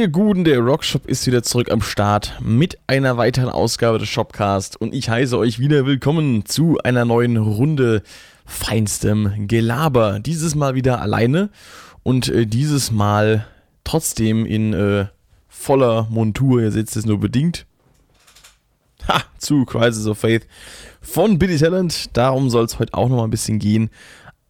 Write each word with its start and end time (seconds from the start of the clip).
Ihr 0.00 0.08
Guten, 0.08 0.44
der 0.44 0.60
Rockshop 0.60 1.04
ist 1.04 1.26
wieder 1.26 1.42
zurück 1.42 1.70
am 1.70 1.82
Start 1.82 2.38
mit 2.40 2.78
einer 2.86 3.18
weiteren 3.18 3.50
Ausgabe 3.50 3.98
des 3.98 4.08
Shopcast 4.08 4.80
und 4.80 4.94
ich 4.94 5.10
heiße 5.10 5.36
euch 5.36 5.58
wieder 5.58 5.84
willkommen 5.84 6.46
zu 6.46 6.78
einer 6.82 7.04
neuen 7.04 7.36
Runde 7.36 8.02
feinstem 8.46 9.46
Gelaber. 9.46 10.18
Dieses 10.18 10.54
Mal 10.54 10.74
wieder 10.74 11.02
alleine 11.02 11.50
und 12.02 12.30
äh, 12.30 12.46
dieses 12.46 12.90
Mal 12.90 13.46
trotzdem 13.84 14.46
in 14.46 14.72
äh, 14.72 15.04
voller 15.48 16.06
Montur. 16.08 16.62
Ihr 16.62 16.72
seht 16.72 16.96
es 16.96 17.04
nur 17.04 17.20
bedingt. 17.20 17.66
Ha, 19.06 19.22
zu 19.36 19.66
Crisis 19.66 20.06
of 20.06 20.16
Faith 20.16 20.46
von 21.02 21.38
Billy 21.38 21.58
Talent. 21.58 22.16
Darum 22.16 22.48
soll 22.48 22.64
es 22.64 22.78
heute 22.78 22.94
auch 22.94 23.10
noch 23.10 23.18
mal 23.18 23.24
ein 23.24 23.30
bisschen 23.30 23.58
gehen. 23.58 23.90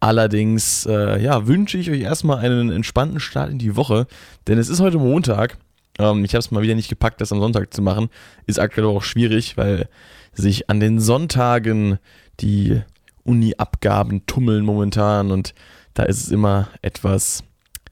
Allerdings, 0.01 0.87
äh, 0.87 1.21
ja, 1.21 1.45
wünsche 1.45 1.77
ich 1.77 1.91
euch 1.91 2.01
erstmal 2.01 2.39
einen 2.39 2.71
entspannten 2.71 3.19
Start 3.19 3.51
in 3.51 3.59
die 3.59 3.75
Woche, 3.75 4.07
denn 4.47 4.57
es 4.57 4.67
ist 4.67 4.79
heute 4.79 4.97
Montag. 4.97 5.59
Ähm, 5.99 6.25
ich 6.25 6.33
habe 6.33 6.39
es 6.39 6.49
mal 6.49 6.63
wieder 6.63 6.73
nicht 6.73 6.89
gepackt, 6.89 7.21
das 7.21 7.31
am 7.31 7.39
Sonntag 7.39 7.71
zu 7.71 7.83
machen. 7.83 8.09
Ist 8.47 8.59
aktuell 8.59 8.87
auch 8.87 9.03
schwierig, 9.03 9.57
weil 9.57 9.87
sich 10.33 10.71
an 10.71 10.79
den 10.79 10.99
Sonntagen 10.99 11.99
die 12.39 12.81
Uni-Abgaben 13.23 14.25
tummeln 14.25 14.65
momentan 14.65 15.29
und 15.29 15.53
da 15.93 16.03
ist 16.03 16.23
es 16.23 16.31
immer 16.31 16.69
etwas 16.81 17.43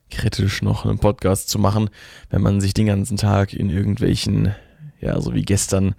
kritisch 0.10 0.64
noch 0.64 0.86
einen 0.86 0.98
Podcast 0.98 1.48
zu 1.48 1.60
machen, 1.60 1.92
wenn 2.32 2.42
man 2.42 2.60
sich 2.60 2.74
den 2.74 2.88
ganzen 2.88 3.18
Tag 3.18 3.54
in 3.54 3.70
irgendwelchen, 3.70 4.56
ja, 5.00 5.22
so 5.22 5.36
wie 5.36 5.44
gestern, 5.44 5.94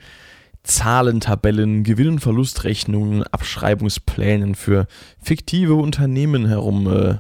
Zahlentabellen, 0.63 1.85
Gewinn- 1.85 2.09
und 2.09 2.21
Verlustrechnungen, 2.21 3.23
Abschreibungsplänen 3.25 4.55
für 4.55 4.87
fiktive 5.21 5.75
Unternehmen 5.75 6.47
herum 6.47 6.87
äh, 6.87 7.19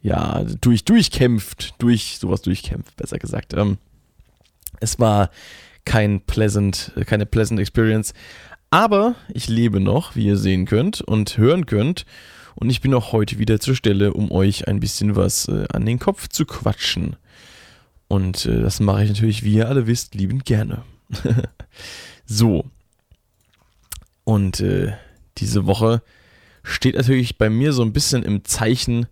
ja, 0.00 0.44
durch, 0.60 0.84
durchkämpft, 0.84 1.74
durch 1.78 2.18
sowas 2.18 2.42
durchkämpft, 2.42 2.96
besser 2.96 3.18
gesagt. 3.18 3.54
Ähm, 3.54 3.78
es 4.80 4.98
war 4.98 5.30
kein 5.84 6.20
pleasant, 6.20 6.92
keine 7.06 7.26
pleasant 7.26 7.60
experience, 7.60 8.14
aber 8.70 9.14
ich 9.32 9.48
lebe 9.48 9.80
noch, 9.80 10.14
wie 10.14 10.26
ihr 10.26 10.36
sehen 10.36 10.66
könnt 10.66 11.00
und 11.00 11.38
hören 11.38 11.66
könnt. 11.66 12.04
Und 12.54 12.70
ich 12.70 12.80
bin 12.80 12.92
auch 12.92 13.12
heute 13.12 13.38
wieder 13.38 13.60
zur 13.60 13.76
Stelle, 13.76 14.12
um 14.12 14.30
euch 14.30 14.66
ein 14.66 14.80
bisschen 14.80 15.16
was 15.16 15.46
äh, 15.48 15.64
an 15.72 15.86
den 15.86 15.98
Kopf 15.98 16.28
zu 16.28 16.44
quatschen. 16.44 17.16
Und 18.08 18.46
äh, 18.46 18.60
das 18.60 18.80
mache 18.80 19.04
ich 19.04 19.10
natürlich, 19.10 19.44
wie 19.44 19.54
ihr 19.54 19.68
alle 19.68 19.86
wisst, 19.86 20.14
liebend 20.14 20.44
gerne. 20.44 20.82
So. 22.28 22.66
Und 24.24 24.60
äh, 24.60 24.92
diese 25.38 25.66
Woche 25.66 26.02
steht 26.62 26.94
natürlich 26.94 27.38
bei 27.38 27.48
mir 27.48 27.72
so 27.72 27.82
ein 27.82 27.94
bisschen 27.94 28.22
im 28.22 28.44
Zeichen 28.44 29.06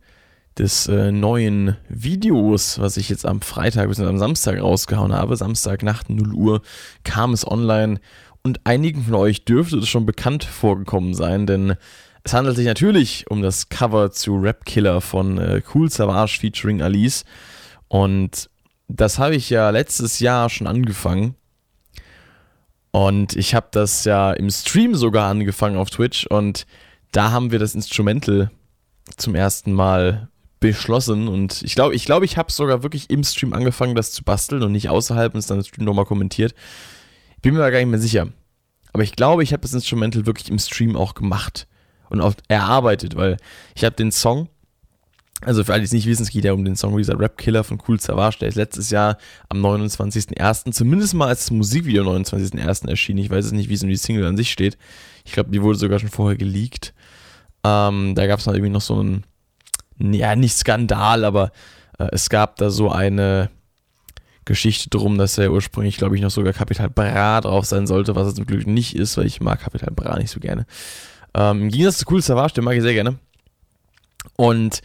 des 0.58 0.86
äh, 0.86 1.12
neuen 1.12 1.76
Videos, 1.88 2.78
was 2.78 2.98
ich 2.98 3.08
jetzt 3.08 3.24
am 3.24 3.40
Freitag 3.40 3.88
bis 3.88 4.00
am 4.00 4.18
Samstag 4.18 4.60
rausgehauen 4.60 5.14
habe. 5.14 5.36
Samstagnacht 5.36 6.10
0 6.10 6.34
Uhr 6.34 6.62
kam 7.04 7.32
es 7.32 7.46
online 7.46 8.00
und 8.42 8.60
einigen 8.64 9.02
von 9.04 9.14
euch 9.14 9.46
dürfte 9.46 9.78
es 9.78 9.88
schon 9.88 10.04
bekannt 10.04 10.44
vorgekommen 10.44 11.14
sein, 11.14 11.46
denn 11.46 11.76
es 12.22 12.34
handelt 12.34 12.56
sich 12.56 12.66
natürlich 12.66 13.30
um 13.30 13.40
das 13.40 13.70
Cover 13.70 14.10
zu 14.12 14.36
Rap 14.36 14.66
Killer 14.66 15.00
von 15.00 15.38
äh, 15.38 15.62
Cool 15.74 15.90
Savage 15.90 16.38
featuring 16.40 16.82
Alice 16.82 17.24
und 17.88 18.50
das 18.88 19.18
habe 19.18 19.36
ich 19.36 19.50
ja 19.50 19.70
letztes 19.70 20.20
Jahr 20.20 20.48
schon 20.50 20.66
angefangen 20.66 21.34
und 22.96 23.36
ich 23.36 23.54
habe 23.54 23.66
das 23.72 24.06
ja 24.06 24.32
im 24.32 24.48
Stream 24.48 24.94
sogar 24.94 25.28
angefangen 25.28 25.76
auf 25.76 25.90
Twitch 25.90 26.26
und 26.28 26.64
da 27.12 27.30
haben 27.30 27.50
wir 27.50 27.58
das 27.58 27.74
Instrumental 27.74 28.50
zum 29.18 29.34
ersten 29.34 29.74
Mal 29.74 30.30
beschlossen 30.60 31.28
und 31.28 31.62
ich 31.62 31.74
glaube, 31.74 31.94
ich 31.94 32.06
glaube, 32.06 32.24
ich 32.24 32.38
habe 32.38 32.50
sogar 32.50 32.82
wirklich 32.82 33.10
im 33.10 33.22
Stream 33.22 33.52
angefangen, 33.52 33.96
das 33.96 34.12
zu 34.12 34.24
basteln 34.24 34.62
und 34.62 34.72
nicht 34.72 34.88
außerhalb 34.88 35.34
und 35.34 35.40
es 35.40 35.46
dann 35.46 35.58
im 35.58 35.64
Stream 35.64 35.84
nochmal 35.84 36.06
kommentiert. 36.06 36.54
Ich 37.34 37.42
bin 37.42 37.52
mir 37.52 37.60
aber 37.60 37.70
gar 37.70 37.80
nicht 37.80 37.90
mehr 37.90 38.00
sicher. 38.00 38.28
Aber 38.94 39.02
ich 39.02 39.14
glaube, 39.14 39.42
ich 39.42 39.52
habe 39.52 39.60
das 39.60 39.74
Instrumental 39.74 40.24
wirklich 40.24 40.48
im 40.48 40.58
Stream 40.58 40.96
auch 40.96 41.12
gemacht 41.12 41.66
und 42.08 42.22
auch 42.22 42.32
erarbeitet, 42.48 43.14
weil 43.14 43.36
ich 43.74 43.84
habe 43.84 43.94
den 43.94 44.10
Song 44.10 44.48
also 45.42 45.64
für 45.64 45.72
alle, 45.72 45.80
die 45.80 45.86
es 45.86 45.92
nicht 45.92 46.06
wissen, 46.06 46.22
es 46.22 46.30
geht 46.30 46.44
ja 46.44 46.52
um 46.52 46.64
den 46.64 46.76
Song 46.76 46.96
dieser 46.96 47.18
Rap 47.18 47.36
Killer 47.36 47.62
von 47.62 47.80
Cool 47.86 48.00
Savage, 48.00 48.38
der 48.40 48.48
ist 48.48 48.54
letztes 48.54 48.90
Jahr 48.90 49.18
am 49.48 49.64
29.01. 49.64 50.72
zumindest 50.72 51.14
mal 51.14 51.28
als 51.28 51.50
Musikvideo 51.50 52.02
am 52.02 52.22
29.01. 52.22 52.88
erschienen. 52.88 53.18
Ich 53.18 53.30
weiß 53.30 53.46
es 53.46 53.52
nicht, 53.52 53.68
wie 53.68 53.74
es 53.74 53.82
um 53.82 53.88
die 53.88 53.96
Single 53.96 54.24
an 54.24 54.36
sich 54.36 54.50
steht. 54.50 54.78
Ich 55.24 55.32
glaube, 55.32 55.50
die 55.50 55.62
wurde 55.62 55.78
sogar 55.78 55.98
schon 55.98 56.08
vorher 56.08 56.38
geleakt. 56.38 56.94
Ähm, 57.64 58.14
da 58.14 58.26
gab 58.26 58.38
es 58.38 58.46
noch 58.46 58.54
irgendwie 58.54 58.72
noch 58.72 58.80
so 58.80 58.98
einen, 58.98 59.24
ja, 59.98 60.34
nicht 60.36 60.56
Skandal, 60.56 61.24
aber 61.24 61.52
äh, 61.98 62.08
es 62.12 62.30
gab 62.30 62.56
da 62.56 62.70
so 62.70 62.90
eine 62.90 63.50
Geschichte 64.46 64.88
drum, 64.88 65.18
dass 65.18 65.36
er 65.36 65.52
ursprünglich, 65.52 65.98
glaube 65.98 66.16
ich, 66.16 66.22
noch 66.22 66.30
sogar 66.30 66.52
Capital 66.52 66.88
Bra 66.88 67.40
drauf 67.40 67.66
sein 67.66 67.86
sollte, 67.86 68.14
was 68.14 68.28
es 68.28 68.34
zum 68.36 68.46
Glück 68.46 68.66
nicht 68.66 68.94
ist, 68.94 69.16
weil 69.16 69.26
ich 69.26 69.40
mag 69.40 69.60
Capital 69.60 69.90
Bra 69.90 70.16
nicht 70.18 70.30
so 70.30 70.40
gerne. 70.40 70.66
Ähm, 71.34 71.62
Im 71.62 71.68
Gegensatz 71.68 71.98
zu 71.98 72.06
Cool 72.08 72.22
Savage, 72.22 72.54
den 72.54 72.64
mag 72.64 72.76
ich 72.76 72.82
sehr 72.82 72.94
gerne. 72.94 73.18
Und 74.36 74.80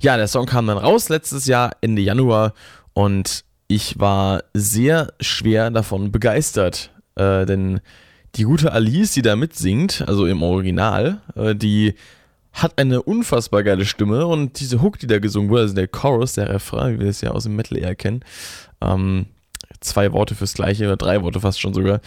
ja, 0.00 0.16
der 0.16 0.28
Song 0.28 0.46
kam 0.46 0.66
dann 0.66 0.78
raus 0.78 1.08
letztes 1.08 1.46
Jahr, 1.46 1.72
Ende 1.80 2.02
Januar, 2.02 2.54
und 2.92 3.44
ich 3.68 3.98
war 4.00 4.42
sehr 4.52 5.12
schwer 5.20 5.70
davon 5.70 6.10
begeistert. 6.10 6.90
Äh, 7.14 7.46
denn 7.46 7.80
die 8.34 8.44
gute 8.44 8.72
Alice, 8.72 9.12
die 9.12 9.22
da 9.22 9.36
mitsingt, 9.36 10.04
also 10.06 10.26
im 10.26 10.42
Original, 10.42 11.20
äh, 11.36 11.54
die 11.54 11.94
hat 12.52 12.78
eine 12.78 13.02
unfassbar 13.02 13.62
geile 13.62 13.84
Stimme 13.84 14.26
und 14.26 14.58
diese 14.58 14.82
Hook, 14.82 14.98
die 14.98 15.06
da 15.06 15.18
gesungen 15.18 15.50
wurde, 15.50 15.62
also 15.62 15.74
der 15.74 15.88
Chorus, 15.88 16.32
der 16.32 16.48
Refrain, 16.48 16.94
wie 16.94 17.00
wir 17.00 17.10
es 17.10 17.20
ja 17.20 17.30
aus 17.30 17.44
dem 17.44 17.54
Metal 17.54 17.78
eher 17.78 17.94
kennen, 17.94 18.24
ähm, 18.80 19.26
zwei 19.80 20.12
Worte 20.12 20.34
fürs 20.34 20.54
Gleiche 20.54 20.84
oder 20.84 20.96
drei 20.96 21.22
Worte 21.22 21.40
fast 21.40 21.60
schon 21.60 21.74
sogar, 21.74 22.00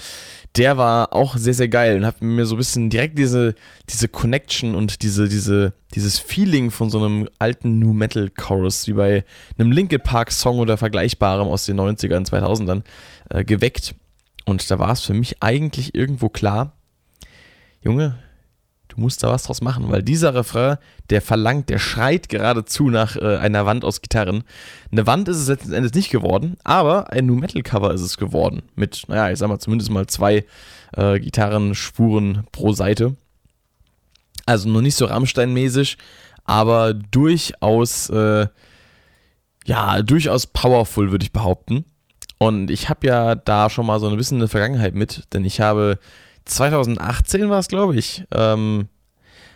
der 0.56 0.78
war 0.78 1.14
auch 1.14 1.36
sehr, 1.36 1.54
sehr 1.54 1.68
geil 1.68 1.98
und 1.98 2.06
hat 2.06 2.22
mir 2.22 2.46
so 2.46 2.56
ein 2.56 2.60
bisschen 2.60 2.90
direkt 2.90 3.18
diese, 3.18 3.56
diese 3.90 4.08
Connection 4.08 4.76
und 4.76 5.02
diese, 5.02 5.28
diese, 5.28 5.74
dieses 5.96 6.20
Feeling 6.20 6.70
von 6.70 6.90
so 6.90 7.04
einem 7.04 7.28
alten 7.40 7.80
New 7.80 7.94
Metal 7.94 8.30
Chorus, 8.30 8.88
wie 8.88 8.94
bei 8.94 9.26
einem 9.58 9.72
Linkin 9.72 10.02
Park 10.02 10.32
Song 10.32 10.60
oder 10.60 10.78
vergleichbarem 10.78 11.48
aus 11.48 11.66
den 11.66 11.80
90ern, 11.80 12.30
2000ern, 12.30 12.84
äh, 13.30 13.44
geweckt. 13.44 13.96
Und 14.46 14.70
da 14.70 14.78
war 14.78 14.92
es 14.92 15.02
für 15.02 15.14
mich 15.14 15.42
eigentlich 15.42 15.96
irgendwo 15.96 16.30
klar, 16.30 16.74
Junge, 17.82 18.20
Du 18.94 19.02
musst 19.02 19.24
da 19.24 19.30
was 19.30 19.44
draus 19.44 19.62
machen, 19.62 19.90
weil 19.90 20.04
dieser 20.04 20.36
Refrain, 20.36 20.78
der 21.10 21.22
verlangt, 21.22 21.70
der 21.70 21.80
schreit 21.80 22.30
geradezu 22.30 22.90
nach 22.90 23.16
äh, 23.16 23.38
einer 23.38 23.66
Wand 23.66 23.84
aus 23.84 24.02
Gitarren. 24.02 24.44
Eine 24.92 25.08
Wand 25.08 25.28
ist 25.28 25.38
es 25.38 25.48
letzten 25.48 25.74
Endes 25.74 25.94
nicht 25.94 26.12
geworden, 26.12 26.58
aber 26.64 27.12
ein 27.12 27.26
Nu 27.26 27.36
Metal 27.36 27.64
Cover 27.64 27.92
ist 27.92 28.02
es 28.02 28.18
geworden. 28.18 28.62
Mit, 28.76 29.04
naja, 29.08 29.32
ich 29.32 29.40
sag 29.40 29.48
mal 29.48 29.60
zumindest 29.60 29.90
mal 29.90 30.06
zwei 30.06 30.46
äh, 30.96 31.20
Gitarrenspuren 31.20 32.44
pro 32.52 32.74
Seite. 32.74 33.16
Also 34.46 34.70
noch 34.70 34.82
nicht 34.82 34.96
so 34.96 35.08
Rammstein-mäßig, 35.08 35.98
aber 36.46 36.94
durchaus, 36.94 38.10
äh, 38.10 38.48
ja, 39.66 40.02
durchaus 40.04 40.46
powerful, 40.46 41.12
würde 41.12 41.24
ich 41.24 41.32
behaupten. 41.32 41.86
Und 42.38 42.70
ich 42.70 42.90
habe 42.90 43.08
ja 43.08 43.36
da 43.36 43.70
schon 43.70 43.88
mal 43.88 44.00
so 44.00 44.08
ein 44.08 44.18
bisschen 44.18 44.38
eine 44.38 44.50
Vergangenheit 44.50 44.94
mit, 44.94 45.24
denn 45.34 45.46
ich 45.46 45.62
habe 45.62 45.98
2018 46.46 47.50
war 47.50 47.60
es, 47.60 47.68
glaube 47.68 47.96
ich, 47.96 48.26
ähm, 48.34 48.88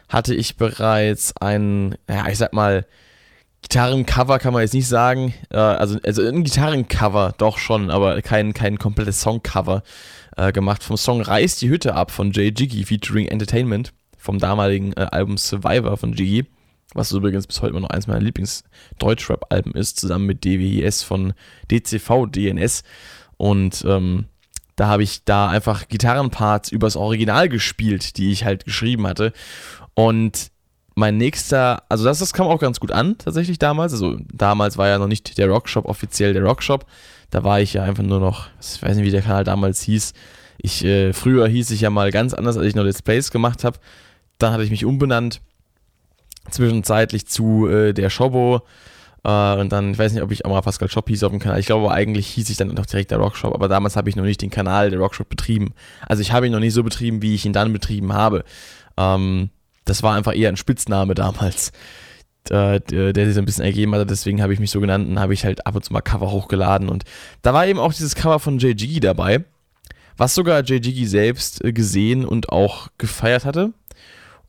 hatte 0.09 0.33
ich 0.33 0.57
bereits 0.57 1.35
ein, 1.37 1.95
ja, 2.09 2.27
ich 2.27 2.37
sag 2.37 2.53
mal, 2.53 2.85
Gitarrencover 3.61 4.39
kann 4.39 4.53
man 4.53 4.61
jetzt 4.61 4.73
nicht 4.73 4.87
sagen. 4.87 5.33
Äh, 5.49 5.57
also, 5.57 5.99
also 6.03 6.25
ein 6.25 6.43
Gitarrencover 6.43 7.33
doch 7.37 7.57
schon, 7.57 7.89
aber 7.89 8.21
kein, 8.21 8.53
kein 8.53 8.77
komplettes 8.77 9.21
Songcover 9.21 9.83
äh, 10.37 10.51
gemacht. 10.51 10.83
Vom 10.83 10.97
Song 10.97 11.21
Reiß 11.21 11.57
die 11.57 11.69
Hütte 11.69 11.93
ab 11.93 12.11
von 12.11 12.31
Jay 12.31 12.53
Jiggy 12.55 12.85
featuring 12.85 13.27
Entertainment 13.27 13.93
vom 14.17 14.39
damaligen 14.39 14.93
äh, 14.93 15.07
Album 15.11 15.37
Survivor 15.37 15.97
von 15.97 16.13
Jiggy. 16.13 16.45
Was 16.93 17.11
übrigens 17.11 17.47
bis 17.47 17.61
heute 17.61 17.71
immer 17.71 17.81
noch 17.81 17.89
eins 17.89 18.07
meiner 18.07 18.21
Lieblings-Deutschrap-Alben 18.21 19.73
ist, 19.73 19.99
zusammen 19.99 20.25
mit 20.25 20.45
DWS 20.45 21.03
von 21.03 21.33
DCV 21.69 22.27
DNS. 22.27 22.83
Und 23.35 23.83
ähm, 23.85 24.25
da 24.77 24.87
habe 24.87 25.03
ich 25.03 25.25
da 25.25 25.49
einfach 25.49 25.87
Gitarrenparts 25.89 26.71
übers 26.71 26.95
Original 26.95 27.49
gespielt, 27.49 28.15
die 28.17 28.31
ich 28.31 28.45
halt 28.45 28.63
geschrieben 28.63 29.07
hatte. 29.07 29.33
Und 29.95 30.51
mein 30.93 31.17
nächster, 31.17 31.83
also 31.89 32.05
das, 32.05 32.19
das 32.19 32.31
kam 32.31 32.47
auch 32.47 32.59
ganz 32.59 32.79
gut 32.79 32.91
an, 32.91 33.17
tatsächlich 33.17 33.57
damals. 33.57 33.91
Also 33.91 34.17
damals 34.31 34.77
war 34.77 34.87
ja 34.87 34.99
noch 34.99 35.07
nicht 35.07 35.37
der 35.39 35.49
Rockshop 35.49 35.85
offiziell 35.85 36.33
der 36.33 36.43
Rockshop. 36.43 36.85
Da 37.31 37.43
war 37.43 37.59
ich 37.59 37.73
ja 37.73 37.83
einfach 37.83 38.03
nur 38.03 38.19
noch, 38.19 38.47
ich 38.61 38.81
weiß 38.81 38.95
nicht, 38.95 39.05
wie 39.05 39.11
der 39.11 39.23
Kanal 39.23 39.43
damals 39.43 39.81
hieß. 39.81 40.13
Ich, 40.59 40.85
äh, 40.85 41.11
früher 41.11 41.47
hieß 41.47 41.71
ich 41.71 41.81
ja 41.81 41.89
mal 41.89 42.11
ganz 42.11 42.35
anders, 42.35 42.55
als 42.55 42.67
ich 42.67 42.75
noch 42.75 42.83
Let's 42.83 43.01
Plays 43.01 43.31
gemacht 43.31 43.63
habe. 43.63 43.79
Dann 44.37 44.53
hatte 44.53 44.63
ich 44.63 44.71
mich 44.71 44.85
umbenannt. 44.85 45.41
Zwischenzeitlich 46.51 47.27
zu 47.27 47.67
äh, 47.67 47.93
der 47.93 48.11
Shobo 48.11 48.61
Uh, 49.27 49.59
und 49.59 49.73
dann, 49.73 49.91
ich 49.91 49.99
weiß 49.99 50.13
nicht, 50.13 50.23
ob 50.23 50.31
ich 50.31 50.45
mal 50.45 50.61
Pascal 50.61 50.89
Shop 50.89 51.09
hieß 51.09 51.23
auf 51.25 51.31
dem 51.31 51.41
Kanal. 51.41 51.59
Ich 51.59 51.65
glaube, 51.65 51.91
eigentlich 51.91 52.27
hieß 52.27 52.49
ich 52.49 52.55
dann 52.55 52.69
noch 52.69 52.85
direkt 52.85 53.11
der 53.11 53.17
Rockshop, 53.17 53.53
aber 53.53 53.67
damals 53.67 53.97
habe 53.97 54.07
ich 54.07 54.15
noch 54.15 54.23
nicht 54.23 54.41
den 54.41 54.49
Kanal 54.49 54.89
der 54.89 54.99
Rockshop 54.99 55.27
betrieben. 55.27 55.73
Also 56.07 56.21
ich 56.21 56.31
habe 56.31 56.45
ihn 56.45 56.53
noch 56.53 56.61
nicht 56.61 56.73
so 56.73 56.81
betrieben, 56.81 57.21
wie 57.21 57.35
ich 57.35 57.45
ihn 57.45 57.51
dann 57.51 57.73
betrieben 57.73 58.13
habe. 58.13 58.45
Um, 58.95 59.03
ähm, 59.03 59.49
das 59.83 60.01
war 60.01 60.15
einfach 60.15 60.33
eher 60.33 60.47
ein 60.47 60.55
Spitzname 60.55 61.13
damals. 61.13 61.73
der, 62.49 62.79
der 62.79 63.25
sich 63.25 63.35
so 63.35 63.41
ein 63.41 63.45
bisschen 63.45 63.65
ergeben 63.65 63.93
hatte. 63.93 64.05
Deswegen 64.05 64.41
habe 64.41 64.53
ich 64.53 64.61
mich 64.61 64.71
so 64.71 64.79
genannt 64.79 65.09
und 65.09 65.19
habe 65.19 65.33
ich 65.33 65.43
halt 65.43 65.67
ab 65.67 65.75
und 65.75 65.83
zu 65.83 65.91
mal 65.91 65.99
Cover 65.99 66.31
hochgeladen. 66.31 66.87
Und 66.87 67.03
da 67.41 67.53
war 67.53 67.67
eben 67.67 67.79
auch 67.79 67.93
dieses 67.93 68.15
Cover 68.15 68.39
von 68.39 68.59
JG 68.59 69.01
dabei, 69.01 69.43
was 70.15 70.35
sogar 70.35 70.61
JG 70.63 71.05
selbst 71.05 71.65
äh, 71.65 71.73
gesehen 71.73 72.23
und 72.23 72.47
auch 72.47 72.87
gefeiert 72.97 73.43
hatte. 73.43 73.73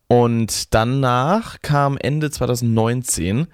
Und 0.06 0.72
danach 0.72 1.56
kam 1.62 1.98
Ende 1.98 2.30
2019 2.30 3.48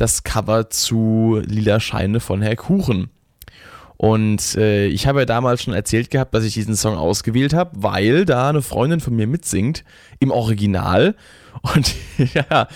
das 0.00 0.24
Cover 0.24 0.70
zu 0.70 1.42
Lila 1.44 1.78
Scheine 1.78 2.20
von 2.20 2.40
Herr 2.40 2.56
Kuchen. 2.56 3.10
Und 3.98 4.56
äh, 4.56 4.86
ich 4.86 5.06
habe 5.06 5.20
ja 5.20 5.26
damals 5.26 5.62
schon 5.62 5.74
erzählt 5.74 6.10
gehabt, 6.10 6.32
dass 6.32 6.44
ich 6.44 6.54
diesen 6.54 6.74
Song 6.74 6.96
ausgewählt 6.96 7.52
habe, 7.52 7.72
weil 7.74 8.24
da 8.24 8.48
eine 8.48 8.62
Freundin 8.62 9.00
von 9.00 9.14
mir 9.14 9.26
mitsingt 9.26 9.84
im 10.18 10.30
Original. 10.30 11.14
Und 11.60 11.94
ja, 12.34 12.66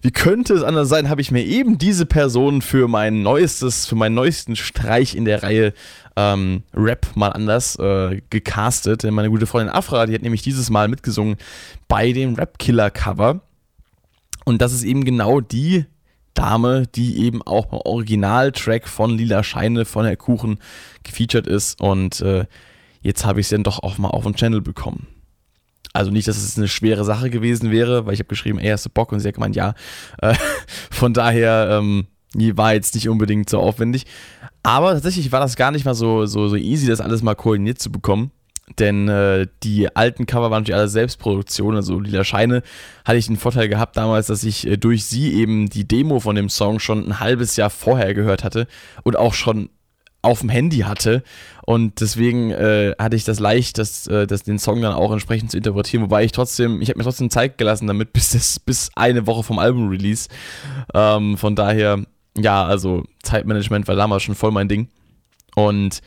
wie 0.00 0.10
könnte 0.10 0.54
es 0.54 0.62
anders 0.62 0.88
sein, 0.88 1.10
habe 1.10 1.20
ich 1.20 1.30
mir 1.30 1.44
eben 1.44 1.76
diese 1.76 2.06
Person 2.06 2.62
für 2.62 2.88
mein 2.88 3.22
neuestes, 3.22 3.84
für 3.84 3.94
meinen 3.94 4.14
neuesten 4.14 4.56
Streich 4.56 5.14
in 5.14 5.26
der 5.26 5.42
Reihe 5.42 5.74
ähm, 6.16 6.62
Rap 6.72 7.08
mal 7.14 7.28
anders 7.28 7.76
äh, 7.76 8.22
gecastet. 8.30 9.02
Denn 9.02 9.12
meine 9.12 9.28
gute 9.28 9.46
Freundin 9.46 9.74
Afra, 9.74 10.06
die 10.06 10.14
hat 10.14 10.22
nämlich 10.22 10.40
dieses 10.40 10.70
Mal 10.70 10.88
mitgesungen 10.88 11.36
bei 11.88 12.12
dem 12.12 12.36
Rap-Killer-Cover. 12.36 13.40
Und 14.46 14.62
das 14.62 14.72
ist 14.72 14.84
eben 14.84 15.04
genau 15.04 15.40
die 15.40 15.84
Dame, 16.34 16.86
die 16.86 17.18
eben 17.18 17.42
auch 17.42 17.66
beim 17.66 17.80
Originaltrack 17.80 18.88
von 18.88 19.16
Lila 19.16 19.42
Scheine 19.42 19.84
von 19.84 20.04
Herr 20.04 20.16
Kuchen 20.16 20.58
gefeatured 21.02 21.46
ist. 21.46 21.80
Und 21.80 22.20
äh, 22.20 22.46
jetzt 23.00 23.24
habe 23.24 23.40
ich 23.40 23.46
es 23.46 23.50
dann 23.50 23.62
doch 23.62 23.82
auch 23.82 23.98
mal 23.98 24.08
auf 24.08 24.24
dem 24.24 24.34
Channel 24.34 24.60
bekommen. 24.60 25.06
Also 25.92 26.10
nicht, 26.10 26.28
dass 26.28 26.36
es 26.36 26.56
eine 26.56 26.68
schwere 26.68 27.04
Sache 27.04 27.30
gewesen 27.30 27.70
wäre, 27.70 28.06
weil 28.06 28.14
ich 28.14 28.20
habe 28.20 28.28
geschrieben, 28.28 28.60
hast 28.62 28.86
du 28.86 28.90
Bock? 28.90 29.12
Und 29.12 29.20
sie 29.20 29.28
hat 29.28 29.34
gemeint, 29.34 29.56
ja. 29.56 29.74
Äh, 30.18 30.34
von 30.90 31.12
daher 31.12 31.80
ähm, 31.80 32.06
war 32.34 32.74
jetzt 32.74 32.94
nicht 32.94 33.08
unbedingt 33.08 33.50
so 33.50 33.58
aufwendig. 33.58 34.06
Aber 34.62 34.92
tatsächlich 34.92 35.32
war 35.32 35.40
das 35.40 35.56
gar 35.56 35.70
nicht 35.70 35.84
mal 35.84 35.94
so, 35.94 36.26
so, 36.26 36.48
so 36.48 36.56
easy, 36.56 36.86
das 36.86 37.00
alles 37.00 37.22
mal 37.22 37.34
koordiniert 37.34 37.80
zu 37.80 37.90
bekommen. 37.90 38.30
Denn 38.78 39.08
äh, 39.08 39.46
die 39.62 39.94
alten 39.96 40.26
Cover 40.26 40.50
waren 40.50 40.62
natürlich 40.62 40.78
alle 40.78 40.88
Selbstproduktion, 40.88 41.76
also 41.76 41.98
Lila 41.98 42.24
Scheine 42.24 42.62
hatte 43.04 43.18
ich 43.18 43.26
den 43.26 43.36
Vorteil 43.36 43.68
gehabt 43.68 43.96
damals, 43.96 44.28
dass 44.28 44.44
ich 44.44 44.66
äh, 44.66 44.76
durch 44.76 45.04
sie 45.04 45.34
eben 45.34 45.68
die 45.68 45.86
Demo 45.86 46.20
von 46.20 46.36
dem 46.36 46.48
Song 46.48 46.78
schon 46.78 47.06
ein 47.06 47.20
halbes 47.20 47.56
Jahr 47.56 47.70
vorher 47.70 48.14
gehört 48.14 48.44
hatte 48.44 48.66
und 49.02 49.16
auch 49.16 49.34
schon 49.34 49.70
auf 50.22 50.40
dem 50.40 50.48
Handy 50.48 50.78
hatte. 50.78 51.22
Und 51.64 52.00
deswegen 52.00 52.50
äh, 52.50 52.94
hatte 52.98 53.16
ich 53.16 53.24
das 53.24 53.40
leicht, 53.40 53.78
das, 53.78 54.06
äh, 54.06 54.26
das, 54.26 54.42
den 54.42 54.58
Song 54.58 54.82
dann 54.82 54.92
auch 54.92 55.12
entsprechend 55.12 55.50
zu 55.50 55.56
interpretieren, 55.56 56.02
wobei 56.02 56.24
ich 56.24 56.32
trotzdem, 56.32 56.82
ich 56.82 56.88
habe 56.88 56.98
mir 56.98 57.04
trotzdem 57.04 57.30
Zeit 57.30 57.58
gelassen 57.58 57.86
damit 57.86 58.12
bis, 58.12 58.30
das, 58.30 58.58
bis 58.60 58.90
eine 58.96 59.26
Woche 59.26 59.42
vom 59.42 59.58
Album-Release. 59.58 60.28
Ähm, 60.94 61.36
von 61.36 61.56
daher, 61.56 62.04
ja, 62.36 62.64
also 62.64 63.04
Zeitmanagement 63.22 63.88
war 63.88 63.96
damals 63.96 64.22
schon 64.22 64.34
voll 64.34 64.52
mein 64.52 64.68
Ding. 64.68 64.88
Und 65.54 66.00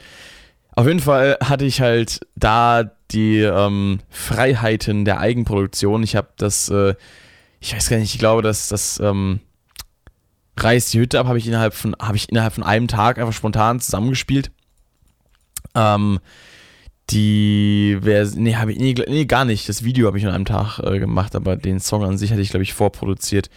auf 0.76 0.88
jeden 0.88 1.00
Fall 1.00 1.38
hatte 1.42 1.66
ich 1.66 1.82
halt 1.82 2.22
da 2.36 2.92
die 3.12 3.40
ähm, 3.40 4.00
Freiheiten 4.10 5.06
der 5.06 5.20
Eigenproduktion. 5.20 6.04
Ich 6.04 6.16
habe 6.16 6.30
das, 6.38 6.70
äh, 6.70 6.96
ich 7.60 7.76
weiß 7.76 7.90
gar 7.90 7.98
nicht, 7.98 8.14
ich 8.14 8.20
glaube, 8.20 8.42
dass 8.42 8.70
das 8.70 9.00
ähm, 9.00 9.40
Reiß 10.58 10.92
die 10.92 11.00
Hütte 11.00 11.20
ab 11.20 11.28
habe 11.28 11.38
ich 11.38 11.48
innerhalb 11.48 11.74
von 11.74 11.96
ich 12.14 12.30
innerhalb 12.30 12.54
von 12.54 12.64
einem 12.64 12.88
Tag 12.88 13.18
einfach 13.18 13.34
spontan 13.34 13.80
zusammengespielt. 13.80 14.52
Ähm, 15.74 16.20
die 17.10 17.98
Version, 18.02 18.44
nee, 18.44 18.56
habe 18.56 18.72
ich 18.72 18.78
nee, 18.78 18.94
nee, 19.08 19.26
gar 19.26 19.46
nicht. 19.46 19.68
Das 19.68 19.84
Video 19.84 20.08
habe 20.08 20.18
ich 20.18 20.26
an 20.26 20.34
einem 20.34 20.46
Tag 20.46 20.80
äh, 20.80 21.00
gemacht, 21.00 21.36
aber 21.36 21.56
den 21.56 21.80
Song 21.80 22.04
an 22.04 22.18
sich 22.18 22.32
hatte 22.32 22.42
ich 22.42 22.50
glaube 22.50 22.64
ich 22.64 22.74
vorproduziert, 22.74 23.50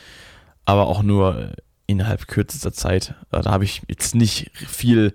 aber 0.64 0.86
auch 0.86 1.02
nur 1.02 1.38
äh, 1.38 1.52
innerhalb 1.86 2.28
kürzester 2.28 2.72
Zeit. 2.72 3.14
Äh, 3.30 3.42
da 3.42 3.50
habe 3.50 3.64
ich 3.64 3.82
jetzt 3.88 4.14
nicht 4.14 4.50
viel 4.54 5.12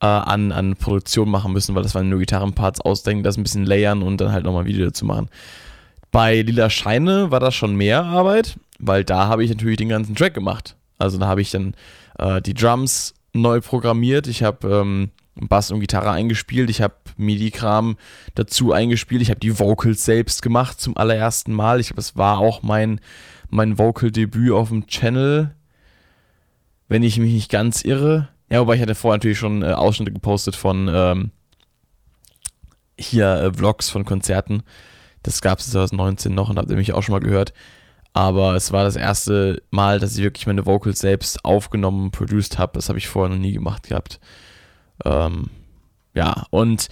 äh, 0.00 0.06
an, 0.06 0.52
an 0.52 0.76
Produktion 0.76 1.28
machen 1.28 1.52
müssen, 1.52 1.74
weil 1.74 1.82
das 1.82 1.94
waren 1.94 2.08
nur 2.08 2.18
Gitarrenparts 2.18 2.80
ausdenken, 2.80 3.22
das 3.22 3.36
ein 3.36 3.42
bisschen 3.42 3.66
layern 3.66 4.02
und 4.02 4.20
dann 4.20 4.32
halt 4.32 4.44
nochmal 4.44 4.64
ein 4.64 4.68
Video 4.68 4.86
dazu 4.86 5.04
machen. 5.04 5.28
Bei 6.10 6.40
Lila 6.40 6.70
Scheine 6.70 7.30
war 7.30 7.40
das 7.40 7.54
schon 7.54 7.76
mehr 7.76 8.04
Arbeit, 8.04 8.58
weil 8.78 9.04
da 9.04 9.26
habe 9.26 9.44
ich 9.44 9.50
natürlich 9.50 9.76
den 9.76 9.88
ganzen 9.88 10.14
Track 10.14 10.34
gemacht. 10.34 10.76
Also 10.98 11.18
da 11.18 11.26
habe 11.26 11.40
ich 11.40 11.50
dann 11.50 11.74
äh, 12.18 12.40
die 12.40 12.54
Drums 12.54 13.14
neu 13.32 13.60
programmiert, 13.60 14.26
ich 14.26 14.42
habe 14.42 14.68
ähm, 14.68 15.10
Bass 15.34 15.70
und 15.70 15.80
Gitarre 15.80 16.10
eingespielt, 16.10 16.70
ich 16.70 16.80
habe 16.80 16.94
MIDI-Kram 17.16 17.96
dazu 18.34 18.72
eingespielt, 18.72 19.22
ich 19.22 19.30
habe 19.30 19.40
die 19.40 19.58
Vocals 19.58 20.04
selbst 20.04 20.42
gemacht 20.42 20.80
zum 20.80 20.96
allerersten 20.96 21.52
Mal. 21.52 21.80
Ich 21.80 21.88
glaube, 21.88 22.00
es 22.00 22.16
war 22.16 22.38
auch 22.38 22.62
mein, 22.62 23.00
mein 23.50 23.78
Vocal-Debüt 23.78 24.52
auf 24.52 24.70
dem 24.70 24.86
Channel, 24.86 25.54
wenn 26.88 27.02
ich 27.02 27.18
mich 27.18 27.32
nicht 27.32 27.50
ganz 27.50 27.82
irre. 27.82 28.28
Ja, 28.50 28.60
wobei 28.60 28.76
ich 28.76 28.82
hatte 28.82 28.94
vorher 28.94 29.16
natürlich 29.16 29.38
schon 29.38 29.62
äh, 29.62 29.72
Ausschnitte 29.72 30.12
gepostet 30.12 30.56
von 30.56 30.88
ähm, 30.92 31.30
hier 32.98 33.34
äh, 33.34 33.52
Vlogs 33.52 33.90
von 33.90 34.04
Konzerten. 34.04 34.62
Das 35.22 35.40
gab 35.40 35.58
es 35.58 35.70
2019 35.70 36.34
noch 36.34 36.48
und 36.48 36.58
habt 36.58 36.70
ihr 36.70 36.76
mich 36.76 36.92
auch 36.92 37.02
schon 37.02 37.12
mal 37.12 37.20
gehört. 37.20 37.52
Aber 38.12 38.54
es 38.54 38.72
war 38.72 38.84
das 38.84 38.96
erste 38.96 39.62
Mal, 39.70 40.00
dass 40.00 40.16
ich 40.16 40.24
wirklich 40.24 40.46
meine 40.46 40.66
Vocals 40.66 40.98
selbst 40.98 41.44
aufgenommen 41.44 42.10
produced 42.10 42.58
habe. 42.58 42.72
Das 42.74 42.88
habe 42.88 42.98
ich 42.98 43.08
vorher 43.08 43.34
noch 43.34 43.40
nie 43.40 43.52
gemacht 43.52 43.88
gehabt. 43.88 44.18
Ähm, 45.04 45.50
ja, 46.14 46.46
und 46.50 46.88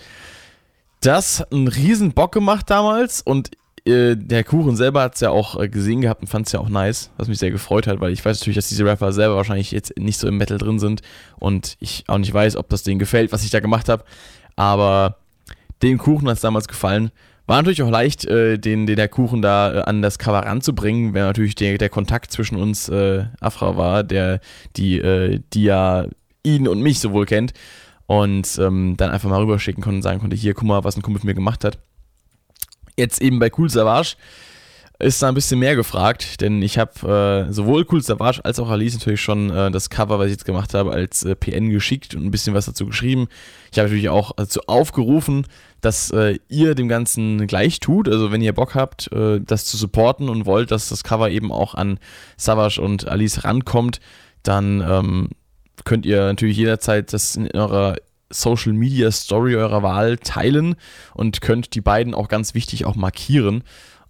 das 1.00 1.41
hat 1.41 1.52
einen 1.52 1.69
riesen 1.69 2.12
Bock 2.12 2.32
gemacht 2.32 2.69
damals 2.70 3.23
und 3.23 3.50
äh, 3.87 4.17
der 4.17 4.44
Kuchen 4.44 4.77
selber 4.77 5.03
hat 5.03 5.15
es 5.15 5.21
ja 5.21 5.31
auch 5.31 5.61
äh, 5.61 5.69
gesehen 5.69 6.00
gehabt 6.00 6.21
und 6.21 6.27
fand 6.27 6.47
es 6.47 6.53
ja 6.53 6.61
auch 6.61 6.69
nice, 6.69 7.11
was 7.17 7.29
mich 7.29 7.38
sehr 7.38 7.50
gefreut 7.50 7.87
hat, 7.87 8.00
weil 8.00 8.12
ich 8.12 8.25
weiß 8.25 8.41
natürlich, 8.41 8.56
dass 8.56 8.69
diese 8.69 8.85
Rapper 8.85 9.12
selber 9.12 9.37
wahrscheinlich 9.37 9.71
jetzt 9.71 9.97
nicht 9.99 10.19
so 10.19 10.27
im 10.27 10.37
Metal 10.37 10.59
drin 10.59 10.79
sind 10.79 11.03
und 11.38 11.77
ich 11.81 12.05
auch 12.09 12.19
nicht 12.19 12.35
weiß, 12.35 12.56
ob 12.56 12.69
das 12.69 12.83
denen 12.83 12.99
gefällt, 12.99 13.33
was 13.33 13.44
ich 13.44 13.50
da 13.50 13.61
gemacht 13.61 13.88
habe. 13.88 14.05
Aber 14.56 15.19
dem 15.83 15.99
Kuchen 15.99 16.29
hat 16.29 16.37
es 16.37 16.41
damals 16.41 16.69
gefallen. 16.69 17.11
War 17.47 17.59
natürlich 17.59 17.83
auch 17.83 17.91
leicht, 17.91 18.25
äh, 18.25 18.59
den, 18.59 18.87
den 18.87 18.97
der 18.97 19.09
Kuchen 19.09 19.41
da 19.41 19.73
äh, 19.73 19.81
an 19.83 20.03
das 20.03 20.19
Cover 20.19 20.41
ranzubringen, 20.41 21.15
wenn 21.15 21.23
natürlich 21.23 21.55
der, 21.55 21.79
der 21.79 21.88
Kontakt 21.88 22.33
zwischen 22.33 22.56
uns 22.56 22.91
Afra 22.91 23.77
war, 23.77 24.03
der, 24.03 24.41
die, 24.77 25.41
die 25.53 25.62
ja 25.62 26.06
ihn 26.43 26.67
und 26.67 26.81
mich 26.81 26.99
sowohl 27.00 27.27
kennt 27.27 27.53
und 28.06 28.59
ähm, 28.61 28.94
dann 28.97 29.11
einfach 29.11 29.29
mal 29.29 29.41
rüberschicken 29.41 29.83
konnte 29.83 29.97
und 29.97 30.03
sagen 30.03 30.21
konnte, 30.21 30.37
hier, 30.37 30.55
guck 30.55 30.65
mal, 30.65 30.85
was 30.85 30.97
ein 30.97 31.03
Kumpel 31.03 31.21
mit 31.21 31.25
mir 31.25 31.35
gemacht 31.35 31.65
hat. 31.65 31.79
Jetzt 32.97 33.21
eben 33.21 33.38
bei 33.38 33.50
Cool 33.57 33.69
Savage 33.71 34.17
ist 34.99 35.23
da 35.23 35.29
ein 35.29 35.35
bisschen 35.35 35.59
mehr 35.59 35.76
gefragt, 35.76 36.41
denn 36.41 36.62
ich 36.62 36.79
habe 36.79 37.47
äh, 37.49 37.53
sowohl 37.53 37.87
Cool 37.91 38.03
Savage 38.03 38.43
als 38.45 38.59
auch 38.59 38.71
Alice 38.71 38.95
natürlich 38.95 39.21
schon 39.21 39.50
äh, 39.50 39.71
das 39.71 39.91
Cover, 39.91 40.19
was 40.19 40.26
ich 40.26 40.33
jetzt 40.33 40.47
gemacht 40.47 40.73
habe, 40.73 40.93
als 40.93 41.23
äh, 41.23 41.37
PN 41.37 41.69
geschickt 41.69 42.15
und 42.15 42.25
ein 42.25 42.31
bisschen 42.31 42.55
was 42.55 42.65
dazu 42.65 42.87
geschrieben. 42.87 43.29
Ich 43.71 43.79
habe 43.79 43.88
natürlich 43.88 44.09
auch 44.09 44.33
dazu 44.37 44.61
aufgerufen, 44.67 45.47
dass 45.83 46.11
äh, 46.12 46.38
ihr 46.49 46.75
dem 46.75 46.88
Ganzen 46.88 47.47
gleich 47.47 47.81
tut. 47.81 48.09
Also 48.09 48.33
wenn 48.33 48.41
ihr 48.41 48.55
Bock 48.55 48.75
habt, 48.75 49.12
äh, 49.12 49.41
das 49.41 49.67
zu 49.67 49.76
supporten 49.76 50.31
und 50.31 50.47
wollt, 50.47 50.71
dass 50.71 50.88
das 50.88 51.05
Cover 51.05 51.29
eben 51.31 51.53
auch 51.53 51.75
an 51.75 51.99
Savage 52.38 52.81
und 52.81 53.07
Alice 53.07 53.45
rankommt, 53.45 54.00
dann 54.43 54.81
ähm, 54.81 55.29
könnt 55.85 56.07
ihr 56.07 56.23
natürlich 56.23 56.57
jederzeit 56.57 57.12
das 57.12 57.37
in 57.37 57.50
eurer 57.50 57.97
Social 58.30 58.73
Media 58.73 59.11
Story 59.11 59.56
eurer 59.56 59.83
Wahl 59.83 60.18
teilen 60.18 60.76
und 61.14 61.40
könnt 61.40 61.75
die 61.75 61.80
beiden 61.80 62.14
auch 62.14 62.28
ganz 62.28 62.54
wichtig 62.54 62.85
auch 62.85 62.97
markieren. 62.97 63.62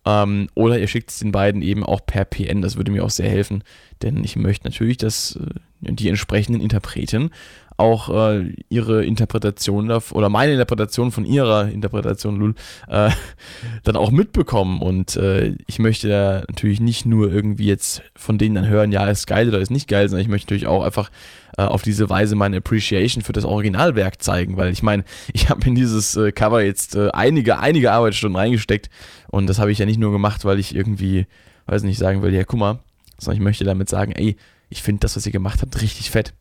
Ähm, 0.07 0.49
oder 0.55 0.79
ihr 0.79 0.87
schickt 0.87 1.11
es 1.11 1.19
den 1.19 1.33
beiden 1.33 1.63
eben 1.63 1.85
auch 1.85 2.01
per 2.07 2.25
PN, 2.25 2.63
das 2.63 2.77
würde 2.77 2.93
mir 2.93 3.05
auch 3.05 3.11
sehr 3.11 3.29
helfen, 3.29 3.65
denn 4.03 4.23
ich 4.23 4.37
möchte 4.37 4.65
natürlich, 4.65 4.99
dass 4.99 5.37
äh, 5.37 5.49
die 5.81 6.09
entsprechenden 6.09 6.61
Interpreten 6.61 7.31
auch 7.77 8.09
äh, 8.09 8.55
ihre 8.69 9.05
Interpretation 9.05 9.91
oder 9.91 10.29
meine 10.29 10.53
Interpretation 10.53 11.13
von 11.13 11.25
ihrer 11.27 11.69
Interpretation, 11.69 12.37
Lul, 12.37 12.55
äh, 12.89 13.11
dann 13.85 13.97
auch 13.97 14.11
mitbekommen. 14.11 14.81
Und 14.81 15.17
äh, 15.17 15.55
ich 15.67 15.79
möchte 15.79 16.09
da 16.09 16.41
natürlich 16.49 16.81
nicht 16.81 17.05
nur 17.05 17.31
irgendwie 17.31 17.67
jetzt 17.67 18.03
von 18.15 18.39
denen 18.39 18.55
dann 18.55 18.69
hören, 18.69 18.93
ja, 18.93 19.07
ist 19.09 19.27
geil 19.27 19.49
oder 19.49 19.59
ist 19.59 19.71
nicht 19.71 19.89
geil, 19.89 20.09
sondern 20.09 20.23
ich 20.23 20.31
möchte 20.31 20.47
natürlich 20.47 20.67
auch 20.67 20.85
einfach 20.85 21.11
äh, 21.59 21.63
auf 21.63 21.83
diese 21.83 22.09
Weise 22.09 22.35
meine 22.35 22.59
Appreciation 22.59 23.23
für 23.23 23.33
das 23.33 23.45
Originalwerk 23.45 24.23
zeigen, 24.23 24.57
weil 24.57 24.73
ich 24.73 24.83
meine, 24.83 25.05
ich 25.33 25.51
habe 25.51 25.67
in 25.67 25.75
dieses 25.75 26.17
äh, 26.17 26.33
Cover 26.33 26.63
jetzt 26.63 26.97
äh, 26.97 27.11
einige, 27.11 27.59
einige 27.59 27.93
Arbeitsstunden 27.93 28.37
reingesteckt 28.37 28.89
und 29.29 29.49
das 29.49 29.59
habe 29.59 29.71
ich 29.71 29.79
ja 29.79 29.87
nicht 29.87 30.01
nur 30.01 30.13
gemacht, 30.13 30.45
weil 30.45 30.59
ich 30.59 30.75
irgendwie, 30.75 31.27
weiß 31.67 31.83
nicht, 31.83 31.99
sagen 31.99 32.23
will, 32.23 32.33
ja, 32.33 32.45
guck 32.45 32.59
mal, 32.59 32.79
sondern 33.19 33.41
ich 33.41 33.45
möchte 33.45 33.65
damit 33.65 33.89
sagen, 33.89 34.13
ey, 34.13 34.37
ich 34.69 34.83
finde 34.83 35.01
das, 35.01 35.17
was 35.17 35.27
ihr 35.27 35.33
gemacht 35.33 35.63
habt, 35.63 35.81
richtig 35.81 36.11
fett. 36.11 36.35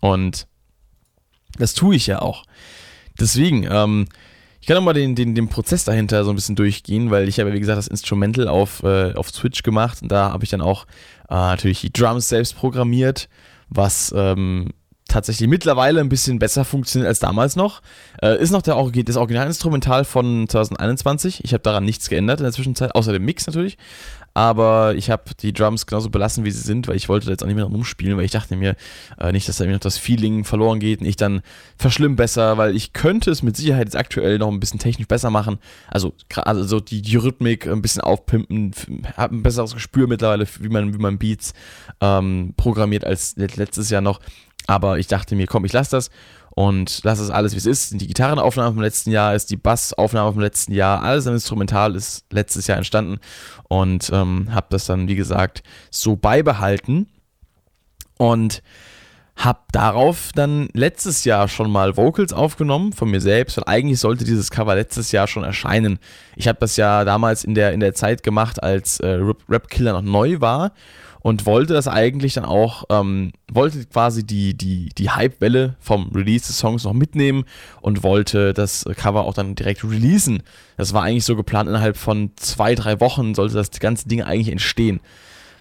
Und 0.00 0.48
das 1.58 1.74
tue 1.74 1.96
ich 1.96 2.06
ja 2.06 2.20
auch. 2.20 2.44
Deswegen, 3.18 3.66
ähm, 3.70 4.06
ich 4.60 4.66
kann 4.66 4.76
nochmal 4.76 4.94
den, 4.94 5.14
den, 5.14 5.34
den 5.34 5.48
Prozess 5.48 5.84
dahinter 5.84 6.24
so 6.24 6.30
ein 6.30 6.36
bisschen 6.36 6.56
durchgehen, 6.56 7.10
weil 7.10 7.28
ich 7.28 7.40
habe, 7.40 7.52
wie 7.52 7.60
gesagt, 7.60 7.78
das 7.78 7.88
Instrumental 7.88 8.48
auf, 8.48 8.82
äh, 8.82 9.12
auf 9.14 9.30
Switch 9.30 9.62
gemacht 9.62 10.02
und 10.02 10.10
da 10.10 10.32
habe 10.32 10.44
ich 10.44 10.50
dann 10.50 10.60
auch 10.60 10.86
äh, 11.28 11.34
natürlich 11.34 11.80
die 11.80 11.92
Drums 11.92 12.28
selbst 12.28 12.56
programmiert, 12.56 13.28
was 13.68 14.14
ähm, 14.16 14.70
tatsächlich 15.08 15.48
mittlerweile 15.48 16.00
ein 16.00 16.08
bisschen 16.08 16.38
besser 16.38 16.64
funktioniert 16.64 17.08
als 17.08 17.18
damals 17.18 17.56
noch. 17.56 17.82
Äh, 18.22 18.40
ist 18.40 18.50
noch 18.50 18.62
der, 18.62 18.76
das 19.04 19.16
Originalinstrumental 19.16 20.04
von 20.04 20.48
2021. 20.48 21.44
Ich 21.44 21.52
habe 21.52 21.62
daran 21.62 21.84
nichts 21.84 22.08
geändert 22.08 22.40
in 22.40 22.44
der 22.44 22.52
Zwischenzeit, 22.52 22.94
außer 22.94 23.12
dem 23.12 23.24
Mix 23.24 23.46
natürlich. 23.46 23.76
Aber 24.34 24.94
ich 24.94 25.10
habe 25.10 25.24
die 25.40 25.52
Drums 25.52 25.86
genauso 25.86 26.10
belassen, 26.10 26.44
wie 26.44 26.50
sie 26.50 26.62
sind, 26.62 26.88
weil 26.88 26.96
ich 26.96 27.08
wollte 27.08 27.26
da 27.26 27.32
jetzt 27.32 27.42
auch 27.42 27.46
nicht 27.46 27.56
mehr 27.56 27.64
rumspielen, 27.64 28.16
weil 28.16 28.24
ich 28.24 28.30
dachte 28.30 28.56
mir 28.56 28.76
äh, 29.18 29.32
nicht, 29.32 29.48
dass 29.48 29.58
da 29.58 29.64
mir 29.64 29.72
noch 29.72 29.80
das 29.80 29.98
Feeling 29.98 30.44
verloren 30.44 30.80
geht 30.80 31.00
und 31.00 31.06
ich 31.06 31.16
dann 31.16 31.42
verschlimm 31.76 32.16
besser, 32.16 32.56
weil 32.56 32.74
ich 32.74 32.92
könnte 32.92 33.30
es 33.30 33.42
mit 33.42 33.56
Sicherheit 33.56 33.86
jetzt 33.86 33.96
aktuell 33.96 34.38
noch 34.38 34.48
ein 34.48 34.60
bisschen 34.60 34.78
technisch 34.80 35.08
besser 35.08 35.30
machen. 35.30 35.58
Also 35.88 36.14
gerade 36.28 36.64
so 36.64 36.80
die, 36.80 37.02
die 37.02 37.16
Rhythmik 37.16 37.66
ein 37.66 37.82
bisschen 37.82 38.02
aufpimpen, 38.02 38.72
habe 39.16 39.36
ein 39.36 39.42
besseres 39.42 39.74
Gespür 39.74 40.06
mittlerweile, 40.06 40.46
wie 40.60 40.68
man, 40.68 40.94
wie 40.94 40.98
man 40.98 41.18
Beats 41.18 41.52
ähm, 42.00 42.54
programmiert 42.56 43.04
als 43.04 43.36
letztes 43.36 43.90
Jahr 43.90 44.02
noch. 44.02 44.20
Aber 44.66 44.98
ich 44.98 45.08
dachte 45.08 45.34
mir, 45.34 45.46
komm, 45.46 45.64
ich 45.64 45.72
lasse 45.72 45.90
das 45.90 46.10
und 46.54 47.00
lass 47.02 47.18
es 47.18 47.30
alles, 47.30 47.52
wie 47.54 47.58
es 47.58 47.66
ist. 47.66 48.00
Die 48.00 48.06
Gitarrenaufnahme 48.06 48.74
vom 48.74 48.82
letzten 48.82 49.10
Jahr 49.10 49.34
ist 49.34 49.50
die 49.50 49.56
Bassaufnahme 49.56 50.32
vom 50.32 50.42
letzten 50.42 50.72
Jahr, 50.72 51.02
alles 51.02 51.26
an 51.26 51.34
Instrumental 51.34 51.96
ist 51.96 52.24
letztes 52.30 52.66
Jahr 52.66 52.78
entstanden 52.78 53.18
und 53.68 54.10
ähm, 54.12 54.48
habe 54.52 54.66
das 54.70 54.86
dann, 54.86 55.08
wie 55.08 55.16
gesagt, 55.16 55.62
so 55.90 56.16
beibehalten 56.16 57.08
und 58.18 58.62
habe 59.34 59.60
darauf 59.72 60.30
dann 60.34 60.68
letztes 60.74 61.24
Jahr 61.24 61.48
schon 61.48 61.70
mal 61.70 61.96
Vocals 61.96 62.34
aufgenommen 62.34 62.92
von 62.92 63.10
mir 63.10 63.20
selbst, 63.20 63.56
weil 63.56 63.64
eigentlich 63.66 63.98
sollte 63.98 64.24
dieses 64.24 64.50
Cover 64.50 64.74
letztes 64.74 65.10
Jahr 65.10 65.26
schon 65.26 65.42
erscheinen. 65.42 65.98
Ich 66.36 66.48
habe 66.48 66.58
das 66.60 66.76
ja 66.76 67.04
damals 67.04 67.42
in 67.42 67.54
der, 67.54 67.72
in 67.72 67.80
der 67.80 67.94
Zeit 67.94 68.22
gemacht, 68.22 68.62
als 68.62 69.00
äh, 69.00 69.18
Rap 69.48 69.68
Killer 69.68 69.94
noch 69.94 70.02
neu 70.02 70.40
war 70.40 70.72
und 71.22 71.46
wollte 71.46 71.72
das 71.72 71.88
eigentlich 71.88 72.34
dann 72.34 72.44
auch, 72.44 72.84
ähm, 72.90 73.32
wollte 73.50 73.84
quasi 73.86 74.24
die, 74.24 74.54
die, 74.54 74.88
die 74.90 75.10
Hype-Welle 75.10 75.76
vom 75.78 76.10
Release 76.12 76.48
des 76.48 76.58
Songs 76.58 76.84
noch 76.84 76.92
mitnehmen 76.92 77.44
und 77.80 78.02
wollte 78.02 78.52
das 78.52 78.84
Cover 78.96 79.24
auch 79.24 79.34
dann 79.34 79.54
direkt 79.54 79.84
releasen. 79.84 80.42
Das 80.76 80.92
war 80.92 81.04
eigentlich 81.04 81.24
so 81.24 81.36
geplant, 81.36 81.68
innerhalb 81.68 81.96
von 81.96 82.32
zwei, 82.36 82.74
drei 82.74 83.00
Wochen 83.00 83.34
sollte 83.34 83.54
das 83.54 83.70
ganze 83.70 84.08
Ding 84.08 84.22
eigentlich 84.22 84.50
entstehen. 84.50 85.00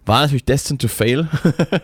War 0.05 0.21
natürlich 0.21 0.45
destined 0.45 0.81
to 0.81 0.87
fail, 0.87 1.29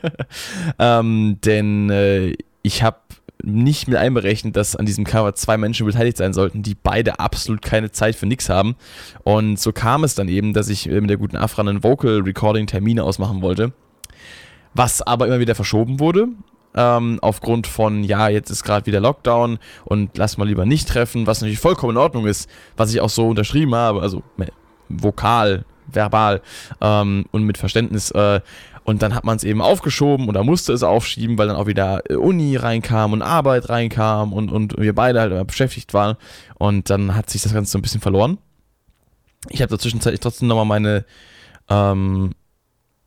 ähm, 0.80 1.38
denn 1.46 1.92
äh, 1.92 2.34
ich 2.64 2.82
habe 2.82 2.98
nicht 3.44 3.88
mit 3.88 3.98
einberechnet, 3.98 4.56
dass 4.56 4.76
an 4.76 4.86
diesem 4.86 5.04
Cover 5.04 5.36
zwei 5.36 5.58
Menschen 5.58 5.86
beteiligt 5.86 6.18
sein 6.18 6.34
sollten, 6.34 6.64
die 6.64 6.76
beide 6.76 7.20
absolut 7.20 7.62
keine 7.62 7.92
Zeit 7.92 8.16
für 8.16 8.26
nichts 8.26 8.50
haben. 8.50 8.76
Und 9.24 9.60
so 9.60 9.72
kam 9.72 10.04
es 10.04 10.16
dann 10.16 10.28
eben, 10.28 10.54
dass 10.54 10.70
ich 10.70 10.88
mit 10.88 11.10
der 11.10 11.18
guten 11.18 11.38
Afra 11.38 11.62
einen 11.62 11.84
Vocal 11.84 12.22
Recording 12.22 12.68
Termine 12.68 13.04
ausmachen 13.04 13.42
wollte, 13.42 13.74
was 14.74 15.02
aber 15.02 15.28
immer 15.28 15.40
wieder 15.40 15.56
verschoben 15.56 16.00
wurde. 16.00 16.30
Ähm, 16.76 17.18
aufgrund 17.22 17.66
von, 17.66 18.04
ja, 18.04 18.28
jetzt 18.28 18.52
ist 18.52 18.64
gerade 18.64 18.86
wieder 18.86 19.00
Lockdown 19.00 19.58
und 19.86 20.18
lass 20.18 20.38
mal 20.38 20.48
lieber 20.48 20.66
nicht 20.66 20.88
treffen, 20.88 21.26
was 21.26 21.42
natürlich 21.42 21.60
vollkommen 21.60 21.92
in 21.92 21.98
Ordnung 21.98 22.28
ist, 22.28 22.50
was 22.76 22.94
ich 22.94 23.02
auch 23.02 23.10
so 23.10 23.28
unterschrieben 23.30 23.74
habe, 23.74 24.02
also 24.02 24.22
vokal, 24.90 25.66
verbal 25.88 26.42
ähm, 26.82 27.26
und 27.32 27.44
mit 27.44 27.58
Verständnis. 27.58 28.12
Äh, 28.12 28.42
und 28.88 29.02
dann 29.02 29.14
hat 29.14 29.26
man 29.26 29.36
es 29.36 29.44
eben 29.44 29.62
aufgeschoben 29.62 30.30
oder 30.30 30.46
musste 30.46 30.72
es 30.72 30.82
aufschieben, 30.82 31.38
weil 31.38 31.50
dann 31.50 31.58
auch 31.58 31.68
wieder 31.68 32.10
äh, 32.10 32.16
Uni 32.16 32.56
reinkam 32.56 33.12
und 33.12 33.22
Arbeit 33.22 33.68
reinkam 33.68 34.32
und, 34.32 34.50
und 34.50 34.78
wir 34.78 34.96
beide 34.96 35.20
halt 35.20 35.48
beschäftigt 35.48 35.94
waren. 35.94 36.16
Und 36.58 36.90
dann 36.90 37.14
hat 37.14 37.30
sich 37.30 37.42
das 37.42 37.54
Ganze 37.54 37.70
so 37.70 37.78
ein 37.78 37.82
bisschen 37.82 38.00
verloren. 38.00 38.38
Ich 39.50 39.62
habe 39.62 39.78
zwischenzeitlich 39.78 40.22
trotzdem 40.22 40.48
nochmal 40.48 40.64
meine, 40.64 41.06
ähm, 41.68 42.32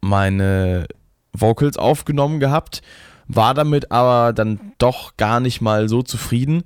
meine 0.03 0.87
Vocals 1.33 1.79
aufgenommen 1.79 2.41
gehabt, 2.41 2.83
war 3.27 3.55
damit 3.55 3.91
aber 3.91 4.35
dann 4.35 4.61
doch 4.77 5.17
gar 5.17 5.41
nicht 5.41 5.63
mal 5.63 5.89
so 5.89 6.03
zufrieden. 6.03 6.65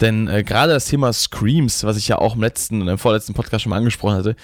Denn 0.00 0.28
äh, 0.28 0.44
gerade 0.44 0.72
das 0.72 0.84
Thema 0.84 1.12
Screams, 1.12 1.82
was 1.82 1.96
ich 1.96 2.06
ja 2.06 2.18
auch 2.18 2.36
im 2.36 2.42
letzten, 2.42 2.86
im 2.86 2.98
vorletzten 2.98 3.34
Podcast 3.34 3.64
schon 3.64 3.70
mal 3.70 3.78
angesprochen 3.78 4.18
hatte, 4.18 4.36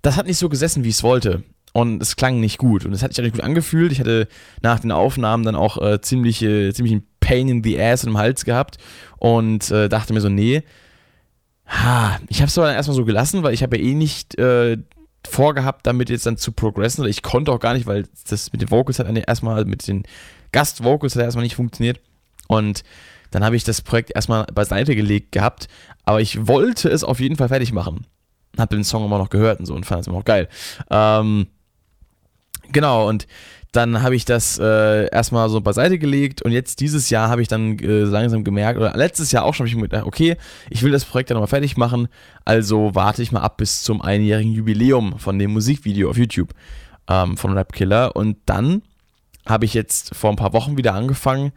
das 0.00 0.16
hat 0.16 0.28
nicht 0.28 0.38
so 0.38 0.48
gesessen, 0.48 0.84
wie 0.84 0.90
ich 0.90 0.94
es 0.94 1.02
wollte 1.02 1.42
und 1.74 2.00
es 2.00 2.14
klang 2.14 2.38
nicht 2.38 2.56
gut. 2.56 2.86
Und 2.86 2.92
es 2.92 3.02
hat 3.02 3.12
sich 3.12 3.20
auch 3.20 3.24
nicht 3.24 3.34
gut 3.34 3.44
angefühlt. 3.44 3.90
Ich 3.90 3.98
hatte 3.98 4.28
nach 4.62 4.78
den 4.78 4.92
Aufnahmen 4.92 5.42
dann 5.42 5.56
auch 5.56 5.76
äh, 5.82 6.00
ziemlich, 6.00 6.40
äh, 6.40 6.72
ziemlich 6.72 7.02
Pain 7.18 7.48
in 7.48 7.64
the 7.64 7.80
Ass 7.80 8.04
im 8.04 8.16
Hals 8.16 8.44
gehabt 8.44 8.78
und 9.18 9.70
äh, 9.72 9.88
dachte 9.88 10.12
mir 10.12 10.20
so, 10.20 10.28
nee, 10.28 10.62
ha, 11.66 12.18
ich 12.28 12.40
habe 12.40 12.48
es 12.48 12.56
aber 12.56 12.68
dann 12.68 12.76
erstmal 12.76 12.94
so 12.94 13.04
gelassen, 13.04 13.42
weil 13.42 13.54
ich 13.54 13.62
habe 13.64 13.76
ja 13.76 13.82
eh 13.82 13.94
nicht 13.94 14.38
äh, 14.38 14.78
vorgehabt, 15.26 15.84
damit 15.86 16.10
jetzt 16.10 16.26
dann 16.26 16.36
zu 16.36 16.52
progressen. 16.52 17.02
Oder 17.02 17.10
ich 17.10 17.22
konnte 17.22 17.50
auch 17.50 17.58
gar 17.58 17.74
nicht, 17.74 17.86
weil 17.86 18.06
das 18.28 18.52
mit 18.52 18.62
den 18.62 18.70
Vocals 18.70 19.00
hat 19.00 19.08
erstmal, 19.08 19.64
mit 19.64 19.88
den 19.88 20.04
Gastvocals 20.52 21.16
hat 21.16 21.22
erstmal 21.22 21.42
nicht 21.42 21.56
funktioniert. 21.56 22.00
Und 22.46 22.84
dann 23.32 23.42
habe 23.42 23.56
ich 23.56 23.64
das 23.64 23.82
Projekt 23.82 24.12
erstmal 24.14 24.44
beiseite 24.44 24.94
gelegt 24.94 25.32
gehabt, 25.32 25.66
aber 26.04 26.20
ich 26.20 26.46
wollte 26.46 26.88
es 26.88 27.02
auf 27.02 27.18
jeden 27.18 27.34
Fall 27.34 27.48
fertig 27.48 27.72
machen. 27.72 28.06
Hab 28.56 28.70
den 28.70 28.84
Song 28.84 29.04
immer 29.04 29.18
noch 29.18 29.30
gehört 29.30 29.58
und 29.58 29.66
so 29.66 29.74
und 29.74 29.86
fand 29.86 30.02
es 30.02 30.06
immer 30.06 30.18
noch 30.18 30.24
geil. 30.24 30.48
Ähm, 30.88 31.48
Genau, 32.74 33.08
und 33.08 33.26
dann 33.70 34.02
habe 34.02 34.14
ich 34.14 34.24
das 34.24 34.58
äh, 34.58 35.08
erstmal 35.10 35.48
so 35.48 35.60
beiseite 35.60 35.98
gelegt 35.98 36.42
und 36.42 36.52
jetzt 36.52 36.80
dieses 36.80 37.08
Jahr 37.08 37.28
habe 37.28 37.40
ich 37.40 37.48
dann 37.48 37.78
äh, 37.78 38.02
langsam 38.02 38.44
gemerkt, 38.44 38.78
oder 38.78 38.92
letztes 38.94 39.32
Jahr 39.32 39.44
auch 39.44 39.54
schon, 39.54 39.64
habe 39.64 39.68
ich 39.68 39.76
mir 39.76 39.88
gedacht, 39.88 40.06
okay, 40.06 40.36
ich 40.70 40.82
will 40.82 40.92
das 40.92 41.04
Projekt 41.04 41.30
dann 41.30 41.36
nochmal 41.36 41.48
fertig 41.48 41.76
machen, 41.76 42.08
also 42.44 42.94
warte 42.94 43.22
ich 43.22 43.32
mal 43.32 43.40
ab 43.40 43.56
bis 43.56 43.82
zum 43.82 44.02
einjährigen 44.02 44.52
Jubiläum 44.52 45.18
von 45.18 45.38
dem 45.38 45.52
Musikvideo 45.52 46.10
auf 46.10 46.18
YouTube 46.18 46.50
ähm, 47.08 47.36
von 47.36 47.52
Rap 47.52 47.72
Killer. 47.72 48.14
Und 48.16 48.38
dann 48.46 48.82
habe 49.46 49.64
ich 49.64 49.74
jetzt 49.74 50.14
vor 50.14 50.30
ein 50.30 50.36
paar 50.36 50.52
Wochen 50.52 50.76
wieder 50.76 50.94
angefangen, 50.94 51.52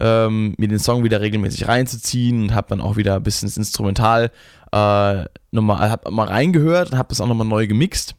ähm, 0.00 0.54
mir 0.56 0.68
den 0.68 0.78
Song 0.78 1.02
wieder 1.02 1.20
regelmäßig 1.20 1.66
reinzuziehen 1.66 2.42
und 2.42 2.54
habe 2.54 2.68
dann 2.68 2.80
auch 2.80 2.96
wieder 2.96 3.16
ein 3.16 3.22
bisschen 3.22 3.48
das 3.48 3.56
Instrumental 3.56 4.30
äh, 4.72 5.24
nochmal, 5.50 5.90
hab 5.90 6.08
mal 6.10 6.28
reingehört 6.28 6.92
und 6.92 6.98
habe 6.98 7.08
das 7.08 7.20
auch 7.20 7.26
nochmal 7.26 7.46
neu 7.46 7.66
gemixt 7.66 8.14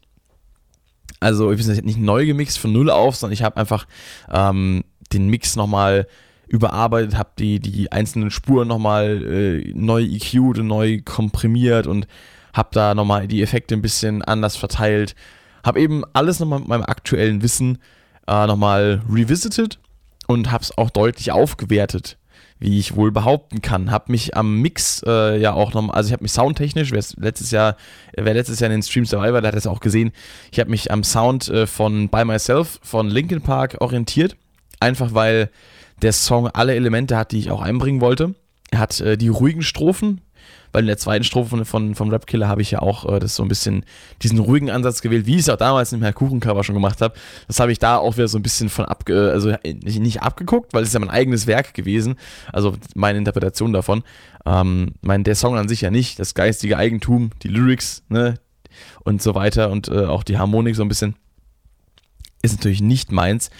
also, 1.22 1.52
ich 1.52 1.64
bin 1.64 1.84
nicht 1.84 1.98
neu 1.98 2.26
gemixt 2.26 2.58
von 2.58 2.72
null 2.72 2.90
auf, 2.90 3.16
sondern 3.16 3.34
ich 3.34 3.42
habe 3.42 3.56
einfach 3.56 3.86
ähm, 4.30 4.84
den 5.12 5.28
Mix 5.28 5.56
nochmal 5.56 6.06
überarbeitet, 6.48 7.16
habe 7.16 7.30
die, 7.38 7.60
die 7.60 7.90
einzelnen 7.92 8.30
Spuren 8.30 8.68
nochmal 8.68 9.22
äh, 9.24 9.72
neu 9.74 10.02
EQ'd 10.02 10.58
und 10.58 10.66
neu 10.66 11.00
komprimiert 11.02 11.86
und 11.86 12.06
habe 12.52 12.68
da 12.72 12.94
nochmal 12.94 13.26
die 13.26 13.42
Effekte 13.42 13.74
ein 13.74 13.82
bisschen 13.82 14.22
anders 14.22 14.56
verteilt. 14.56 15.14
Habe 15.64 15.80
eben 15.80 16.02
alles 16.12 16.40
nochmal 16.40 16.58
mit 16.58 16.68
meinem 16.68 16.82
aktuellen 16.82 17.42
Wissen 17.42 17.78
äh, 18.26 18.46
nochmal 18.46 19.00
revisited 19.08 19.78
und 20.26 20.50
habe 20.50 20.62
es 20.62 20.76
auch 20.76 20.90
deutlich 20.90 21.32
aufgewertet 21.32 22.18
wie 22.62 22.78
ich 22.78 22.94
wohl 22.94 23.10
behaupten 23.10 23.60
kann. 23.60 23.90
Habe 23.90 24.12
mich 24.12 24.36
am 24.36 24.60
Mix 24.60 25.02
äh, 25.04 25.36
ja 25.36 25.52
auch 25.52 25.74
nochmal, 25.74 25.96
also 25.96 26.06
ich 26.06 26.12
habe 26.12 26.22
mich 26.22 26.30
soundtechnisch, 26.30 26.92
wer 26.92 27.02
letztes 27.16 27.50
Jahr, 27.50 27.76
wer 28.16 28.34
letztes 28.34 28.60
Jahr 28.60 28.70
in 28.70 28.76
den 28.76 28.82
Streams 28.84 29.10
dabei 29.10 29.32
war, 29.32 29.40
der 29.40 29.48
hat 29.48 29.58
es 29.58 29.66
auch 29.66 29.80
gesehen, 29.80 30.12
ich 30.52 30.60
habe 30.60 30.70
mich 30.70 30.92
am 30.92 31.02
Sound 31.02 31.48
äh, 31.48 31.66
von 31.66 32.08
By 32.08 32.24
Myself 32.24 32.78
von 32.82 33.10
Linkin 33.10 33.42
Park 33.42 33.78
orientiert. 33.80 34.36
Einfach 34.78 35.12
weil 35.12 35.50
der 36.02 36.12
Song 36.12 36.46
alle 36.46 36.76
Elemente 36.76 37.16
hat, 37.16 37.32
die 37.32 37.40
ich 37.40 37.50
auch 37.50 37.62
einbringen 37.62 38.00
wollte. 38.00 38.34
Er 38.70 38.78
hat 38.78 39.00
äh, 39.00 39.18
die 39.18 39.28
ruhigen 39.28 39.62
Strophen, 39.62 40.20
weil 40.72 40.82
in 40.82 40.86
der 40.88 40.98
zweiten 40.98 41.24
Strophe 41.24 41.50
von, 41.50 41.64
von, 41.64 41.94
vom 41.94 42.10
Rap 42.10 42.26
Killer 42.26 42.48
habe 42.48 42.62
ich 42.62 42.70
ja 42.70 42.80
auch 42.80 43.10
äh, 43.10 43.18
das 43.18 43.34
so 43.34 43.42
ein 43.42 43.48
bisschen 43.48 43.84
diesen 44.22 44.38
ruhigen 44.38 44.70
Ansatz 44.70 45.02
gewählt, 45.02 45.26
wie 45.26 45.34
ich 45.34 45.42
es 45.42 45.48
auch 45.48 45.56
damals 45.56 45.92
im 45.92 46.02
Herr 46.02 46.12
Kuchen-Cover 46.12 46.64
schon 46.64 46.74
gemacht 46.74 47.00
habe. 47.00 47.14
Das 47.46 47.60
habe 47.60 47.72
ich 47.72 47.78
da 47.78 47.96
auch 47.98 48.16
wieder 48.16 48.28
so 48.28 48.38
ein 48.38 48.42
bisschen 48.42 48.68
von 48.68 48.84
ab, 48.84 49.04
also 49.08 49.54
nicht, 49.64 50.00
nicht 50.00 50.22
abgeguckt, 50.22 50.74
weil 50.74 50.82
es 50.82 50.88
ist 50.88 50.94
ja 50.94 51.00
mein 51.00 51.10
eigenes 51.10 51.46
Werk 51.46 51.74
gewesen, 51.74 52.16
also 52.52 52.74
meine 52.94 53.18
Interpretation 53.18 53.72
davon. 53.72 54.02
Ähm, 54.44 54.94
mein, 55.02 55.24
der 55.24 55.34
Song 55.34 55.56
an 55.56 55.68
sich 55.68 55.82
ja 55.82 55.90
nicht, 55.90 56.18
das 56.18 56.34
geistige 56.34 56.76
Eigentum, 56.76 57.30
die 57.42 57.48
Lyrics, 57.48 58.02
ne, 58.08 58.34
und 59.04 59.22
so 59.22 59.34
weiter 59.34 59.70
und 59.70 59.88
äh, 59.88 60.06
auch 60.06 60.22
die 60.22 60.38
Harmonik 60.38 60.76
so 60.76 60.82
ein 60.82 60.88
bisschen 60.88 61.16
ist 62.42 62.56
natürlich 62.56 62.82
nicht 62.82 63.12
meins. 63.12 63.50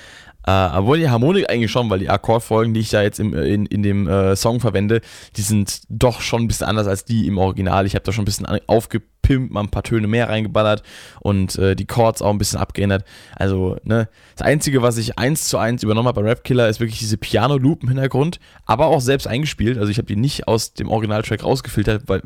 Uh, 0.46 0.74
obwohl 0.74 0.98
die 0.98 1.08
Harmonik 1.08 1.48
eigentlich 1.48 1.70
schon, 1.70 1.88
weil 1.88 2.00
die 2.00 2.10
Akkordfolgen, 2.10 2.74
die 2.74 2.80
ich 2.80 2.90
da 2.90 3.00
jetzt 3.00 3.20
im, 3.20 3.32
äh, 3.32 3.46
in, 3.46 3.66
in 3.66 3.84
dem 3.84 4.08
äh, 4.08 4.34
Song 4.34 4.58
verwende, 4.58 5.00
die 5.36 5.42
sind 5.42 5.82
doch 5.88 6.20
schon 6.20 6.42
ein 6.42 6.48
bisschen 6.48 6.66
anders 6.66 6.88
als 6.88 7.04
die 7.04 7.28
im 7.28 7.38
Original. 7.38 7.86
Ich 7.86 7.94
habe 7.94 8.04
da 8.04 8.10
schon 8.10 8.22
ein 8.22 8.24
bisschen 8.24 8.46
aufgepimpt, 8.66 9.52
mal 9.52 9.60
ein 9.60 9.70
paar 9.70 9.84
Töne 9.84 10.08
mehr 10.08 10.28
reingeballert 10.28 10.82
und 11.20 11.56
äh, 11.58 11.76
die 11.76 11.86
Chords 11.86 12.22
auch 12.22 12.30
ein 12.30 12.38
bisschen 12.38 12.58
abgeändert. 12.58 13.04
Also, 13.36 13.76
ne, 13.84 14.08
das 14.36 14.44
Einzige, 14.44 14.82
was 14.82 14.96
ich 14.96 15.16
eins 15.16 15.46
zu 15.46 15.58
eins 15.58 15.84
übernommen 15.84 16.08
habe 16.08 16.22
bei 16.22 16.28
Rap 16.28 16.42
Killer, 16.42 16.68
ist 16.68 16.80
wirklich 16.80 16.98
diese 16.98 17.18
Piano-Loop 17.18 17.84
im 17.84 17.90
Hintergrund, 17.90 18.40
aber 18.66 18.86
auch 18.86 19.00
selbst 19.00 19.28
eingespielt. 19.28 19.78
Also 19.78 19.90
ich 19.92 19.98
habe 19.98 20.06
die 20.06 20.16
nicht 20.16 20.48
aus 20.48 20.74
dem 20.74 20.88
Originaltrack 20.88 21.44
rausgefiltert, 21.44 22.02
weil 22.08 22.22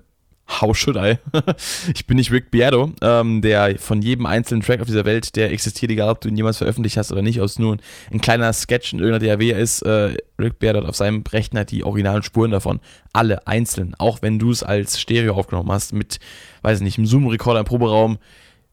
How 0.49 0.77
should 0.77 0.97
I? 0.97 1.19
ich 1.95 2.07
bin 2.07 2.17
nicht 2.17 2.31
Rick 2.31 2.53
Beardo, 2.53 2.93
ähm, 3.03 3.43
der 3.43 3.79
von 3.79 4.01
jedem 4.01 4.27
einzelnen 4.27 4.63
Track 4.63 4.81
auf 4.81 4.87
dieser 4.87 5.05
Welt, 5.05 5.35
der 5.35 5.51
existiert, 5.51 5.91
egal 5.91 6.11
ob 6.11 6.21
du 6.21 6.29
ihn 6.29 6.37
jemals 6.37 6.59
veröffentlicht 6.59 6.97
hast 6.97 7.11
oder 7.11 7.21
nicht, 7.21 7.41
aus 7.41 7.59
nur 7.59 7.79
ein 8.13 8.21
kleiner 8.21 8.53
Sketch 8.53 8.93
in 8.93 9.01
irgendeiner 9.01 9.37
DAW 9.37 9.51
ist. 9.51 9.83
Äh, 9.83 10.17
Rick 10.39 10.61
Beardo 10.61 10.81
hat 10.81 10.89
auf 10.89 10.97
seinem 10.97 11.25
Rechner 11.29 11.65
die 11.65 11.83
originalen 11.83 12.23
Spuren 12.23 12.53
davon. 12.53 12.81
Alle 13.13 13.47
einzeln. 13.47 13.95
Auch 13.99 14.23
wenn 14.23 14.39
du 14.39 14.51
es 14.51 14.63
als 14.63 15.01
Stereo 15.01 15.35
aufgenommen 15.35 15.73
hast, 15.73 15.93
mit, 15.93 16.21
weiß 16.63 16.79
ich 16.79 16.85
nicht, 16.85 16.99
einem 16.99 17.07
Zoom-Recorder 17.07 17.61
im 17.61 17.67
Proberaum. 17.67 18.19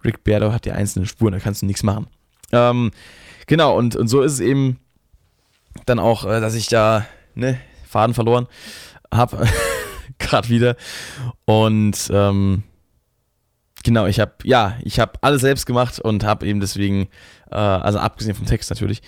Rick 0.06 0.24
Beardo 0.24 0.52
hat 0.52 0.66
die 0.66 0.72
einzelnen 0.72 1.08
Spuren, 1.08 1.34
da 1.34 1.40
kannst 1.40 1.64
du 1.64 1.66
nichts 1.66 1.82
machen. 1.82 2.08
Ähm, 2.52 2.92
genau, 3.48 3.76
und, 3.78 3.96
und 3.96 4.08
so 4.08 4.22
ist 4.22 4.34
es 4.34 4.40
eben 4.42 4.80
dann 5.86 5.98
auch, 5.98 6.26
äh, 6.26 6.40
dass 6.40 6.54
ich 6.54 6.68
da, 6.68 7.06
ne, 7.34 7.60
Faden 7.90 8.14
verloren 8.14 8.48
habe. 9.12 9.48
gerade 10.20 10.50
wieder. 10.50 10.76
Und 11.46 12.10
ähm, 12.12 12.64
Genau, 13.84 14.06
ich 14.06 14.20
habe 14.20 14.32
ja, 14.44 14.78
ich 14.82 15.00
habe 15.00 15.14
alles 15.22 15.42
selbst 15.42 15.66
gemacht 15.66 16.00
und 16.00 16.24
habe 16.24 16.48
eben 16.48 16.62
deswegen, 16.62 17.10
äh, 17.52 17.56
also 17.56 18.00
abgesehen 18.00 18.34
vom 18.34 18.46
Text 18.46 18.70
natürlich. 18.70 19.02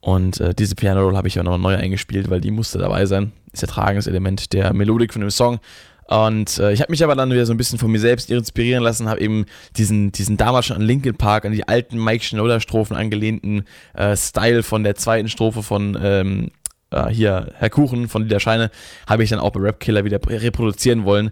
Und 0.00 0.38
äh, 0.40 0.54
diese 0.54 0.74
Piano 0.74 1.00
Roll 1.00 1.16
habe 1.16 1.26
ich 1.26 1.40
auch 1.40 1.44
noch 1.44 1.56
neu 1.56 1.74
eingespielt, 1.74 2.28
weil 2.28 2.42
die 2.42 2.50
musste 2.50 2.78
dabei 2.78 3.06
sein. 3.06 3.32
Ist 3.52 3.62
ja 3.62 3.68
tragendes 3.68 4.06
Element 4.06 4.52
der 4.52 4.74
Melodik 4.74 5.14
von 5.14 5.22
dem 5.22 5.30
Song. 5.30 5.58
Und 6.06 6.58
äh, 6.58 6.72
ich 6.72 6.82
habe 6.82 6.92
mich 6.92 7.02
aber 7.02 7.14
dann 7.14 7.30
wieder 7.30 7.46
so 7.46 7.54
ein 7.54 7.56
bisschen 7.56 7.78
von 7.78 7.90
mir 7.90 7.98
selbst 7.98 8.30
inspirieren 8.30 8.84
lassen, 8.84 9.08
habe 9.08 9.22
eben 9.22 9.46
diesen, 9.78 10.12
diesen 10.12 10.36
damals 10.36 10.66
schon 10.66 10.76
an 10.76 10.82
Linkin 10.82 11.16
Park, 11.16 11.46
an 11.46 11.52
die 11.52 11.66
alten 11.66 12.02
Mike 12.02 12.22
Schnoder-Strophen 12.22 12.94
angelehnten 12.94 13.64
äh, 13.94 14.14
Style 14.14 14.62
von 14.62 14.84
der 14.84 14.96
zweiten 14.96 15.28
Strophe 15.28 15.62
von 15.62 15.98
ähm, 15.98 16.50
äh, 16.94 17.08
hier 17.08 17.52
Herr 17.56 17.70
Kuchen 17.70 18.08
von 18.08 18.22
Lieder 18.22 18.40
Scheine, 18.40 18.70
habe 19.08 19.24
ich 19.24 19.30
dann 19.30 19.40
auch 19.40 19.50
bei 19.50 19.60
Rap 19.60 19.80
Killer 19.80 20.04
wieder 20.04 20.20
reproduzieren 20.26 21.04
wollen. 21.04 21.30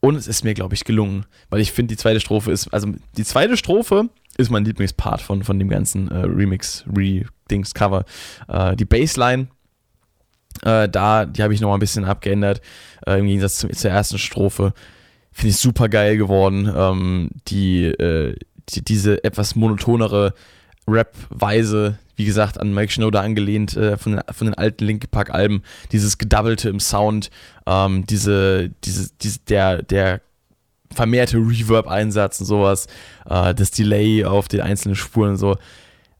Und 0.00 0.16
es 0.16 0.26
ist 0.26 0.44
mir, 0.44 0.54
glaube 0.54 0.74
ich, 0.74 0.84
gelungen, 0.84 1.24
weil 1.48 1.60
ich 1.60 1.72
finde, 1.72 1.94
die 1.94 1.96
zweite 1.96 2.20
Strophe 2.20 2.52
ist, 2.52 2.72
also 2.74 2.88
die 3.16 3.24
zweite 3.24 3.56
Strophe 3.56 4.10
ist 4.36 4.50
mein 4.50 4.64
Lieblingspart 4.64 5.22
von, 5.22 5.44
von 5.44 5.58
dem 5.58 5.68
ganzen 5.68 6.10
äh, 6.10 6.18
Remix, 6.18 6.84
Re-Dings, 6.94 7.72
Cover. 7.72 8.04
Äh, 8.48 8.76
die 8.76 8.84
Bassline, 8.84 9.48
äh, 10.62 10.88
da, 10.88 11.24
die 11.24 11.42
habe 11.42 11.54
ich 11.54 11.60
nochmal 11.60 11.78
ein 11.78 11.80
bisschen 11.80 12.04
abgeändert, 12.04 12.60
äh, 13.06 13.18
im 13.18 13.26
Gegensatz 13.26 13.58
zu, 13.58 13.68
zur 13.68 13.90
ersten 13.90 14.18
Strophe. 14.18 14.74
Finde 15.32 15.50
ich 15.50 15.56
super 15.56 15.88
geil 15.88 16.16
geworden. 16.16 16.70
Ähm, 16.74 17.30
die, 17.48 17.86
äh, 17.86 18.36
die, 18.68 18.84
diese 18.84 19.24
etwas 19.24 19.56
monotonere 19.56 20.34
Rap-Weise, 20.86 21.98
wie 22.16 22.24
gesagt, 22.24 22.58
an 22.60 22.72
Mike 22.72 22.92
Schnoder 22.92 23.22
angelehnt, 23.22 23.76
äh, 23.76 23.96
von, 23.96 24.12
den, 24.12 24.22
von 24.30 24.46
den 24.46 24.54
alten 24.54 24.84
Linke 24.84 25.08
Park 25.08 25.30
Alben, 25.30 25.62
dieses 25.92 26.18
Gedoubelte 26.18 26.68
im 26.68 26.80
Sound, 26.80 27.30
ähm, 27.66 28.06
diese, 28.06 28.70
diese, 28.84 29.10
diese, 29.20 29.38
der, 29.40 29.82
der 29.82 30.20
vermehrte 30.92 31.38
Reverb-Einsatz 31.38 32.40
und 32.40 32.46
sowas, 32.46 32.86
äh, 33.28 33.54
das 33.54 33.70
Delay 33.70 34.24
auf 34.24 34.48
den 34.48 34.60
einzelnen 34.60 34.96
Spuren 34.96 35.30
und 35.30 35.36
so. 35.36 35.56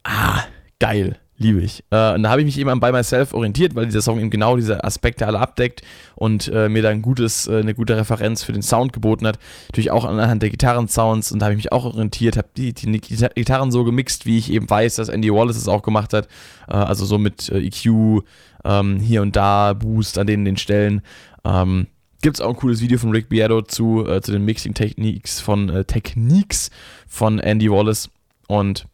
Ah, 0.02 0.44
geil. 0.78 1.18
Liebe 1.36 1.60
ich. 1.60 1.82
Äh, 1.90 2.14
und 2.14 2.22
da 2.22 2.30
habe 2.30 2.42
ich 2.42 2.46
mich 2.46 2.58
eben 2.58 2.70
an 2.70 2.78
By 2.78 2.92
Myself 2.92 3.34
orientiert, 3.34 3.74
weil 3.74 3.86
dieser 3.86 4.02
Song 4.02 4.20
eben 4.20 4.30
genau 4.30 4.56
diese 4.56 4.84
Aspekte 4.84 5.26
alle 5.26 5.40
abdeckt 5.40 5.82
und 6.14 6.46
äh, 6.48 6.68
mir 6.68 6.82
da 6.82 6.90
ein 6.90 7.02
gutes, 7.02 7.48
äh, 7.48 7.58
eine 7.58 7.74
gute 7.74 7.96
Referenz 7.96 8.44
für 8.44 8.52
den 8.52 8.62
Sound 8.62 8.92
geboten 8.92 9.26
hat. 9.26 9.40
Natürlich 9.68 9.90
auch 9.90 10.04
anhand 10.04 10.42
der 10.42 10.50
Gitarrensounds 10.50 11.32
und 11.32 11.40
da 11.40 11.46
habe 11.46 11.54
ich 11.54 11.64
mich 11.64 11.72
auch 11.72 11.86
orientiert, 11.86 12.36
habe 12.36 12.48
die, 12.56 12.72
die, 12.72 13.00
Gitarren 13.00 13.72
so 13.72 13.82
gemixt, 13.82 14.26
wie 14.26 14.38
ich 14.38 14.52
eben 14.52 14.70
weiß, 14.70 14.94
dass 14.94 15.08
Andy 15.08 15.32
Wallace 15.32 15.56
es 15.56 15.66
auch 15.66 15.82
gemacht 15.82 16.12
hat. 16.12 16.28
Äh, 16.68 16.74
also 16.74 17.04
so 17.04 17.18
mit 17.18 17.48
äh, 17.48 17.58
EQ 17.58 18.22
ähm, 18.64 19.00
hier 19.00 19.20
und 19.20 19.34
da, 19.34 19.72
Boost 19.72 20.18
an 20.18 20.28
den, 20.28 20.44
den 20.44 20.56
Stellen. 20.56 21.02
Ähm, 21.44 21.88
Gibt 22.22 22.36
es 22.36 22.40
auch 22.40 22.50
ein 22.50 22.56
cooles 22.56 22.80
Video 22.80 22.96
von 22.96 23.10
Rick 23.10 23.28
Beato 23.28 23.60
zu, 23.60 24.06
äh, 24.06 24.22
zu 24.22 24.30
den 24.30 24.44
Mixing-Techniques 24.44 25.40
von, 25.40 25.84
Techniques 25.88 26.70
von 27.08 27.40
Andy 27.40 27.70
Wallace 27.70 28.08
und 28.46 28.86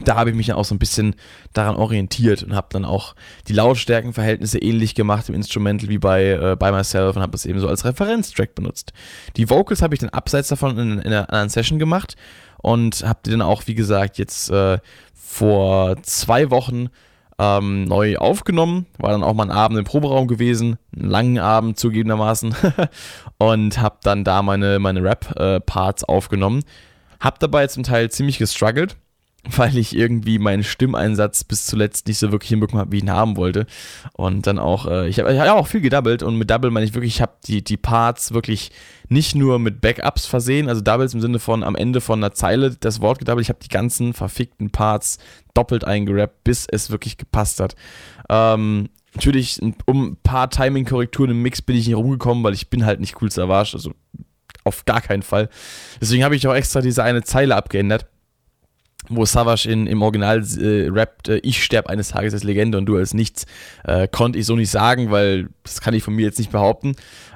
da 0.00 0.16
habe 0.16 0.30
ich 0.30 0.36
mich 0.36 0.46
dann 0.46 0.56
auch 0.56 0.64
so 0.64 0.74
ein 0.74 0.78
bisschen 0.78 1.14
daran 1.52 1.76
orientiert 1.76 2.42
und 2.42 2.54
habe 2.54 2.68
dann 2.70 2.84
auch 2.84 3.14
die 3.48 3.52
Lautstärkenverhältnisse 3.52 4.58
ähnlich 4.58 4.94
gemacht 4.94 5.28
im 5.28 5.34
Instrumental 5.34 5.88
wie 5.88 5.98
bei 5.98 6.30
äh, 6.30 6.56
By 6.58 6.72
Myself 6.72 7.16
und 7.16 7.22
habe 7.22 7.32
das 7.32 7.46
eben 7.46 7.60
so 7.60 7.68
als 7.68 7.84
Referenztrack 7.84 8.54
benutzt. 8.54 8.92
Die 9.36 9.50
Vocals 9.50 9.82
habe 9.82 9.94
ich 9.94 10.00
dann 10.00 10.10
abseits 10.10 10.48
davon 10.48 10.78
in, 10.78 10.92
in 10.98 11.06
einer 11.06 11.28
anderen 11.28 11.48
Session 11.48 11.78
gemacht 11.78 12.16
und 12.58 13.04
habe 13.06 13.20
die 13.24 13.30
dann 13.30 13.42
auch, 13.42 13.66
wie 13.66 13.74
gesagt, 13.74 14.18
jetzt 14.18 14.50
äh, 14.50 14.78
vor 15.14 15.96
zwei 16.02 16.50
Wochen 16.50 16.88
ähm, 17.38 17.84
neu 17.84 18.16
aufgenommen. 18.16 18.86
War 18.98 19.10
dann 19.10 19.22
auch 19.22 19.34
mal 19.34 19.44
ein 19.44 19.50
Abend 19.50 19.78
im 19.78 19.84
Proberaum 19.84 20.28
gewesen, 20.28 20.78
einen 20.96 21.10
langen 21.10 21.38
Abend 21.38 21.78
zugegebenermaßen 21.78 22.54
und 23.38 23.78
habe 23.78 23.98
dann 24.02 24.24
da 24.24 24.42
meine, 24.42 24.78
meine 24.78 25.02
Rap-Parts 25.02 26.02
äh, 26.02 26.06
aufgenommen. 26.06 26.62
Hab 27.20 27.38
dabei 27.40 27.66
zum 27.66 27.82
Teil 27.82 28.10
ziemlich 28.10 28.38
gestruggelt 28.38 28.96
weil 29.56 29.76
ich 29.76 29.96
irgendwie 29.96 30.38
meinen 30.38 30.62
Stimmeinsatz 30.62 31.42
bis 31.42 31.66
zuletzt 31.66 32.06
nicht 32.06 32.18
so 32.18 32.30
wirklich 32.30 32.50
hinbekommen 32.50 32.80
habe, 32.80 32.92
wie 32.92 32.98
ich 32.98 33.02
ihn 33.02 33.10
haben 33.10 33.36
wollte. 33.36 33.66
Und 34.12 34.46
dann 34.46 34.58
auch, 34.58 34.86
äh, 34.86 35.08
ich 35.08 35.18
habe 35.18 35.34
ja 35.34 35.54
auch 35.54 35.66
viel 35.66 35.80
gedoubled 35.80 36.22
und 36.22 36.36
mit 36.36 36.48
Double 36.50 36.70
meine 36.70 36.86
ich 36.86 36.94
wirklich, 36.94 37.16
ich 37.16 37.22
habe 37.22 37.32
die, 37.44 37.64
die 37.64 37.76
Parts 37.76 38.32
wirklich 38.32 38.70
nicht 39.08 39.34
nur 39.34 39.58
mit 39.58 39.80
Backups 39.80 40.26
versehen, 40.26 40.68
also 40.68 40.80
Doubles 40.80 41.14
im 41.14 41.20
Sinne 41.20 41.40
von 41.40 41.64
am 41.64 41.74
Ende 41.74 42.00
von 42.00 42.22
einer 42.22 42.32
Zeile 42.32 42.70
das 42.70 43.00
Wort 43.00 43.18
gedoubled, 43.18 43.42
ich 43.42 43.48
habe 43.48 43.58
die 43.60 43.68
ganzen 43.68 44.14
verfickten 44.14 44.70
Parts 44.70 45.18
doppelt 45.54 45.84
eingerappt, 45.84 46.44
bis 46.44 46.66
es 46.70 46.90
wirklich 46.90 47.16
gepasst 47.16 47.58
hat. 47.58 47.74
Ähm, 48.28 48.90
natürlich, 49.14 49.60
um 49.86 50.04
ein 50.04 50.16
paar 50.22 50.50
Timing-Korrekturen 50.50 51.30
im 51.30 51.42
Mix 51.42 51.62
bin 51.62 51.76
ich 51.76 51.88
nicht 51.88 51.96
rumgekommen, 51.96 52.44
weil 52.44 52.54
ich 52.54 52.70
bin 52.70 52.86
halt 52.86 53.00
nicht 53.00 53.20
cool 53.20 53.30
zu 53.30 53.40
erwarten, 53.40 53.74
also 53.74 53.92
auf 54.64 54.84
gar 54.84 55.00
keinen 55.00 55.22
Fall. 55.22 55.48
Deswegen 56.00 56.22
habe 56.22 56.36
ich 56.36 56.46
auch 56.46 56.54
extra 56.54 56.80
diese 56.80 57.02
eine 57.02 57.24
Zeile 57.24 57.56
abgeändert 57.56 58.06
wo 59.08 59.24
Savage 59.24 59.68
in, 59.68 59.86
im 59.86 60.02
Original 60.02 60.42
äh, 60.58 60.88
rappt, 60.88 61.28
äh, 61.28 61.38
ich 61.38 61.62
sterbe 61.62 61.90
eines 61.90 62.08
Tages 62.08 62.34
als 62.34 62.44
Legende 62.44 62.78
und 62.78 62.86
du 62.86 62.96
als 62.96 63.14
nichts, 63.14 63.46
äh, 63.84 64.08
konnte 64.08 64.38
ich 64.38 64.46
so 64.46 64.56
nicht 64.56 64.70
sagen, 64.70 65.10
weil 65.10 65.48
das 65.64 65.80
kann 65.80 65.94
ich 65.94 66.02
von 66.02 66.14
mir 66.14 66.24
jetzt 66.24 66.38
nicht 66.38 66.52
behaupten. 66.52 66.94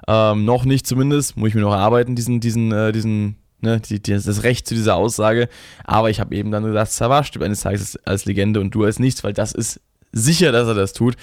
Ähm, 0.08 0.44
noch 0.44 0.64
nicht 0.64 0.86
zumindest, 0.86 1.36
muss 1.36 1.48
ich 1.48 1.54
mir 1.54 1.62
noch 1.62 1.72
erarbeiten, 1.72 2.14
diesen, 2.14 2.40
diesen, 2.40 2.72
äh, 2.72 2.92
diesen, 2.92 3.36
ne, 3.60 3.80
die, 3.80 4.00
die, 4.00 4.12
das 4.12 4.42
Recht 4.42 4.66
zu 4.68 4.74
dieser 4.74 4.96
Aussage. 4.96 5.48
Aber 5.84 6.10
ich 6.10 6.20
habe 6.20 6.34
eben 6.36 6.50
dann 6.50 6.64
gesagt, 6.64 6.92
Savage 6.92 7.28
stirbt 7.28 7.44
eines 7.44 7.60
Tages 7.60 7.96
als 8.04 8.24
Legende 8.24 8.60
und 8.60 8.74
du 8.74 8.84
als 8.84 8.98
nichts, 8.98 9.24
weil 9.24 9.32
das 9.32 9.52
ist 9.52 9.80
sicher, 10.12 10.52
dass 10.52 10.68
er 10.68 10.74
das 10.74 10.92
tut. 10.92 11.16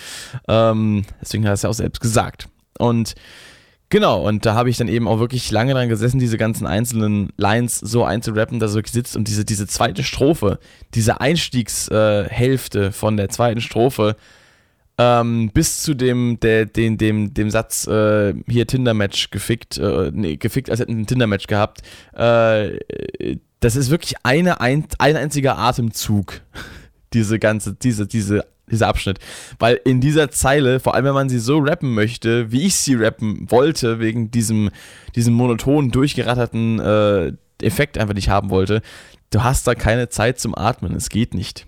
Ähm, 0.48 1.04
deswegen 1.22 1.46
hat 1.46 1.52
er 1.52 1.54
es 1.54 1.62
ja 1.64 1.70
auch 1.70 1.74
selbst 1.74 2.02
gesagt. 2.02 2.48
Und 2.78 3.16
Genau, 3.94 4.28
und 4.28 4.44
da 4.48 4.56
habe 4.56 4.72
ich 4.72 4.78
dann 4.78 4.88
eben 4.88 5.08
auch 5.08 5.20
wirklich 5.20 5.52
lange 5.52 5.76
dran 5.76 5.88
gesessen, 5.88 6.20
diese 6.20 6.40
ganzen 6.40 6.66
einzelnen 6.66 7.32
Lines 7.38 7.78
so 7.78 8.04
einzurappen, 8.04 8.60
dass 8.60 8.72
er 8.72 8.78
wirklich 8.78 8.94
sitzt 8.94 9.16
und 9.16 9.28
diese, 9.28 9.46
diese 9.46 9.68
zweite 9.68 10.02
Strophe, 10.02 10.58
diese 10.96 11.22
Einstiegshälfte 11.22 12.86
äh, 12.86 12.92
von 12.92 13.18
der 13.18 13.30
zweiten 13.30 13.62
Strophe, 13.62 14.16
ähm, 14.98 15.52
bis 15.54 15.84
zu 15.84 15.94
dem, 15.94 16.40
der, 16.40 16.66
den, 16.66 16.98
dem, 16.98 17.36
dem 17.36 17.52
Satz 17.52 17.86
äh, 17.86 18.34
hier 18.48 18.66
Tinder-Match 18.66 19.30
gefickt, 19.30 19.78
äh, 19.78 20.10
nee, 20.12 20.38
gefickt, 20.38 20.72
als 20.72 20.80
hätten 20.80 21.02
ein 21.02 21.06
Tinder-Match 21.06 21.46
gehabt, 21.46 21.84
äh, 22.14 22.80
das 23.60 23.76
ist 23.76 23.92
wirklich 23.92 24.16
eine, 24.24 24.60
ein, 24.60 24.86
ein 24.98 25.18
einziger 25.18 25.60
Atemzug, 25.60 26.42
diese 27.14 27.38
ganze, 27.38 27.76
diese, 27.76 28.08
diese 28.08 28.44
dieser 28.70 28.88
Abschnitt. 28.88 29.20
Weil 29.60 29.80
in 29.86 30.02
dieser 30.02 30.32
Zeile, 30.32 30.80
vor 30.80 30.96
allem 30.96 31.06
wenn 31.06 31.14
man 31.14 31.30
sie 31.30 31.40
so 31.40 31.60
rappen 31.60 31.94
möchte, 31.94 32.52
wie 32.52 32.68
ich 32.68 32.76
sie 32.76 32.96
rappen 32.96 33.50
wollte, 33.50 34.00
wegen 34.00 34.32
diesem, 34.32 34.70
diesem 35.16 35.34
monotonen, 35.34 35.92
durchgeratterten 35.92 36.80
äh, 36.80 37.34
Effekt 37.62 37.98
einfach 37.98 38.16
nicht 38.16 38.30
haben 38.30 38.50
wollte, 38.50 38.82
du 39.32 39.44
hast 39.44 39.68
da 39.68 39.76
keine 39.76 40.10
Zeit 40.10 40.40
zum 40.40 40.56
Atmen. 40.58 40.96
Es 40.96 41.10
geht 41.10 41.34
nicht. 41.34 41.68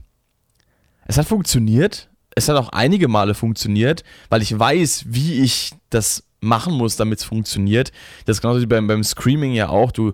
Es 1.06 1.18
hat 1.18 1.28
funktioniert. 1.28 2.10
Es 2.38 2.50
hat 2.50 2.58
auch 2.58 2.70
einige 2.70 3.08
Male 3.08 3.34
funktioniert, 3.34 4.04
weil 4.30 4.42
ich 4.42 4.58
weiß, 4.58 5.06
wie 5.08 5.42
ich 5.42 5.72
das 5.90 6.24
machen 6.42 6.74
muss, 6.74 6.98
damit 6.98 7.20
es 7.20 7.26
funktioniert. 7.26 7.92
Das 8.26 8.38
ist 8.38 8.42
genauso 8.42 8.62
wie 8.62 8.66
beim, 8.66 8.88
beim 8.88 9.04
Screaming 9.04 9.54
ja 9.54 9.70
auch. 9.70 9.92
Du 9.92 10.14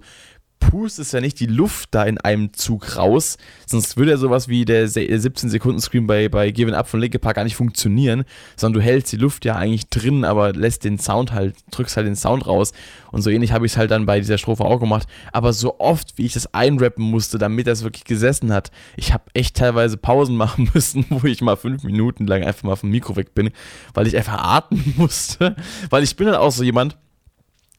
pustest 0.62 1.12
ja 1.12 1.20
nicht 1.20 1.40
die 1.42 1.48
Luft 1.48 1.90
da 1.92 2.04
in 2.04 2.18
einem 2.18 2.54
Zug 2.54 2.96
raus, 2.96 3.38
sonst 3.66 3.98
würde 3.98 4.12
ja 4.12 4.18
sowas 4.18 4.48
wie 4.48 4.64
der 4.64 4.88
17-Sekunden-Screen 4.88 6.08
bei, 6.08 6.30
bei 6.30 6.52
Given 6.52 6.74
Up 6.74 6.88
von 6.88 7.02
Linke 7.02 7.20
Park 7.20 7.36
gar 7.36 7.44
nicht 7.44 7.58
funktionieren, 7.58 8.24
sondern 8.56 8.80
du 8.80 8.86
hältst 8.86 9.12
die 9.12 9.18
Luft 9.18 9.44
ja 9.44 9.56
eigentlich 9.56 9.90
drin, 9.90 10.24
aber 10.24 10.54
lässt 10.54 10.86
den 10.86 10.98
Sound 10.98 11.34
halt, 11.34 11.56
drückst 11.72 11.98
halt 11.98 12.08
den 12.08 12.16
Sound 12.16 12.48
raus. 12.48 12.72
Und 13.12 13.24
so 13.24 13.30
ähnlich 13.30 13.52
habe 13.52 13.66
ich 13.66 13.74
es 13.74 13.78
halt 13.78 13.92
dann 13.92 14.06
bei 14.06 14.20
dieser 14.20 14.38
Strophe 14.38 14.64
auch 14.64 14.80
gemacht. 14.80 15.08
Aber 15.34 15.52
so 15.52 15.80
oft, 15.80 16.18
wie 16.18 16.26
ich 16.26 16.34
das 16.34 16.54
einrappen 16.54 17.04
musste, 17.04 17.38
damit 17.38 17.68
das 17.68 17.84
wirklich 17.84 18.06
gesessen 18.06 18.54
hat, 18.54 18.72
ich 18.96 19.12
habe 19.12 19.24
echt 19.34 19.58
teilweise 19.58 19.98
Pausen 19.98 20.36
machen 20.38 20.70
müssen, 20.74 21.06
wo 21.10 21.28
ich 21.28 21.42
mal 21.42 21.58
fünf 21.58 21.84
Minuten 21.84 22.28
lang 22.28 22.44
einfach 22.44 22.64
mal 22.64 22.76
vom 22.78 22.92
Mikro 22.92 23.16
weg 23.16 23.34
bin, 23.34 23.50
weil 23.94 24.08
ich 24.08 24.16
einfach 24.16 24.38
atmen 24.38 24.94
musste. 24.98 25.56
Weil 25.90 26.04
ich 26.04 26.16
bin 26.16 26.28
halt 26.28 26.38
auch 26.38 26.52
so 26.52 26.64
jemand, 26.64 26.98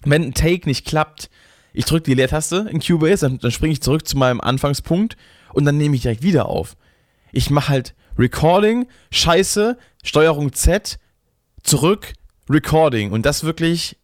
wenn 0.04 0.22
ein 0.22 0.34
Take 0.34 0.68
nicht 0.68 0.84
klappt, 0.84 1.30
ich 1.72 1.84
drücke 1.84 2.04
die 2.04 2.14
Leertaste 2.14 2.68
in 2.70 2.80
Cubase, 2.80 3.26
dann, 3.26 3.38
dann 3.38 3.50
springe 3.50 3.72
ich 3.72 3.82
zurück 3.82 4.06
zu 4.06 4.16
meinem 4.16 4.40
Anfangspunkt 4.40 5.16
und 5.52 5.64
dann 5.64 5.76
nehme 5.76 5.96
ich 5.96 6.02
direkt 6.02 6.22
wieder 6.22 6.46
auf. 6.46 6.76
Ich 7.32 7.50
mache 7.50 7.68
halt 7.68 7.94
Recording, 8.18 8.86
Scheiße, 9.10 9.78
Steuerung 10.02 10.52
Z, 10.52 10.98
zurück, 11.62 12.12
Recording 12.50 13.12
und 13.12 13.24
das 13.24 13.44
wirklich 13.44 13.96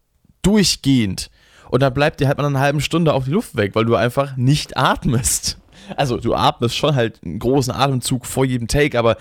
durchgehend. 0.42 1.31
Und 1.70 1.83
dann 1.83 1.92
bleibt 1.92 2.20
dir 2.20 2.28
halt 2.28 2.38
mal 2.38 2.46
eine 2.46 2.61
halbe 2.61 2.81
Stunde 2.81 3.12
auf 3.12 3.24
die 3.24 3.33
Luft 3.33 3.57
weg, 3.57 3.74
weil 3.74 3.85
du 3.85 3.94
einfach 3.94 4.37
nicht 4.37 4.76
atmest. 4.76 5.59
Also 5.96 6.18
du 6.18 6.35
atmest 6.35 6.76
schon 6.76 6.94
halt 6.94 7.20
einen 7.24 7.38
großen 7.38 7.72
Atemzug 7.72 8.26
vor 8.26 8.44
jedem 8.44 8.68
Take, 8.68 8.98
aber 8.98 9.16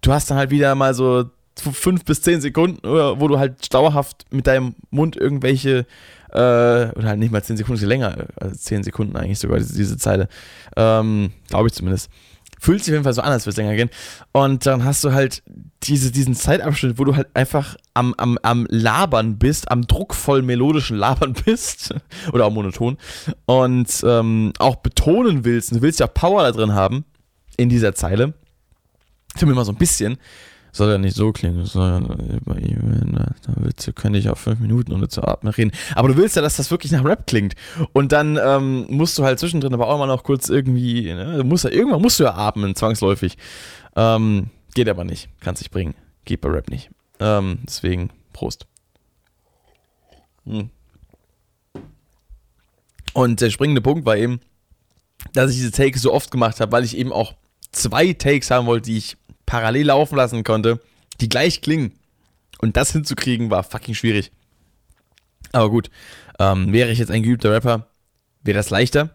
du 0.00 0.12
hast 0.12 0.30
dann 0.30 0.38
halt 0.38 0.50
wieder 0.50 0.74
mal 0.74 0.94
so 0.94 1.24
fünf 1.56 2.04
bis 2.04 2.22
zehn 2.22 2.40
Sekunden, 2.40 2.82
wo 2.82 3.28
du 3.28 3.38
halt 3.38 3.72
dauerhaft 3.72 4.24
mit 4.30 4.46
deinem 4.46 4.74
Mund 4.90 5.16
irgendwelche 5.16 5.86
äh, 6.32 6.90
oder 6.96 7.08
halt 7.08 7.18
nicht 7.18 7.32
mal 7.32 7.42
10 7.42 7.56
Sekunden, 7.56 7.84
länger, 7.84 8.26
also 8.40 8.54
10 8.54 8.84
Sekunden 8.84 9.16
eigentlich 9.16 9.38
sogar, 9.38 9.58
diese, 9.58 9.74
diese 9.74 9.96
Zeile. 9.98 10.28
Ähm, 10.76 11.32
Glaube 11.48 11.68
ich 11.68 11.74
zumindest. 11.74 12.10
Fühlt 12.58 12.84
sich 12.84 12.92
auf 12.92 12.94
jeden 12.94 13.04
Fall 13.04 13.12
so 13.12 13.22
an, 13.22 13.32
als 13.32 13.44
würde 13.44 13.50
es 13.50 13.56
länger 13.56 13.74
gehen. 13.74 13.90
Und 14.30 14.66
dann 14.66 14.84
hast 14.84 15.02
du 15.02 15.12
halt 15.12 15.42
diese, 15.82 16.12
diesen 16.12 16.36
Zeitabschnitt, 16.36 16.96
wo 16.96 17.04
du 17.04 17.16
halt 17.16 17.26
einfach 17.34 17.76
am, 17.92 18.14
am, 18.18 18.38
am 18.42 18.66
Labern 18.70 19.36
bist, 19.36 19.68
am 19.70 19.84
druckvoll 19.86 20.42
melodischen 20.42 20.96
Labern 20.96 21.32
bist. 21.44 21.92
Oder 22.32 22.46
auch 22.46 22.52
monoton. 22.52 22.98
Und 23.46 23.88
ähm, 24.06 24.52
auch 24.60 24.76
betonen 24.76 25.44
willst. 25.44 25.72
Und 25.72 25.78
du 25.78 25.82
willst 25.82 25.98
ja 25.98 26.06
Power 26.06 26.44
da 26.44 26.52
drin 26.52 26.72
haben. 26.72 27.04
In 27.56 27.68
dieser 27.68 27.94
Zeile. 27.94 28.32
Mich 29.40 29.54
mal 29.54 29.64
so 29.64 29.72
ein 29.72 29.78
bisschen 29.78 30.18
soll 30.72 30.90
ja 30.90 30.98
nicht 30.98 31.14
so 31.14 31.32
klingen, 31.32 31.66
sondern 31.66 32.04
über 32.30 32.54
da 32.54 33.52
willst, 33.56 33.94
könnte 33.94 34.18
ich 34.18 34.30
auch 34.30 34.38
fünf 34.38 34.58
Minuten 34.60 34.92
ohne 34.92 35.08
zu 35.08 35.22
atmen 35.22 35.52
reden. 35.52 35.72
Aber 35.94 36.08
du 36.08 36.16
willst 36.16 36.34
ja, 36.36 36.42
dass 36.42 36.56
das 36.56 36.70
wirklich 36.70 36.92
nach 36.92 37.04
Rap 37.04 37.26
klingt. 37.26 37.54
Und 37.92 38.12
dann 38.12 38.38
ähm, 38.42 38.86
musst 38.88 39.18
du 39.18 39.24
halt 39.24 39.38
zwischendrin 39.38 39.74
aber 39.74 39.88
auch 39.88 39.98
mal 39.98 40.06
noch 40.06 40.24
kurz 40.24 40.48
irgendwie, 40.48 41.12
ne, 41.12 41.36
du 41.36 41.44
musst 41.44 41.64
ja, 41.64 41.70
irgendwann 41.70 42.00
musst 42.00 42.18
du 42.18 42.24
ja 42.24 42.34
atmen, 42.34 42.74
zwangsläufig. 42.74 43.36
Ähm, 43.96 44.48
geht 44.74 44.88
aber 44.88 45.04
nicht, 45.04 45.28
kannst 45.40 45.60
dich 45.60 45.70
bringen. 45.70 45.94
Geht 46.24 46.40
bei 46.40 46.48
Rap 46.48 46.70
nicht. 46.70 46.90
Ähm, 47.20 47.58
deswegen, 47.66 48.10
Prost. 48.32 48.66
Hm. 50.46 50.70
Und 53.12 53.40
der 53.42 53.50
springende 53.50 53.82
Punkt 53.82 54.06
war 54.06 54.16
eben, 54.16 54.40
dass 55.34 55.50
ich 55.50 55.56
diese 55.56 55.70
Takes 55.70 56.00
so 56.00 56.12
oft 56.12 56.30
gemacht 56.30 56.60
habe, 56.60 56.72
weil 56.72 56.84
ich 56.84 56.96
eben 56.96 57.12
auch 57.12 57.34
zwei 57.72 58.12
Takes 58.12 58.50
haben 58.50 58.66
wollte, 58.66 58.90
die 58.90 58.98
ich 58.98 59.16
parallel 59.52 59.88
laufen 59.88 60.16
lassen 60.16 60.44
konnte, 60.44 60.80
die 61.20 61.28
gleich 61.28 61.60
klingen. 61.60 61.92
Und 62.60 62.78
das 62.78 62.90
hinzukriegen 62.92 63.50
war 63.50 63.62
fucking 63.62 63.94
schwierig. 63.94 64.32
Aber 65.52 65.68
gut, 65.68 65.90
ähm, 66.38 66.72
wäre 66.72 66.90
ich 66.90 66.98
jetzt 66.98 67.10
ein 67.10 67.22
geübter 67.22 67.52
Rapper, 67.52 67.86
wäre 68.42 68.56
das 68.56 68.70
leichter. 68.70 69.10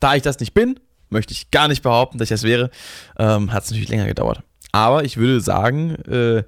Da 0.00 0.14
ich 0.14 0.22
das 0.22 0.40
nicht 0.40 0.54
bin, 0.54 0.80
möchte 1.10 1.34
ich 1.34 1.50
gar 1.50 1.68
nicht 1.68 1.82
behaupten, 1.82 2.16
dass 2.16 2.30
ich 2.30 2.34
das 2.34 2.42
wäre, 2.44 2.70
ähm, 3.18 3.52
hat 3.52 3.64
es 3.64 3.70
natürlich 3.70 3.90
länger 3.90 4.06
gedauert. 4.06 4.42
Aber 4.72 5.04
ich 5.04 5.18
würde 5.18 5.42
sagen, 5.42 5.96
äh, 6.06 6.42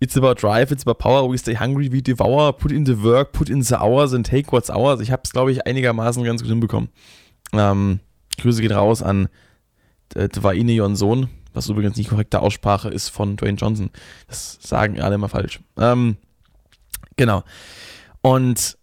it's 0.00 0.16
about 0.16 0.34
drive, 0.34 0.72
it's 0.72 0.84
about 0.84 0.98
power, 0.98 1.30
we 1.30 1.38
stay 1.38 1.56
hungry, 1.56 1.92
we 1.92 2.02
devour, 2.02 2.56
put 2.56 2.72
in 2.72 2.84
the 2.84 3.00
work, 3.04 3.30
put 3.30 3.48
in 3.48 3.62
the 3.62 3.76
hours 3.76 4.12
and 4.12 4.26
take 4.26 4.50
what's 4.50 4.68
ours. 4.68 4.98
Ich 4.98 5.12
habe 5.12 5.22
es, 5.24 5.30
glaube 5.30 5.52
ich, 5.52 5.64
einigermaßen 5.64 6.24
ganz 6.24 6.42
gut 6.42 6.50
hinbekommen. 6.50 6.88
Ähm, 7.52 8.00
Grüße 8.40 8.60
gehen 8.62 8.72
raus 8.72 9.00
an 9.00 9.28
äh, 10.16 10.28
Dwaine 10.28 10.72
Jon 10.72 10.96
Sohn, 10.96 11.28
was 11.54 11.68
übrigens 11.68 11.96
nicht 11.96 12.10
korrekte 12.10 12.40
Aussprache 12.40 12.88
ist 12.88 13.08
von 13.08 13.36
Dwayne 13.36 13.56
Johnson. 13.56 13.90
Das 14.28 14.58
sagen 14.60 15.00
alle 15.00 15.14
immer 15.14 15.28
falsch. 15.28 15.60
Ähm, 15.78 16.16
genau. 17.16 17.44
Und 18.20 18.76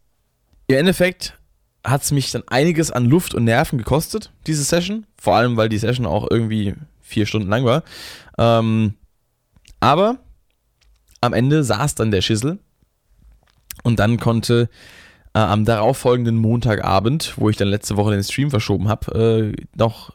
im 0.68 0.78
Endeffekt 0.78 1.38
hat 1.84 2.04
es 2.04 2.12
mich 2.12 2.32
dann 2.32 2.44
einiges 2.48 2.92
an 2.92 3.06
Luft 3.06 3.34
und 3.34 3.44
Nerven 3.44 3.78
gekostet, 3.78 4.32
diese 4.48 4.64
Session. 4.64 5.06
Vor 5.20 5.36
allem, 5.36 5.58
weil 5.58 5.70
die 5.70 5.78
Session 5.78 6.06
auch 6.06 6.28
irgendwie 6.30 6.76
vier 7.02 7.26
Stunden 7.26 7.50
lang 7.50 7.66
war. 7.66 7.84
Ähm, 8.38 8.96
aber 9.80 10.20
am 11.22 11.34
Ende 11.34 11.64
saß 11.64 11.96
dann 11.96 12.12
der 12.12 12.22
Schissel 12.22 12.60
und 13.84 14.00
dann 14.00 14.20
konnte 14.20 14.70
äh, 15.34 15.40
am 15.40 15.66
darauffolgenden 15.66 16.38
Montagabend, 16.38 17.34
wo 17.38 17.50
ich 17.50 17.58
dann 17.58 17.68
letzte 17.68 17.98
Woche 17.98 18.12
den 18.12 18.24
Stream 18.24 18.50
verschoben 18.50 18.88
habe, 18.88 19.54
äh, 19.58 19.66
noch 19.76 20.14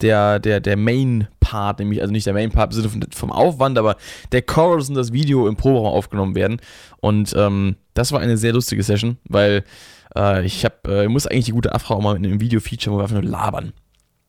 der, 0.00 0.38
der, 0.38 0.60
der 0.60 0.76
Main-Part, 0.76 1.78
nämlich, 1.78 2.00
also 2.00 2.12
nicht 2.12 2.26
der 2.26 2.34
Main-Part 2.34 2.74
vom 3.14 3.32
Aufwand, 3.32 3.78
aber 3.78 3.96
der 4.32 4.42
Chorus 4.42 4.88
und 4.88 4.94
das 4.94 5.12
Video 5.12 5.48
im 5.48 5.56
Proberaum 5.56 5.94
aufgenommen 5.94 6.34
werden. 6.34 6.60
Und 7.00 7.34
ähm, 7.36 7.76
das 7.94 8.12
war 8.12 8.20
eine 8.20 8.36
sehr 8.36 8.52
lustige 8.52 8.82
Session, 8.82 9.18
weil 9.24 9.64
äh, 10.16 10.44
ich 10.44 10.64
habe, 10.64 11.04
äh, 11.04 11.08
muss 11.08 11.26
eigentlich 11.26 11.46
die 11.46 11.52
gute 11.52 11.74
Afra 11.74 11.94
auch 11.94 12.02
mal 12.02 12.16
in 12.16 12.24
einem 12.24 12.40
Video 12.40 12.60
featuren, 12.60 12.94
wo 12.94 12.98
wir 12.98 13.04
einfach 13.04 13.20
nur 13.20 13.30
labern. 13.30 13.72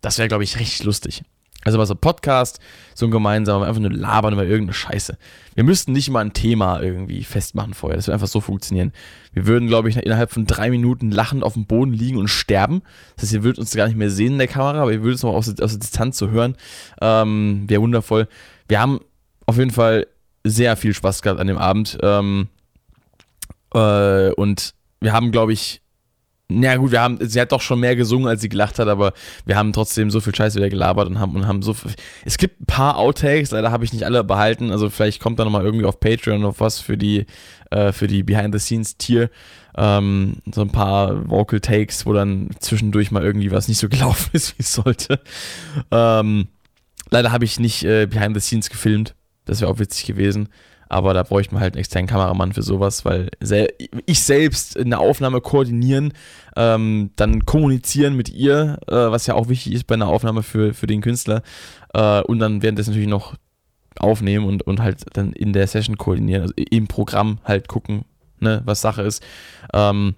Das 0.01 0.17
wäre, 0.17 0.28
glaube 0.28 0.43
ich, 0.43 0.60
richtig 0.60 0.84
lustig. 0.84 1.23
Also 1.65 1.80
was 1.80 1.89
so 1.89 1.95
Podcast, 1.95 2.60
so 2.93 3.08
ein 3.08 3.12
gemeinsamer, 3.12 3.65
einfach 3.65 3.82
nur 3.82 3.91
labern 3.91 4.34
über 4.34 4.45
irgendeine 4.45 4.73
Scheiße. 4.73 5.17
Wir 5.56 5.63
müssten 5.63 5.93
nicht 5.93 6.12
mal 6.12 6.21
ein 6.21 6.34
Thema 6.34 6.80
irgendwie 6.80 7.23
festmachen 7.23 7.73
vorher. 7.73 7.97
Das 7.97 8.06
würde 8.06 8.13
einfach 8.13 8.28
so 8.28 8.39
funktionieren. 8.39 8.93
Wir 9.34 9.47
würden, 9.47 9.67
glaube 9.67 9.89
ich, 9.89 9.97
innerhalb 9.97 10.32
von 10.32 10.45
drei 10.45 10.69
Minuten 10.69 11.10
lachend 11.10 11.43
auf 11.43 11.54
dem 11.54 11.65
Boden 11.65 11.91
liegen 11.91 12.17
und 12.17 12.28
sterben. 12.28 12.84
Das 13.15 13.23
heißt, 13.23 13.34
ihr 13.34 13.43
würdet 13.43 13.60
uns 13.60 13.75
gar 13.75 13.88
nicht 13.88 13.97
mehr 13.97 14.12
sehen 14.12 14.34
in 14.34 14.38
der 14.38 14.47
Kamera, 14.47 14.80
aber 14.80 14.93
ihr 14.93 15.01
würdet 15.01 15.17
es 15.17 15.23
noch 15.23 15.34
aus, 15.34 15.49
aus 15.49 15.71
der 15.71 15.80
Distanz 15.80 16.17
zu 16.17 16.28
so 16.28 16.32
hören. 16.32 16.56
Ähm, 17.01 17.63
Wäre 17.67 17.82
wundervoll. 17.82 18.28
Wir 18.67 18.80
haben 18.80 18.99
auf 19.47 19.58
jeden 19.58 19.71
Fall 19.71 20.06
sehr 20.43 20.78
viel 20.78 20.93
Spaß 20.93 21.23
gehabt 21.23 21.39
an 21.39 21.47
dem 21.47 21.58
Abend. 21.58 21.97
Ähm, 22.04 22.47
äh, 23.73 24.32
und 24.34 24.75
wir 25.01 25.13
haben, 25.13 25.32
glaube 25.32 25.54
ich, 25.54 25.82
na 26.47 26.75
gut, 26.75 26.91
wir 26.91 27.01
haben, 27.01 27.17
sie 27.21 27.41
hat 27.41 27.51
doch 27.51 27.62
schon 27.62 27.79
mehr 27.79 27.95
gesungen, 27.95 28.27
als 28.27 28.41
sie 28.41 28.49
gelacht 28.49 28.77
hat, 28.77 28.88
aber 28.88 29.13
wir 29.45 29.55
haben 29.55 29.73
trotzdem 29.73 30.12
so 30.12 30.19
viel 30.19 30.36
Scheiß 30.36 30.55
wieder 30.55 30.69
gelabert 30.69 31.08
und 31.08 31.19
haben, 31.19 31.36
und 31.36 31.47
haben 31.47 31.63
so 31.63 31.73
viel, 31.73 31.91
Es 32.23 32.38
gibt 32.38 32.62
ein 32.62 32.65
paar 32.65 32.97
Outtakes, 32.97 33.51
leider 33.51 33.71
habe 33.71 33.84
ich 33.84 33.93
nicht 33.93 34.05
alle 34.05 34.23
behalten, 34.23 34.71
also 34.71 34.89
vielleicht 34.89 35.19
kommt 35.19 35.39
da 35.39 35.45
nochmal 35.45 35.65
irgendwie 35.65 35.86
auf 35.86 35.99
Patreon 35.99 36.41
noch 36.41 36.60
was 36.60 36.79
für 36.79 36.97
die, 36.97 37.25
äh, 37.71 37.91
die 38.08 38.23
Behind-the-Scenes-Tier. 38.23 39.29
Ähm, 39.77 40.38
so 40.53 40.62
ein 40.62 40.69
paar 40.69 41.29
Vocal 41.29 41.60
Takes, 41.60 42.05
wo 42.05 42.13
dann 42.13 42.49
zwischendurch 42.60 43.12
mal 43.12 43.23
irgendwie 43.23 43.51
was 43.51 43.67
nicht 43.67 43.79
so 43.79 43.89
gelaufen 43.89 44.29
ist, 44.34 44.58
wie 44.58 44.62
es 44.62 44.71
sollte. 44.71 45.19
Ähm, 45.91 46.47
leider 47.10 47.31
habe 47.31 47.45
ich 47.45 47.60
nicht 47.60 47.84
äh, 47.84 48.05
Behind 48.05 48.36
the 48.36 48.39
Scenes 48.39 48.69
gefilmt. 48.69 49.15
Das 49.45 49.62
wäre 49.62 49.71
auch 49.71 49.79
witzig 49.79 50.05
gewesen. 50.05 50.49
Aber 50.95 51.13
da 51.13 51.23
bräuchte 51.23 51.53
man 51.53 51.62
halt 51.62 51.73
einen 51.73 51.81
externen 51.81 52.08
Kameramann 52.08 52.53
für 52.53 52.62
sowas, 52.62 53.03
weil 53.03 53.29
ich 54.05 54.23
selbst 54.23 54.79
eine 54.79 54.97
Aufnahme 54.97 55.41
koordinieren, 55.41 56.13
ähm, 56.55 57.12
dann 57.17 57.45
kommunizieren 57.45 58.15
mit 58.15 58.29
ihr, 58.29 58.79
äh, 58.88 58.93
was 58.93 59.27
ja 59.27 59.34
auch 59.34 59.49
wichtig 59.49 59.73
ist 59.73 59.88
bei 59.88 59.95
einer 59.95 60.08
Aufnahme 60.08 60.41
für, 60.41 60.73
für 60.73 60.88
den 60.88 61.01
Künstler. 61.01 61.41
Äh, 61.93 62.21
und 62.21 62.39
dann 62.39 62.62
werden 62.62 62.77
das 62.77 62.88
natürlich 62.88 63.10
noch 63.10 63.36
aufnehmen 63.99 64.45
und, 64.45 64.62
und 64.65 64.81
halt 64.81 65.03
dann 65.17 65.34
in 65.34 65.51
der 65.51 65.67
Session 65.67 65.97
koordinieren, 65.97 66.43
also 66.43 66.53
im 66.55 66.88
Programm 66.88 67.39
halt 67.43 67.67
gucken, 67.67 68.05
ne, 68.39 68.62
was 68.63 68.79
Sache 68.79 69.01
ist. 69.01 69.21
Ähm, 69.73 70.15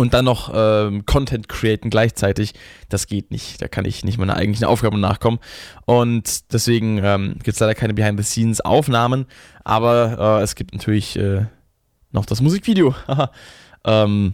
und 0.00 0.14
dann 0.14 0.24
noch 0.24 0.50
ähm, 0.54 1.04
Content 1.04 1.46
createn 1.50 1.90
gleichzeitig, 1.90 2.54
das 2.88 3.06
geht 3.06 3.30
nicht. 3.30 3.60
Da 3.60 3.68
kann 3.68 3.84
ich 3.84 4.02
nicht 4.02 4.16
meiner 4.16 4.34
eigentlichen 4.34 4.66
Aufgabe 4.66 4.98
nachkommen. 4.98 5.38
Und 5.84 6.52
deswegen 6.54 7.04
ähm, 7.04 7.34
gibt 7.34 7.48
es 7.48 7.60
leider 7.60 7.74
keine 7.74 7.92
Behind-the-Scenes-Aufnahmen, 7.92 9.26
aber 9.62 10.38
äh, 10.40 10.42
es 10.42 10.54
gibt 10.54 10.72
natürlich 10.72 11.16
äh, 11.16 11.44
noch 12.12 12.24
das 12.24 12.40
Musikvideo. 12.40 12.94
ähm, 13.84 14.32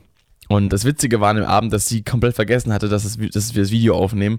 und 0.49 0.73
das 0.73 0.85
Witzige 0.85 1.21
war 1.21 1.31
an 1.31 1.37
dem 1.37 1.47
Abend, 1.47 1.73
dass 1.73 1.89
sie 1.89 2.05
komplett 2.05 2.37
vergessen 2.37 2.73
hatte, 2.73 2.89
dass, 2.89 3.05
es, 3.05 3.19
dass 3.33 3.57
wir 3.57 3.63
das 3.63 3.73
Video 3.73 3.97
aufnehmen 3.97 4.39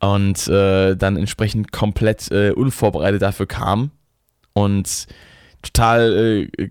und 0.00 0.46
äh, 0.48 0.94
dann 0.94 1.16
entsprechend 1.16 1.72
komplett 1.72 2.30
äh, 2.30 2.50
unvorbereitet 2.50 3.22
dafür 3.22 3.46
kam 3.46 3.92
und 4.52 5.06
total, 5.62 6.48
äh, 6.58 6.70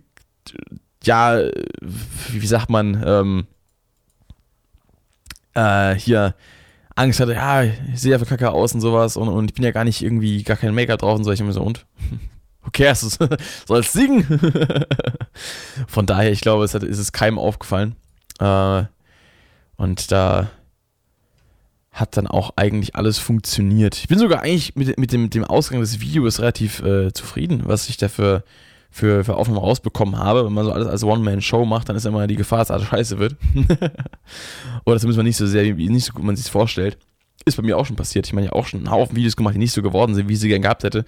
ja, 1.04 1.42
wie 2.30 2.46
sagt 2.46 2.70
man, 2.70 3.04
ähm, 3.04 3.48
äh, 5.60 6.00
hier 6.00 6.36
Angst 6.96 7.20
hatte, 7.20 7.34
ja, 7.34 7.64
ich 7.64 7.74
sehe 7.96 8.12
ja 8.12 8.18
Kacke 8.18 8.52
aus 8.52 8.74
und 8.74 8.82
sowas 8.82 9.16
und, 9.16 9.30
und 9.30 9.50
ich 9.50 9.54
bin 9.54 9.64
ja 9.64 9.72
gar 9.72 9.86
nicht 9.86 10.02
irgendwie, 10.02 10.44
gar 10.44 10.58
kein 10.58 10.76
Make-up 10.76 11.00
drauf 11.00 11.18
und 11.18 11.24
so. 11.24 11.32
Ich 11.32 11.40
immer 11.40 11.54
so, 11.54 11.62
und? 11.62 11.86
Who 12.64 12.72
cares? 12.72 13.18
Sollst 13.68 13.94
singen? 13.94 14.26
Von 15.88 16.06
daher, 16.06 16.32
ich 16.32 16.42
glaube, 16.42 16.66
es 16.66 16.74
hat, 16.74 16.84
ist 16.84 17.00
es 17.00 17.12
keinem 17.12 17.40
aufgefallen. 17.40 17.96
Äh, 18.40 18.84
und 19.78 20.12
da 20.12 20.50
hat 21.92 22.18
dann 22.18 22.28
auch 22.28 22.52
eigentlich 22.56 22.96
alles 22.96 23.18
funktioniert. 23.18 23.98
Ich 23.98 24.08
bin 24.08 24.20
sogar 24.20 24.42
eigentlich 24.42 24.76
mit, 24.76 24.98
mit, 25.00 25.14
dem, 25.14 25.24
mit 25.24 25.36
dem 25.36 25.46
Ausgang 25.46 25.80
des 25.80 26.02
Videos 26.02 26.40
relativ 26.40 26.82
äh, 26.82 27.14
zufrieden, 27.14 27.62
was 27.66 27.90
ich 27.90 27.98
dafür 27.98 28.44
für, 28.90 29.24
für 29.24 29.36
Aufnahmen 29.36 29.60
rausbekommen 29.60 30.18
habe. 30.18 30.46
Wenn 30.46 30.54
man 30.54 30.66
so 30.66 30.72
alles 30.72 30.88
als 30.88 31.04
One-Man-Show 31.04 31.66
macht, 31.66 31.90
dann 31.90 31.96
ist 31.96 32.06
immer 32.06 32.28
die 32.28 32.36
Gefahr, 32.36 32.60
dass 32.60 32.72
alles 32.72 32.88
scheiße 32.88 33.20
wird. 33.20 33.36
Oder 34.86 35.00
zumindest 35.00 35.18
mal 35.18 35.24
nicht 35.24 35.38
so 35.38 35.48
sehr, 35.48 35.74
nicht 35.74 36.06
so 36.06 36.14
gut 36.14 36.24
man 36.24 36.36
sich 36.36 36.50
vorstellt. 36.50 36.98
Ist 37.46 37.56
bei 37.56 37.64
mir 37.64 37.78
auch 37.78 37.86
schon 37.86 37.96
passiert. 37.96 38.28
Ich 38.28 38.34
meine, 38.34 38.48
ja 38.48 38.54
auch 38.54 38.68
schon 38.68 38.82
einen 38.82 38.92
Haufen 38.92 39.16
Videos 39.16 39.36
gemacht, 39.36 39.56
die 39.56 39.60
nicht 39.60 39.72
so 39.72 39.82
geworden 39.82 40.14
sind, 40.14 40.28
wie 40.28 40.34
ich 40.34 40.40
sie 40.40 40.50
gern 40.50 40.62
gehabt 40.62 40.84
hätte. 40.84 41.06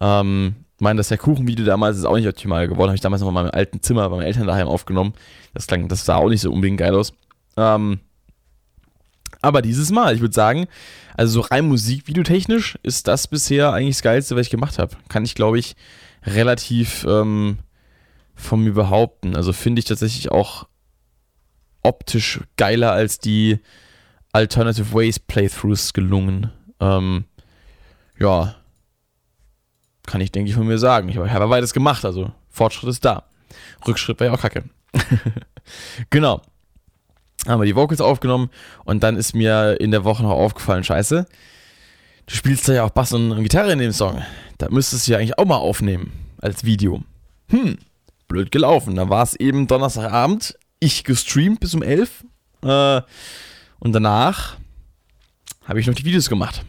Ähm, 0.00 0.54
ich 0.76 0.80
meine, 0.80 0.98
das 0.98 1.10
Kuchen-Video 1.16 1.64
damals 1.64 1.98
ist 1.98 2.04
auch 2.04 2.16
nicht 2.16 2.26
optimal 2.26 2.66
geworden. 2.66 2.88
Habe 2.88 2.96
ich 2.96 3.00
damals 3.00 3.20
noch 3.20 3.28
in 3.28 3.34
meinem 3.34 3.50
alten 3.50 3.82
Zimmer 3.82 4.08
bei 4.08 4.16
meinen 4.16 4.26
Eltern 4.26 4.46
daheim 4.46 4.66
aufgenommen. 4.66 5.14
Das, 5.52 5.66
klang, 5.66 5.88
das 5.88 6.04
sah 6.04 6.16
auch 6.16 6.28
nicht 6.28 6.40
so 6.40 6.52
unbedingt 6.52 6.78
geil 6.78 6.94
aus. 6.94 7.12
Ähm, 7.56 8.00
aber 9.40 9.60
dieses 9.60 9.90
Mal, 9.90 10.14
ich 10.14 10.20
würde 10.20 10.34
sagen, 10.34 10.66
also 11.16 11.42
so 11.42 11.48
rein 11.48 11.68
musikvideotechnisch 11.68 12.78
ist 12.82 13.06
das 13.06 13.28
bisher 13.28 13.72
eigentlich 13.72 13.96
das 13.96 14.02
Geilste, 14.02 14.36
was 14.36 14.46
ich 14.46 14.50
gemacht 14.50 14.78
habe. 14.78 14.96
Kann 15.08 15.24
ich, 15.24 15.34
glaube 15.34 15.58
ich, 15.58 15.76
relativ 16.24 17.04
ähm, 17.08 17.58
von 18.34 18.60
mir 18.60 18.72
behaupten. 18.72 19.36
Also 19.36 19.52
finde 19.52 19.80
ich 19.80 19.84
tatsächlich 19.84 20.30
auch 20.30 20.66
optisch 21.82 22.40
geiler 22.56 22.92
als 22.92 23.18
die 23.18 23.60
Alternative 24.32 24.92
Ways 24.92 25.18
Playthroughs 25.18 25.92
gelungen. 25.92 26.50
Ähm, 26.80 27.24
ja, 28.18 28.56
kann 30.06 30.20
ich, 30.20 30.32
denke 30.32 30.50
ich, 30.50 30.56
von 30.56 30.66
mir 30.66 30.78
sagen. 30.78 31.08
Ich 31.08 31.16
habe 31.16 31.48
beides 31.48 31.72
gemacht, 31.72 32.04
also 32.04 32.32
Fortschritt 32.50 32.90
ist 32.90 33.04
da. 33.04 33.24
Rückschritt 33.86 34.18
war 34.20 34.26
ja 34.26 34.32
auch 34.32 34.40
kacke. 34.40 34.64
genau. 36.10 36.42
Haben 37.46 37.60
wir 37.60 37.66
die 37.66 37.76
Vocals 37.76 38.00
aufgenommen 38.00 38.50
und 38.84 39.02
dann 39.02 39.16
ist 39.16 39.34
mir 39.34 39.80
in 39.80 39.90
der 39.90 40.04
Woche 40.04 40.22
noch 40.22 40.30
aufgefallen, 40.30 40.84
scheiße, 40.84 41.26
du 42.26 42.34
spielst 42.34 42.68
da 42.68 42.72
ja 42.72 42.84
auch 42.84 42.90
Bass 42.90 43.12
und 43.12 43.42
Gitarre 43.42 43.72
in 43.72 43.78
dem 43.78 43.92
Song. 43.92 44.22
Da 44.58 44.68
müsstest 44.70 45.06
du 45.06 45.12
ja 45.12 45.18
eigentlich 45.18 45.38
auch 45.38 45.44
mal 45.44 45.56
aufnehmen 45.56 46.12
als 46.38 46.64
Video. 46.64 47.02
Hm, 47.48 47.78
blöd 48.28 48.50
gelaufen. 48.50 48.94
Da 48.96 49.08
war 49.08 49.22
es 49.22 49.34
eben 49.34 49.66
Donnerstagabend, 49.66 50.56
ich 50.80 51.04
gestreamt 51.04 51.60
bis 51.60 51.74
um 51.74 51.82
11 51.82 52.24
äh, 52.62 53.02
und 53.78 53.92
danach 53.92 54.56
habe 55.66 55.80
ich 55.80 55.86
noch 55.86 55.94
die 55.94 56.04
Videos 56.04 56.28
gemacht. 56.28 56.64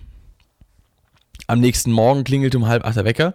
Am 1.47 1.59
nächsten 1.59 1.91
Morgen 1.91 2.23
klingelte 2.23 2.57
um 2.57 2.67
halb 2.67 2.85
acht 2.85 2.95
der 2.95 3.05
Wecker 3.05 3.33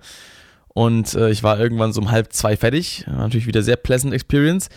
und 0.68 1.14
äh, 1.14 1.30
ich 1.30 1.42
war 1.42 1.58
irgendwann 1.58 1.92
so 1.92 2.00
um 2.00 2.10
halb 2.10 2.32
zwei 2.32 2.56
fertig. 2.56 3.04
Natürlich 3.06 3.46
wieder 3.46 3.62
sehr 3.62 3.76
pleasant 3.76 4.14
Experience. 4.14 4.68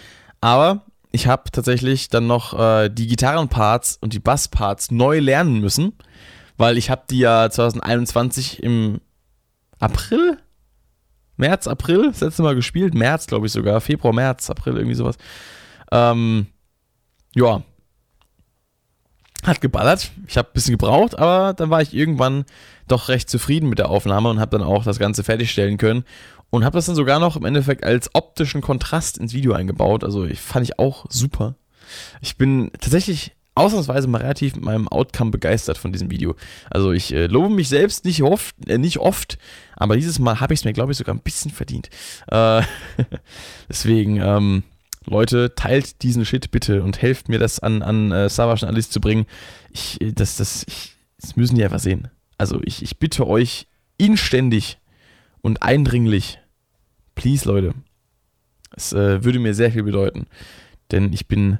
Aber 0.41 0.85
ich 1.11 1.27
habe 1.27 1.51
tatsächlich 1.51 2.09
dann 2.09 2.27
noch 2.27 2.59
äh, 2.59 2.89
die 2.89 3.07
Gitarrenparts 3.07 3.97
und 4.01 4.13
die 4.13 4.19
Bassparts 4.19 4.91
neu 4.91 5.19
lernen 5.19 5.61
müssen, 5.61 5.93
weil 6.57 6.77
ich 6.77 6.89
habe 6.89 7.03
die 7.09 7.19
ja 7.19 7.49
2021 7.49 8.61
im 8.63 9.01
April, 9.79 10.37
März, 11.37 11.67
April, 11.67 12.07
das 12.11 12.21
letzte 12.21 12.43
Mal 12.43 12.55
gespielt, 12.55 12.93
März 12.93 13.27
glaube 13.27 13.47
ich 13.47 13.51
sogar, 13.51 13.81
Februar, 13.81 14.13
März, 14.13 14.49
April, 14.49 14.77
irgendwie 14.77 14.95
sowas. 14.95 15.17
Ähm, 15.91 16.47
ja, 17.35 17.63
hat 19.43 19.61
geballert. 19.61 20.11
Ich 20.27 20.37
habe 20.37 20.49
ein 20.49 20.53
bisschen 20.53 20.77
gebraucht, 20.77 21.17
aber 21.17 21.53
dann 21.53 21.69
war 21.69 21.81
ich 21.81 21.93
irgendwann 21.93 22.45
doch 22.87 23.09
recht 23.09 23.29
zufrieden 23.29 23.69
mit 23.69 23.79
der 23.79 23.89
Aufnahme 23.89 24.29
und 24.29 24.39
habe 24.39 24.57
dann 24.57 24.65
auch 24.65 24.83
das 24.83 24.99
Ganze 24.99 25.23
fertigstellen 25.23 25.77
können 25.77 26.05
und 26.49 26.63
habe 26.63 26.77
das 26.77 26.85
dann 26.85 26.95
sogar 26.95 27.19
noch 27.19 27.35
im 27.35 27.45
Endeffekt 27.45 27.83
als 27.83 28.09
optischen 28.13 28.61
Kontrast 28.61 29.17
ins 29.17 29.33
Video 29.33 29.53
eingebaut. 29.53 30.03
Also 30.03 30.25
ich 30.25 30.39
fand 30.39 30.63
ich 30.65 30.79
auch 30.79 31.05
super. 31.09 31.55
Ich 32.21 32.37
bin 32.37 32.71
tatsächlich 32.79 33.35
ausnahmsweise 33.55 34.07
mal 34.07 34.21
relativ 34.21 34.55
mit 34.55 34.63
meinem 34.63 34.87
Outcome 34.87 35.31
begeistert 35.31 35.77
von 35.77 35.91
diesem 35.91 36.09
Video. 36.09 36.35
Also 36.69 36.91
ich 36.91 37.13
äh, 37.13 37.27
lobe 37.27 37.49
mich 37.49 37.69
selbst 37.69 38.05
nicht 38.05 38.23
oft, 38.23 38.55
äh, 38.67 38.77
nicht 38.77 38.97
oft, 38.97 39.37
aber 39.75 39.95
dieses 39.95 40.19
Mal 40.19 40.39
habe 40.39 40.53
ich 40.53 40.61
es 40.61 40.65
mir, 40.65 40.73
glaube 40.73 40.91
ich, 40.91 40.97
sogar 40.97 41.13
ein 41.13 41.21
bisschen 41.21 41.51
verdient. 41.51 41.89
Äh, 42.27 42.63
deswegen, 43.69 44.17
ähm, 44.17 44.63
Leute, 45.05 45.53
teilt 45.55 46.01
diesen 46.01 46.25
Shit 46.25 46.51
bitte 46.51 46.81
und 46.81 47.01
helft 47.01 47.29
mir, 47.29 47.39
das 47.39 47.59
an, 47.59 47.81
an 47.81 48.11
äh, 48.11 48.29
Savage 48.29 48.65
und 48.65 48.71
Alice 48.71 48.89
zu 48.89 49.01
bringen. 49.01 49.25
Ich, 49.71 50.01
äh, 50.01 50.13
das, 50.13 50.37
das, 50.37 50.65
ich, 50.67 50.95
das 51.19 51.35
müssen 51.35 51.55
die 51.55 51.63
einfach 51.63 51.79
sehen. 51.79 52.09
Also 52.37 52.59
ich, 52.63 52.81
ich 52.81 52.97
bitte 52.97 53.27
euch 53.27 53.67
inständig 53.97 54.79
und 55.41 55.61
eindringlich, 55.61 56.39
please 57.15 57.47
Leute, 57.47 57.73
es 58.75 58.93
äh, 58.93 59.23
würde 59.23 59.39
mir 59.39 59.53
sehr 59.53 59.71
viel 59.71 59.83
bedeuten, 59.83 60.25
denn 60.91 61.13
ich 61.13 61.27
bin 61.27 61.59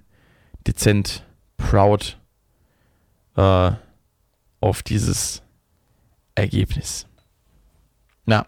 dezent 0.66 1.24
proud 1.70 2.18
äh, 3.36 3.72
auf 4.60 4.84
dieses 4.84 5.42
Ergebnis. 6.36 7.08
Na, 8.26 8.46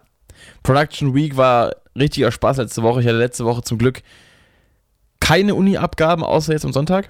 Production 0.63 1.13
Week 1.13 1.36
war 1.38 1.75
richtiger 1.97 2.32
Spaß 2.32 2.58
letzte 2.58 2.84
Woche. 2.84 3.01
Ich 3.01 3.08
hatte 3.08 3.17
letzte 3.17 3.45
Woche 3.45 3.62
zum 3.62 3.78
Glück 3.78 4.01
keine 5.19 5.56
Uni-Abgaben, 5.56 6.23
außer 6.23 6.54
jetzt 6.54 6.65
am 6.65 6.73
Sonntag. 6.73 7.10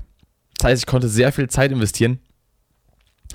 Das 0.57 0.69
heißt, 0.69 0.83
ich 0.83 0.87
konnte 0.87 1.09
sehr 1.09 1.31
viel 1.31 1.49
Zeit 1.49 1.71
investieren. 1.71 2.19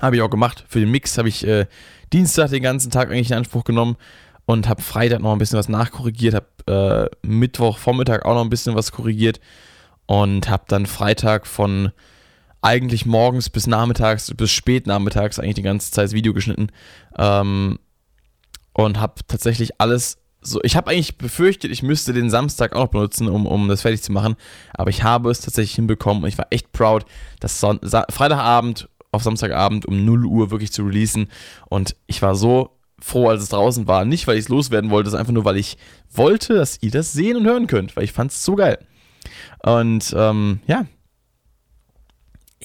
Habe 0.01 0.15
ich 0.15 0.21
auch 0.21 0.29
gemacht. 0.29 0.65
Für 0.67 0.79
den 0.79 0.89
Mix 0.89 1.17
habe 1.17 1.29
ich 1.29 1.45
äh, 1.45 1.67
Dienstag 2.13 2.49
den 2.49 2.63
ganzen 2.63 2.89
Tag 2.89 3.11
eigentlich 3.11 3.29
in 3.29 3.37
Anspruch 3.37 3.63
genommen 3.63 3.97
und 4.45 4.67
habe 4.67 4.81
Freitag 4.81 5.21
noch 5.21 5.33
ein 5.33 5.37
bisschen 5.37 5.59
was 5.59 5.69
nachkorrigiert, 5.69 6.33
habe 6.33 7.11
äh, 7.21 7.27
Mittwoch 7.27 7.77
Vormittag 7.77 8.25
auch 8.25 8.33
noch 8.33 8.43
ein 8.43 8.49
bisschen 8.49 8.75
was 8.75 8.91
korrigiert 8.91 9.39
und 10.07 10.49
habe 10.49 10.63
dann 10.67 10.87
Freitag 10.87 11.45
von 11.45 11.91
eigentlich 12.61 13.05
morgens 13.05 13.49
bis 13.49 13.67
nachmittags, 13.67 14.33
bis 14.35 14.51
spät 14.51 14.87
nachmittags 14.87 15.39
eigentlich 15.39 15.55
die 15.55 15.61
ganze 15.61 15.91
Zeit 15.91 16.05
das 16.05 16.13
Video 16.13 16.33
geschnitten 16.33 16.67
ähm, 17.17 17.79
und 18.73 18.99
habe 18.99 19.15
tatsächlich 19.27 19.79
alles 19.79 20.17
so, 20.43 20.59
ich 20.63 20.75
habe 20.75 20.89
eigentlich 20.89 21.17
befürchtet, 21.19 21.71
ich 21.71 21.83
müsste 21.83 22.13
den 22.13 22.31
Samstag 22.31 22.73
auch 22.73 22.85
noch 22.85 22.89
benutzen, 22.89 23.27
um, 23.27 23.45
um 23.45 23.67
das 23.67 23.83
fertig 23.83 24.01
zu 24.01 24.11
machen. 24.11 24.35
Aber 24.73 24.89
ich 24.89 25.03
habe 25.03 25.29
es 25.29 25.39
tatsächlich 25.39 25.75
hinbekommen 25.75 26.23
und 26.23 26.29
ich 26.29 26.37
war 26.37 26.47
echt 26.49 26.71
proud, 26.71 27.05
das 27.39 27.59
Son 27.59 27.79
Sa 27.83 28.05
Freitagabend 28.09 28.89
auf 29.11 29.23
Samstagabend 29.23 29.85
um 29.85 30.03
0 30.03 30.25
Uhr 30.25 30.51
wirklich 30.51 30.71
zu 30.71 30.83
releasen. 30.83 31.27
Und 31.69 31.95
ich 32.07 32.21
war 32.21 32.35
so 32.35 32.77
froh, 32.99 33.29
als 33.29 33.43
es 33.43 33.49
draußen 33.49 33.87
war. 33.87 34.05
Nicht, 34.05 34.27
weil 34.27 34.37
ich 34.37 34.45
es 34.45 34.49
loswerden 34.49 34.89
wollte, 34.89 35.09
sondern 35.09 35.21
einfach 35.21 35.33
nur, 35.33 35.45
weil 35.45 35.57
ich 35.57 35.77
wollte, 36.11 36.55
dass 36.55 36.81
ihr 36.81 36.91
das 36.91 37.13
sehen 37.13 37.37
und 37.37 37.45
hören 37.45 37.67
könnt, 37.67 37.95
weil 37.95 38.03
ich 38.03 38.13
fand 38.13 38.31
es 38.31 38.43
so 38.43 38.55
geil. 38.55 38.79
Und 39.63 40.13
ähm, 40.17 40.61
ja, 40.65 40.85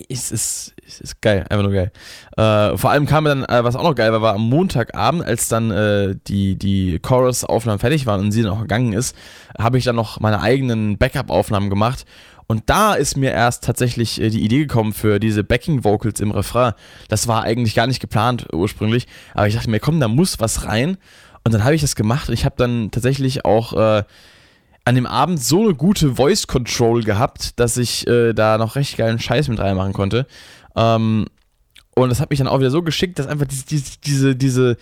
es 0.08 0.30
ist, 0.30 0.74
es 0.86 1.00
ist 1.00 1.22
geil, 1.22 1.44
einfach 1.48 1.62
nur 1.64 1.72
geil. 1.72 1.92
Äh, 2.36 2.76
vor 2.76 2.90
allem 2.90 3.06
kam 3.06 3.24
dann, 3.24 3.44
äh, 3.44 3.64
was 3.64 3.76
auch 3.76 3.82
noch 3.82 3.94
geil 3.94 4.12
war, 4.12 4.22
war 4.22 4.34
am 4.34 4.48
Montagabend, 4.48 5.24
als 5.24 5.48
dann 5.48 5.70
äh, 5.70 6.16
die, 6.26 6.56
die 6.56 6.98
Chorus-Aufnahmen 7.00 7.78
fertig 7.78 8.06
waren 8.06 8.20
und 8.20 8.32
sie 8.32 8.42
dann 8.42 8.52
auch 8.52 8.60
gegangen 8.60 8.92
ist, 8.92 9.16
habe 9.58 9.78
ich 9.78 9.84
dann 9.84 9.96
noch 9.96 10.20
meine 10.20 10.40
eigenen 10.40 10.98
Backup-Aufnahmen 10.98 11.70
gemacht. 11.70 12.04
Und 12.48 12.64
da 12.66 12.94
ist 12.94 13.16
mir 13.16 13.32
erst 13.32 13.64
tatsächlich 13.64 14.20
äh, 14.20 14.28
die 14.28 14.44
Idee 14.44 14.60
gekommen 14.60 14.92
für 14.92 15.18
diese 15.18 15.42
Backing-Vocals 15.42 16.20
im 16.20 16.30
Refrain. 16.30 16.74
Das 17.08 17.26
war 17.26 17.42
eigentlich 17.42 17.74
gar 17.74 17.86
nicht 17.86 18.00
geplant 18.00 18.46
ursprünglich, 18.52 19.06
aber 19.34 19.48
ich 19.48 19.54
dachte 19.54 19.70
mir, 19.70 19.80
komm, 19.80 19.98
da 19.98 20.08
muss 20.08 20.38
was 20.38 20.64
rein. 20.64 20.98
Und 21.44 21.52
dann 21.52 21.64
habe 21.64 21.74
ich 21.74 21.80
das 21.80 21.96
gemacht 21.96 22.28
und 22.28 22.34
ich 22.34 22.44
habe 22.44 22.56
dann 22.58 22.90
tatsächlich 22.90 23.44
auch 23.44 23.72
äh, 23.72 24.02
an 24.86 24.94
dem 24.94 25.06
Abend 25.06 25.42
so 25.42 25.64
eine 25.64 25.74
gute 25.74 26.14
Voice 26.14 26.46
Control 26.46 27.02
gehabt, 27.02 27.58
dass 27.58 27.76
ich 27.76 28.06
äh, 28.06 28.32
da 28.32 28.56
noch 28.56 28.76
recht 28.76 28.96
geilen 28.96 29.18
Scheiß 29.18 29.48
mit 29.48 29.58
reinmachen 29.58 29.92
konnte. 29.92 30.26
Ähm, 30.76 31.26
und 31.96 32.08
das 32.08 32.20
hat 32.20 32.30
mich 32.30 32.38
dann 32.38 32.46
auch 32.46 32.60
wieder 32.60 32.70
so 32.70 32.82
geschickt, 32.82 33.18
dass 33.18 33.26
einfach 33.26 33.46
diese, 33.46 33.66
diese, 33.66 33.98
diese, 33.98 34.36
diese 34.36 34.76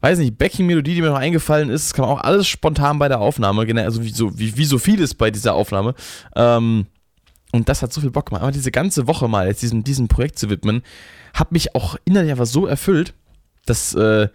weiß 0.00 0.20
nicht, 0.20 0.38
Backing-Melodie, 0.38 0.94
die 0.94 1.00
mir 1.02 1.08
noch 1.08 1.18
eingefallen 1.18 1.68
ist, 1.68 1.86
das 1.86 1.94
kam 1.94 2.04
auch 2.04 2.20
alles 2.20 2.46
spontan 2.46 3.00
bei 3.00 3.08
der 3.08 3.18
Aufnahme, 3.18 3.66
also 3.82 4.04
wie 4.04 4.10
so, 4.10 4.38
wie, 4.38 4.56
wie 4.56 4.64
so 4.64 4.78
vieles 4.78 5.14
bei 5.14 5.32
dieser 5.32 5.54
Aufnahme. 5.54 5.94
Ähm, 6.36 6.86
und 7.50 7.68
das 7.68 7.82
hat 7.82 7.92
so 7.92 8.00
viel 8.00 8.12
Bock 8.12 8.26
gemacht. 8.26 8.42
Aber 8.42 8.52
diese 8.52 8.70
ganze 8.70 9.08
Woche 9.08 9.26
mal 9.26 9.48
jetzt 9.48 9.62
diesem, 9.62 9.82
diesem 9.82 10.06
Projekt 10.06 10.38
zu 10.38 10.48
widmen, 10.48 10.82
hat 11.34 11.50
mich 11.50 11.74
auch 11.74 11.96
innerlich 12.04 12.30
einfach 12.30 12.46
so 12.46 12.66
erfüllt, 12.66 13.14
dass, 13.66 13.94
äh, 13.94 14.28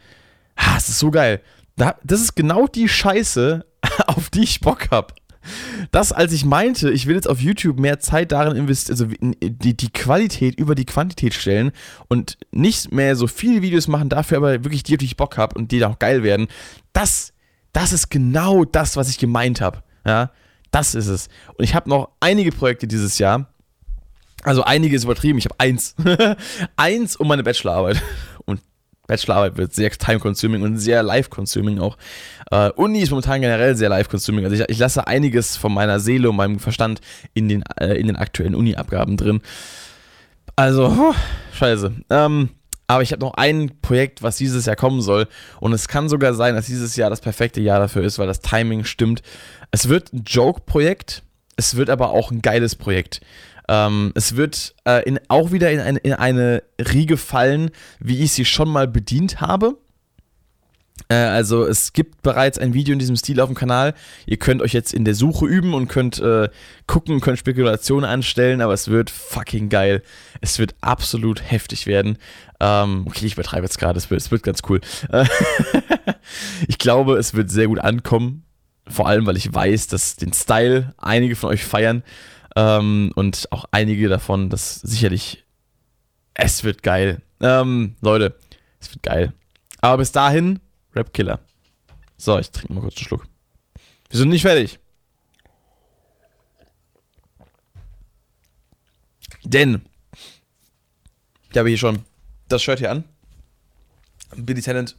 ah, 0.58 0.76
es 0.78 0.90
ist 0.90 1.00
so 1.00 1.10
geil. 1.10 1.40
Das 1.76 2.22
ist 2.22 2.36
genau 2.36 2.68
die 2.68 2.88
Scheiße, 2.88 3.66
auf 4.08 4.30
die 4.30 4.44
ich 4.44 4.62
Bock 4.62 4.90
habe. 4.92 5.14
Das, 5.92 6.12
als 6.12 6.34
ich 6.34 6.44
meinte, 6.44 6.90
ich 6.90 7.06
will 7.06 7.16
jetzt 7.16 7.30
auf 7.30 7.40
YouTube 7.40 7.80
mehr 7.80 8.00
Zeit 8.00 8.32
darin 8.32 8.58
investieren, 8.58 8.94
also 8.94 9.38
die, 9.42 9.78
die 9.78 9.90
Qualität 9.90 10.56
über 10.58 10.74
die 10.74 10.86
Quantität 10.86 11.34
stellen 11.34 11.72
und 12.08 12.38
nicht 12.52 12.92
mehr 12.92 13.16
so 13.16 13.28
viele 13.28 13.62
Videos 13.62 13.88
machen, 13.88 14.10
dafür 14.10 14.38
aber 14.38 14.64
wirklich 14.64 14.84
die, 14.84 14.96
auf 14.96 14.98
die 14.98 15.06
ich 15.06 15.18
Bock 15.18 15.38
habe 15.38 15.56
und 15.56 15.72
die 15.72 15.80
dann 15.80 15.94
auch 15.94 16.00
geil 16.00 16.24
werden, 16.24 16.48
das, 16.94 17.32
das 17.74 17.94
ist 17.94 18.10
genau 18.10 18.66
das, 18.66 18.98
was 18.98 19.10
ich 19.10 19.20
gemeint 19.20 19.62
habe. 19.62 19.84
Ja, 20.06 20.32
das 20.72 20.96
ist 20.96 21.08
es. 21.08 21.30
Und 21.58 21.64
ich 21.64 21.76
habe 21.76 21.90
noch 21.90 22.10
einige 22.20 22.52
Projekte 22.52 22.88
dieses 22.88 23.18
Jahr. 23.18 23.48
Also 24.44 24.64
einige 24.64 24.96
ist 24.96 25.04
übertrieben, 25.04 25.40
ich 25.40 25.46
habe 25.46 25.56
eins. 25.58 25.96
eins 26.76 27.16
um 27.16 27.28
meine 27.28 27.44
Bachelorarbeit. 27.44 28.02
Bachelorarbeit 29.08 29.58
wird 29.58 29.74
sehr 29.74 29.92
time-consuming 29.92 30.62
und 30.62 30.78
sehr 30.78 31.04
live-consuming 31.04 31.80
auch. 31.80 31.98
Äh, 32.52 32.72
Uni 32.72 33.02
ist 33.02 33.12
momentan 33.12 33.42
generell 33.42 33.76
sehr 33.76 33.90
live-consuming. 33.90 34.46
Also 34.46 34.56
ich, 34.56 34.70
ich, 34.70 34.80
lasse 34.80 35.08
einiges 35.08 35.58
von 35.58 35.74
meiner 35.74 36.00
Seele 36.00 36.30
und 36.30 36.36
meinem 36.36 36.60
Verstand 36.60 37.02
in 37.34 37.50
den, 37.50 37.64
äh, 37.80 37.94
in 37.96 38.08
den 38.08 38.16
aktuellen 38.16 38.56
Uni-Abgaben 38.56 39.18
drin. 39.18 39.42
Also, 40.56 40.88
oh, 40.88 41.14
scheiße. 41.54 41.94
Ähm, 42.10 42.50
aber 42.88 43.02
ich 43.02 43.12
habe 43.12 43.22
noch 43.22 43.34
ein 43.34 43.72
Projekt, 43.82 44.22
was 44.22 44.38
dieses 44.38 44.66
Jahr 44.66 44.76
kommen 44.76 45.02
soll. 45.02 45.28
Und 45.60 45.74
es 45.74 45.88
kann 45.88 46.08
sogar 46.08 46.34
sein, 46.34 46.56
dass 46.56 46.68
dieses 46.68 46.96
Jahr 46.96 47.10
das 47.10 47.22
perfekte 47.22 47.62
Jahr 47.62 47.80
dafür 47.80 48.04
ist, 48.04 48.20
weil 48.20 48.28
das 48.28 48.42
Timing 48.42 48.86
stimmt. 48.86 49.22
Es 49.72 49.90
wird 49.90 50.14
ein 50.14 50.24
Joke-Projekt. 50.26 51.24
Es 51.58 51.76
wird 51.76 51.90
aber 51.90 52.10
auch 52.10 52.32
ein 52.32 52.42
geiles 52.42 52.76
Projekt. 52.76 53.22
Ähm, 53.68 54.12
es 54.16 54.36
wird 54.36 54.76
äh, 54.86 55.04
in, 55.08 55.20
auch 55.28 55.52
wieder 55.52 55.72
in 55.72 55.80
eine, 55.80 56.00
in 56.00 56.14
eine 56.14 56.64
Riege 56.80 57.18
fallen, 57.18 57.72
wie 58.00 58.24
ich 58.24 58.32
sie 58.32 58.46
schon 58.46 58.70
mal 58.70 58.88
bedient 58.88 59.42
habe. 59.42 59.78
Äh, 61.10 61.16
also 61.16 61.66
es 61.66 61.94
gibt 61.94 62.22
bereits 62.22 62.58
ein 62.58 62.74
Video 62.74 62.94
in 62.94 63.00
diesem 63.00 63.16
Stil 63.16 63.40
auf 63.40 63.50
dem 63.50 63.56
Kanal. 63.56 63.94
Ihr 64.26 64.38
könnt 64.38 64.62
euch 64.62 64.74
jetzt 64.74 64.94
in 64.94 65.06
der 65.06 65.16
Suche 65.16 65.46
üben 65.46 65.74
und 65.74 65.88
könnt 65.88 66.20
äh, 66.20 66.50
gucken, 66.88 67.22
könnt 67.22 67.40
Spekulationen 67.40 68.10
anstellen, 68.10 68.62
aber 68.62 68.74
es 68.74 68.88
wird 68.88 69.10
fucking 69.10 69.70
geil. 69.70 70.02
Es 70.42 70.60
wird 70.60 70.76
absolut 70.82 71.42
heftig 71.44 71.88
werden. 71.88 72.18
Ähm, 72.60 73.04
okay, 73.08 73.26
ich 73.26 73.34
übertreibe 73.34 73.66
jetzt 73.66 73.78
gerade, 73.78 73.98
es 73.98 74.10
wird, 74.10 74.22
es 74.22 74.32
wird 74.32 74.44
ganz 74.44 74.62
cool. 74.70 74.82
ich 76.68 76.78
glaube, 76.78 77.18
es 77.18 77.34
wird 77.34 77.50
sehr 77.50 77.68
gut 77.68 77.80
ankommen. 77.80 78.44
Vor 78.88 79.08
allem, 79.08 79.26
weil 79.26 79.38
ich 79.38 79.52
weiß, 79.52 79.88
dass 79.88 80.16
den 80.16 80.32
Style 80.32 80.94
einige 80.98 81.36
von 81.36 81.50
euch 81.50 81.64
feiern. 81.64 82.04
Ähm, 82.56 83.12
und 83.16 83.48
auch 83.52 83.66
einige 83.72 84.08
davon, 84.08 84.50
das 84.50 84.76
sicherlich, 84.76 85.44
es 86.34 86.64
wird 86.64 86.84
geil. 86.84 87.22
Ähm, 87.42 87.96
Leute, 88.02 88.38
es 88.80 88.92
wird 88.92 89.04
geil. 89.04 89.34
Aber 89.82 89.98
bis 89.98 90.12
dahin, 90.12 90.60
Rap 90.96 91.14
Killer. 91.14 91.40
So, 92.18 92.40
ich 92.40 92.50
trinke 92.52 92.74
mal 92.74 92.82
kurz 92.82 92.98
einen 92.98 93.06
Schluck. 93.06 93.28
Wir 94.10 94.20
sind 94.20 94.30
nicht 94.30 94.44
fertig. 94.44 94.80
Denn 99.44 99.82
ich 101.52 101.58
habe 101.58 101.70
hier 101.70 101.78
schon 101.78 102.04
das 102.48 102.64
Shirt 102.64 102.80
hier 102.80 102.92
an. 102.92 103.04
Billy 104.36 104.62
Talent, 104.62 104.96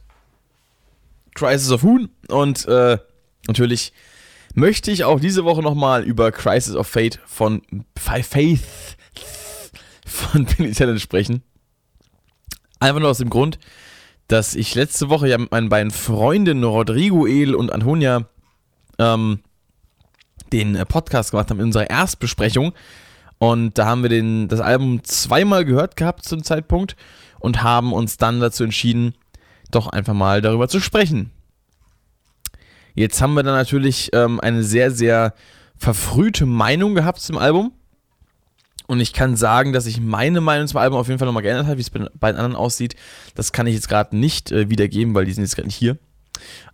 Crisis 1.35 1.71
of 1.71 1.83
Hoon 1.83 2.09
und 2.29 2.65
äh, 2.65 2.97
natürlich 3.47 3.93
möchte 4.53 4.91
ich 4.91 5.03
auch 5.03 5.19
diese 5.19 5.45
Woche 5.45 5.61
nochmal 5.61 6.03
über 6.03 6.31
Crisis 6.31 6.75
of 6.75 6.87
Fate 6.87 7.19
von 7.25 7.61
Faith 7.97 8.61
von 10.05 10.45
Billy 10.57 10.99
sprechen. 10.99 11.43
Einfach 12.79 12.99
nur 12.99 13.09
aus 13.09 13.17
dem 13.17 13.29
Grund, 13.29 13.59
dass 14.27 14.55
ich 14.55 14.75
letzte 14.75 15.09
Woche 15.09 15.27
ja 15.27 15.37
mit 15.37 15.51
meinen 15.51 15.69
beiden 15.69 15.91
Freundinnen 15.91 16.63
Rodrigo 16.63 17.25
El 17.25 17.55
und 17.55 17.71
Antonia 17.71 18.27
ähm, 18.99 19.39
den 20.51 20.75
äh, 20.75 20.85
Podcast 20.85 21.31
gemacht 21.31 21.49
haben 21.49 21.59
in 21.59 21.65
unserer 21.65 21.89
Erstbesprechung. 21.89 22.73
Und 23.39 23.77
da 23.77 23.85
haben 23.85 24.01
wir 24.01 24.09
den, 24.09 24.47
das 24.47 24.59
Album 24.59 25.03
zweimal 25.03 25.65
gehört 25.65 25.95
gehabt 25.95 26.23
zum 26.23 26.43
Zeitpunkt 26.43 26.95
und 27.39 27.61
haben 27.61 27.93
uns 27.93 28.17
dann 28.17 28.39
dazu 28.39 28.63
entschieden, 28.63 29.13
doch 29.71 29.87
einfach 29.87 30.13
mal 30.13 30.41
darüber 30.41 30.67
zu 30.67 30.79
sprechen. 30.79 31.31
Jetzt 32.97 33.21
haben 33.21 33.35
wir 33.35 33.43
dann 33.43 33.53
natürlich 33.53 34.09
ähm, 34.13 34.39
eine 34.39 34.63
sehr, 34.63 34.89
sehr 34.89 35.35
verfrühte 35.77 36.47
Meinung 36.47 36.95
gehabt 36.95 37.19
zum 37.19 37.37
Album. 37.37 37.71
Und 38.87 39.01
ich 39.01 39.13
kann 39.13 39.35
sagen, 39.35 39.71
dass 39.71 39.83
sich 39.83 40.01
meine 40.01 40.41
Meinung 40.41 40.67
zum 40.67 40.79
Album 40.79 40.97
auf 40.97 41.07
jeden 41.07 41.19
Fall 41.19 41.27
nochmal 41.27 41.43
geändert 41.43 41.67
hat, 41.67 41.77
wie 41.77 41.81
es 41.81 41.91
bei, 41.91 42.09
bei 42.19 42.31
den 42.31 42.37
anderen 42.37 42.55
aussieht. 42.55 42.95
Das 43.35 43.51
kann 43.51 43.67
ich 43.67 43.75
jetzt 43.75 43.87
gerade 43.87 44.17
nicht 44.17 44.51
äh, 44.51 44.71
wiedergeben, 44.71 45.13
weil 45.13 45.25
die 45.25 45.31
sind 45.31 45.43
jetzt 45.43 45.55
gerade 45.55 45.67
nicht 45.67 45.75
hier. 45.75 45.99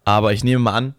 Aber 0.05 0.31
ich 0.31 0.45
nehme 0.45 0.63
mal 0.63 0.71
an, 0.71 0.95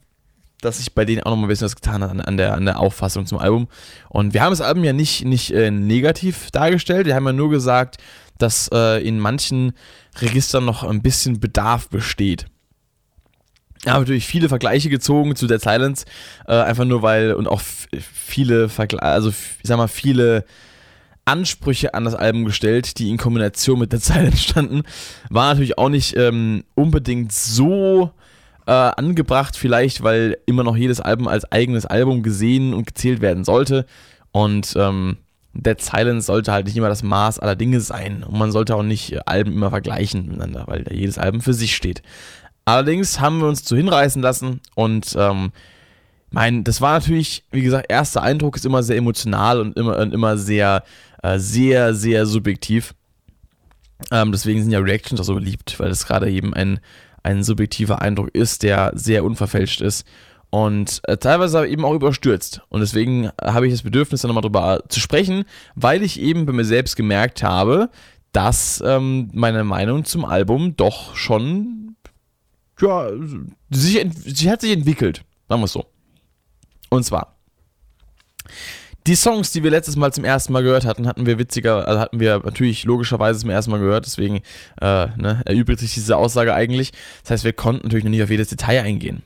dass 0.60 0.76
sich 0.76 0.92
bei 0.92 1.06
denen 1.06 1.22
auch 1.22 1.30
nochmal 1.30 1.46
ein 1.46 1.48
bisschen 1.48 1.66
was 1.66 1.76
getan 1.76 2.02
hat 2.02 2.10
an, 2.10 2.20
an, 2.20 2.36
der, 2.36 2.52
an 2.52 2.66
der 2.66 2.78
Auffassung 2.78 3.24
zum 3.24 3.38
Album. 3.38 3.68
Und 4.10 4.34
wir 4.34 4.42
haben 4.42 4.52
das 4.52 4.60
Album 4.60 4.84
ja 4.84 4.92
nicht, 4.92 5.24
nicht 5.24 5.52
äh, 5.52 5.70
negativ 5.70 6.50
dargestellt. 6.50 7.06
Wir 7.06 7.14
haben 7.14 7.24
ja 7.24 7.32
nur 7.32 7.48
gesagt, 7.48 7.96
dass 8.36 8.68
äh, 8.74 9.02
in 9.02 9.20
manchen 9.20 9.72
Registern 10.20 10.66
noch 10.66 10.84
ein 10.84 11.00
bisschen 11.00 11.40
Bedarf 11.40 11.88
besteht. 11.88 12.44
Habe 13.86 14.00
natürlich 14.00 14.26
viele 14.26 14.48
Vergleiche 14.48 14.88
gezogen 14.88 15.36
zu 15.36 15.46
Dead 15.46 15.60
Silence, 15.60 16.06
äh, 16.46 16.54
einfach 16.54 16.84
nur 16.84 17.02
weil 17.02 17.34
und 17.34 17.46
auch 17.46 17.60
viele 17.60 18.68
Vergleiche, 18.68 19.02
also 19.02 19.28
ich 19.28 19.36
sag 19.62 19.76
mal, 19.76 19.88
viele 19.88 20.44
Ansprüche 21.26 21.94
an 21.94 22.04
das 22.04 22.14
Album 22.14 22.44
gestellt, 22.44 22.98
die 22.98 23.10
in 23.10 23.16
Kombination 23.16 23.78
mit 23.78 23.92
der 23.92 24.00
Zeit 24.00 24.26
entstanden. 24.26 24.82
War 25.30 25.48
natürlich 25.50 25.78
auch 25.78 25.88
nicht 25.88 26.16
ähm, 26.16 26.64
unbedingt 26.74 27.32
so 27.32 28.10
äh, 28.66 28.72
angebracht, 28.72 29.56
vielleicht, 29.56 30.02
weil 30.02 30.38
immer 30.46 30.64
noch 30.64 30.76
jedes 30.76 31.00
Album 31.00 31.28
als 31.28 31.50
eigenes 31.50 31.86
Album 31.86 32.22
gesehen 32.22 32.74
und 32.74 32.86
gezählt 32.86 33.20
werden 33.20 33.44
sollte. 33.44 33.86
Und 34.32 34.74
ähm, 34.76 35.18
Dead 35.54 35.80
Silence 35.80 36.26
sollte 36.26 36.52
halt 36.52 36.66
nicht 36.66 36.76
immer 36.76 36.88
das 36.88 37.02
Maß 37.02 37.38
aller 37.38 37.56
Dinge 37.56 37.80
sein. 37.80 38.24
Und 38.24 38.38
man 38.38 38.52
sollte 38.52 38.74
auch 38.74 38.82
nicht 38.82 39.26
Alben 39.28 39.52
immer 39.52 39.70
vergleichen 39.70 40.26
miteinander, 40.26 40.64
weil 40.66 40.84
jedes 40.90 41.18
Album 41.18 41.40
für 41.40 41.54
sich 41.54 41.76
steht. 41.76 42.02
Allerdings 42.64 43.20
haben 43.20 43.40
wir 43.40 43.48
uns 43.48 43.64
zu 43.64 43.76
hinreißen 43.76 44.22
lassen 44.22 44.60
und 44.74 45.14
ähm, 45.18 45.52
mein, 46.30 46.64
das 46.64 46.80
war 46.80 46.94
natürlich, 46.94 47.44
wie 47.52 47.62
gesagt, 47.62 47.86
erster 47.88 48.22
Eindruck 48.22 48.56
ist 48.56 48.66
immer 48.66 48.82
sehr 48.82 48.96
emotional 48.96 49.60
und 49.60 49.76
immer, 49.76 49.98
und 49.98 50.12
immer 50.12 50.36
sehr 50.36 50.82
äh, 51.24 51.38
sehr, 51.38 51.94
sehr 51.94 52.26
subjektiv. 52.26 52.94
Ähm, 54.10 54.30
deswegen 54.30 54.60
sind 54.60 54.72
ja 54.72 54.80
Reactions 54.80 55.20
auch 55.20 55.24
so 55.24 55.34
beliebt, 55.34 55.80
weil 55.80 55.90
es 55.90 56.06
gerade 56.06 56.30
eben 56.30 56.52
ein, 56.52 56.80
ein 57.22 57.42
subjektiver 57.42 58.02
Eindruck 58.02 58.28
ist, 58.34 58.62
der 58.62 58.92
sehr 58.94 59.24
unverfälscht 59.24 59.80
ist 59.80 60.06
und 60.50 61.00
äh, 61.04 61.16
teilweise 61.16 61.66
eben 61.66 61.84
auch 61.86 61.94
überstürzt. 61.94 62.60
Und 62.68 62.80
deswegen 62.80 63.30
habe 63.42 63.66
ich 63.66 63.72
das 63.72 63.82
Bedürfnis, 63.82 64.20
da 64.20 64.28
nochmal 64.28 64.42
drüber 64.42 64.84
zu 64.88 65.00
sprechen, 65.00 65.44
weil 65.74 66.02
ich 66.02 66.20
eben 66.20 66.44
bei 66.44 66.52
mir 66.52 66.66
selbst 66.66 66.94
gemerkt 66.94 67.42
habe, 67.42 67.88
dass 68.32 68.82
ähm, 68.84 69.30
meine 69.32 69.64
Meinung 69.64 70.04
zum 70.04 70.26
Album 70.26 70.76
doch 70.76 71.16
schon, 71.16 71.83
ja, 72.80 73.10
sich, 73.70 74.06
sie 74.24 74.50
hat 74.50 74.60
sich 74.60 74.72
entwickelt, 74.72 75.24
sagen 75.48 75.60
wir 75.60 75.66
es 75.66 75.72
so. 75.72 75.86
Und 76.90 77.04
zwar, 77.04 77.36
die 79.06 79.16
Songs, 79.16 79.52
die 79.52 79.62
wir 79.62 79.70
letztes 79.70 79.96
Mal 79.96 80.12
zum 80.12 80.24
ersten 80.24 80.52
Mal 80.52 80.62
gehört 80.62 80.86
hatten, 80.86 81.06
hatten 81.06 81.26
wir 81.26 81.38
witziger, 81.38 81.86
also 81.86 82.00
hatten 82.00 82.20
wir 82.20 82.40
natürlich 82.44 82.84
logischerweise 82.84 83.40
zum 83.40 83.50
ersten 83.50 83.70
Mal 83.70 83.80
gehört, 83.80 84.06
deswegen 84.06 84.36
äh, 84.80 85.06
ne, 85.16 85.42
erübrigt 85.44 85.80
sich 85.80 85.94
diese 85.94 86.16
Aussage 86.16 86.54
eigentlich. 86.54 86.92
Das 87.22 87.32
heißt, 87.32 87.44
wir 87.44 87.52
konnten 87.52 87.82
natürlich 87.82 88.04
noch 88.04 88.10
nicht 88.10 88.22
auf 88.22 88.30
jedes 88.30 88.48
Detail 88.48 88.82
eingehen. 88.82 89.22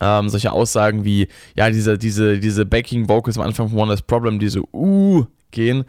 Ähm, 0.00 0.28
solche 0.28 0.52
Aussagen 0.52 1.04
wie, 1.04 1.28
ja, 1.56 1.70
diese, 1.70 1.98
diese, 1.98 2.38
diese 2.38 2.64
Backing 2.64 3.08
Vocals 3.08 3.36
am 3.36 3.44
Anfang 3.44 3.68
von 3.68 3.78
One 3.78 3.90
Last 3.90 4.06
Problem, 4.06 4.38
die 4.38 4.48
so 4.48 4.66
uh 4.72 5.26
gehen, 5.50 5.84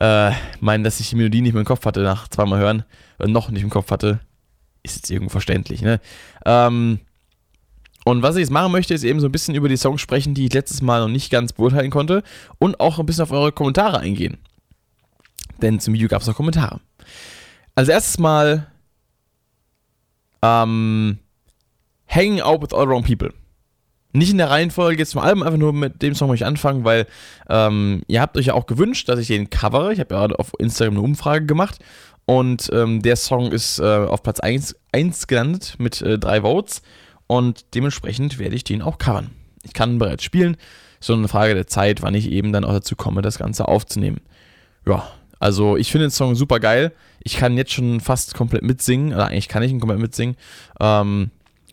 äh, 0.00 0.30
meinen, 0.60 0.84
dass 0.84 1.00
ich 1.00 1.10
die 1.10 1.16
Melodie 1.16 1.40
nicht 1.40 1.54
mehr 1.54 1.60
im 1.60 1.66
Kopf 1.66 1.84
hatte 1.84 2.02
nach 2.02 2.28
zweimal 2.28 2.60
hören, 2.60 2.84
äh, 3.18 3.26
noch 3.26 3.50
nicht 3.50 3.64
im 3.64 3.70
Kopf 3.70 3.90
hatte, 3.90 4.20
ist 4.90 4.96
jetzt 4.96 5.10
irgendwo 5.10 5.30
verständlich, 5.30 5.82
ne? 5.82 6.00
Ähm, 6.44 7.00
und 8.04 8.22
was 8.22 8.36
ich 8.36 8.40
jetzt 8.40 8.50
machen 8.50 8.72
möchte, 8.72 8.94
ist 8.94 9.04
eben 9.04 9.20
so 9.20 9.26
ein 9.26 9.32
bisschen 9.32 9.54
über 9.54 9.68
die 9.68 9.76
Songs 9.76 10.00
sprechen, 10.00 10.32
die 10.32 10.46
ich 10.46 10.52
letztes 10.54 10.80
Mal 10.80 11.00
noch 11.00 11.08
nicht 11.08 11.30
ganz 11.30 11.52
beurteilen 11.52 11.90
konnte 11.90 12.22
und 12.58 12.80
auch 12.80 12.98
ein 12.98 13.04
bisschen 13.04 13.24
auf 13.24 13.32
eure 13.32 13.52
Kommentare 13.52 13.98
eingehen. 13.98 14.38
Denn 15.60 15.78
zum 15.78 15.92
Video 15.92 16.08
gab 16.08 16.22
es 16.22 16.26
noch 16.26 16.36
Kommentare. 16.36 16.80
Als 17.74 17.88
erstes 17.88 18.18
mal 18.18 18.66
ähm, 20.42 21.18
Hanging 22.08 22.40
Out 22.40 22.62
with 22.62 22.72
All 22.72 22.88
Wrong 22.88 23.04
People. 23.04 23.34
Nicht 24.12 24.30
in 24.30 24.38
der 24.38 24.48
Reihenfolge 24.48 25.00
jetzt 25.00 25.10
zum 25.10 25.20
Album, 25.20 25.42
einfach 25.42 25.58
nur 25.58 25.74
mit 25.74 26.00
dem 26.00 26.14
Song 26.14 26.28
möchte 26.28 26.44
ich 26.44 26.48
anfangen, 26.48 26.84
weil 26.84 27.06
ähm, 27.50 28.02
ihr 28.06 28.22
habt 28.22 28.38
euch 28.38 28.46
ja 28.46 28.54
auch 28.54 28.64
gewünscht, 28.64 29.08
dass 29.08 29.18
ich 29.18 29.26
den 29.26 29.50
covere. 29.50 29.92
Ich 29.92 30.00
habe 30.00 30.14
ja 30.14 30.26
auf 30.36 30.52
Instagram 30.58 30.94
eine 30.94 31.02
Umfrage 31.02 31.44
gemacht 31.44 31.78
und 32.28 32.68
ähm, 32.74 33.00
der 33.00 33.16
Song 33.16 33.52
ist 33.52 33.78
äh, 33.78 33.84
auf 33.84 34.22
Platz 34.22 34.38
1, 34.38 34.76
1 34.92 35.28
gelandet 35.28 35.76
mit 35.78 36.02
äh, 36.02 36.18
drei 36.18 36.42
Votes 36.42 36.82
und 37.26 37.64
dementsprechend 37.74 38.38
werde 38.38 38.54
ich 38.54 38.64
den 38.64 38.82
auch 38.82 38.98
covern. 38.98 39.30
Ich 39.62 39.72
kann 39.72 39.98
bereits 39.98 40.24
spielen, 40.24 40.58
ist 41.00 41.08
nur 41.08 41.16
eine 41.16 41.28
Frage 41.28 41.54
der 41.54 41.68
Zeit, 41.68 42.02
wann 42.02 42.14
ich 42.14 42.30
eben 42.30 42.52
dann 42.52 42.66
auch 42.66 42.74
dazu 42.74 42.96
komme, 42.96 43.22
das 43.22 43.38
Ganze 43.38 43.66
aufzunehmen. 43.66 44.20
Ja, 44.86 45.08
also 45.40 45.78
ich 45.78 45.90
finde 45.90 46.08
den 46.08 46.10
Song 46.10 46.34
super 46.34 46.60
geil. 46.60 46.92
Ich 47.20 47.38
kann 47.38 47.56
jetzt 47.56 47.72
schon 47.72 47.98
fast 47.98 48.34
komplett 48.34 48.62
mitsingen, 48.62 49.14
oder 49.14 49.28
eigentlich 49.28 49.48
kann 49.48 49.62
ich 49.62 49.72
ihn 49.72 49.80
komplett 49.80 50.00
mitsingen, 50.00 50.36
ähm, 50.80 51.30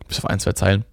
bis 0.08 0.16
auf 0.16 0.24
ein, 0.24 0.40
zwei 0.40 0.52
Zeilen. 0.52 0.86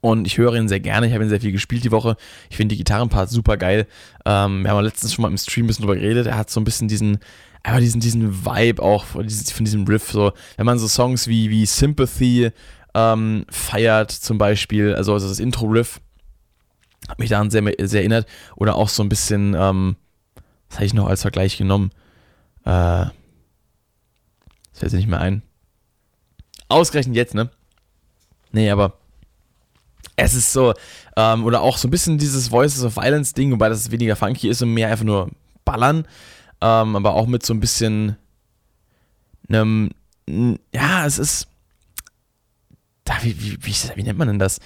Und 0.00 0.26
ich 0.26 0.38
höre 0.38 0.54
ihn 0.54 0.68
sehr 0.68 0.80
gerne. 0.80 1.06
Ich 1.06 1.12
habe 1.12 1.24
ihn 1.24 1.28
sehr 1.28 1.40
viel 1.40 1.52
gespielt 1.52 1.84
die 1.84 1.90
Woche. 1.90 2.16
Ich 2.50 2.56
finde 2.56 2.74
die 2.74 2.78
Gitarrenparts 2.78 3.32
super 3.32 3.56
geil. 3.56 3.86
Ähm, 4.24 4.62
wir 4.62 4.70
haben 4.70 4.84
letztens 4.84 5.12
schon 5.12 5.22
mal 5.22 5.28
im 5.28 5.38
Stream 5.38 5.64
ein 5.64 5.68
bisschen 5.68 5.82
drüber 5.82 5.96
geredet. 5.96 6.26
Er 6.26 6.36
hat 6.36 6.50
so 6.50 6.60
ein 6.60 6.64
bisschen 6.64 6.86
diesen, 6.88 7.18
einfach 7.62 7.80
diesen, 7.80 8.00
diesen 8.00 8.44
Vibe 8.44 8.82
auch 8.82 9.04
von 9.04 9.26
diesem, 9.26 9.46
von 9.46 9.64
diesem 9.64 9.84
Riff. 9.86 10.10
So, 10.10 10.32
wenn 10.56 10.66
man 10.66 10.78
so 10.78 10.86
Songs 10.86 11.26
wie, 11.26 11.50
wie 11.50 11.66
Sympathy 11.66 12.50
ähm, 12.94 13.44
feiert, 13.50 14.12
zum 14.12 14.38
Beispiel, 14.38 14.94
also, 14.94 15.14
also 15.14 15.28
das 15.28 15.40
Intro-Riff, 15.40 16.00
hat 17.08 17.18
mich 17.18 17.30
daran 17.30 17.50
sehr, 17.50 17.64
sehr 17.80 18.00
erinnert. 18.00 18.28
Oder 18.54 18.76
auch 18.76 18.88
so 18.88 19.02
ein 19.02 19.08
bisschen, 19.08 19.54
ähm, 19.58 19.96
was 20.68 20.76
habe 20.76 20.86
ich 20.86 20.94
noch 20.94 21.08
als 21.08 21.22
Vergleich 21.22 21.56
genommen? 21.56 21.90
Äh, 22.64 23.06
das 24.70 24.80
fällt 24.80 24.92
sich 24.92 25.00
nicht 25.00 25.10
mehr 25.10 25.20
ein. 25.20 25.42
Ausgerechnet 26.68 27.16
jetzt, 27.16 27.34
ne? 27.34 27.50
Nee, 28.52 28.70
aber 28.70 28.98
es 30.18 30.34
ist 30.34 30.52
so, 30.52 30.74
ähm, 31.16 31.44
oder 31.44 31.62
auch 31.62 31.78
so 31.78 31.86
ein 31.86 31.92
bisschen 31.92 32.18
dieses 32.18 32.50
Voices 32.50 32.82
of 32.82 32.96
Violence 32.96 33.34
Ding, 33.34 33.52
wobei 33.52 33.68
das 33.68 33.90
weniger 33.92 34.16
funky 34.16 34.48
ist 34.48 34.60
und 34.60 34.74
mehr 34.74 34.90
einfach 34.90 35.04
nur 35.04 35.30
ballern, 35.64 36.06
ähm, 36.60 36.96
aber 36.96 37.14
auch 37.14 37.28
mit 37.28 37.46
so 37.46 37.54
ein 37.54 37.60
bisschen 37.60 38.16
einem, 39.48 39.90
ja, 40.74 41.06
es 41.06 41.18
ist, 41.18 41.46
da, 43.04 43.14
wie, 43.22 43.40
wie, 43.40 43.58
wie, 43.62 43.74
wie 43.94 44.02
nennt 44.02 44.18
man 44.18 44.28
denn 44.28 44.38
das? 44.40 44.58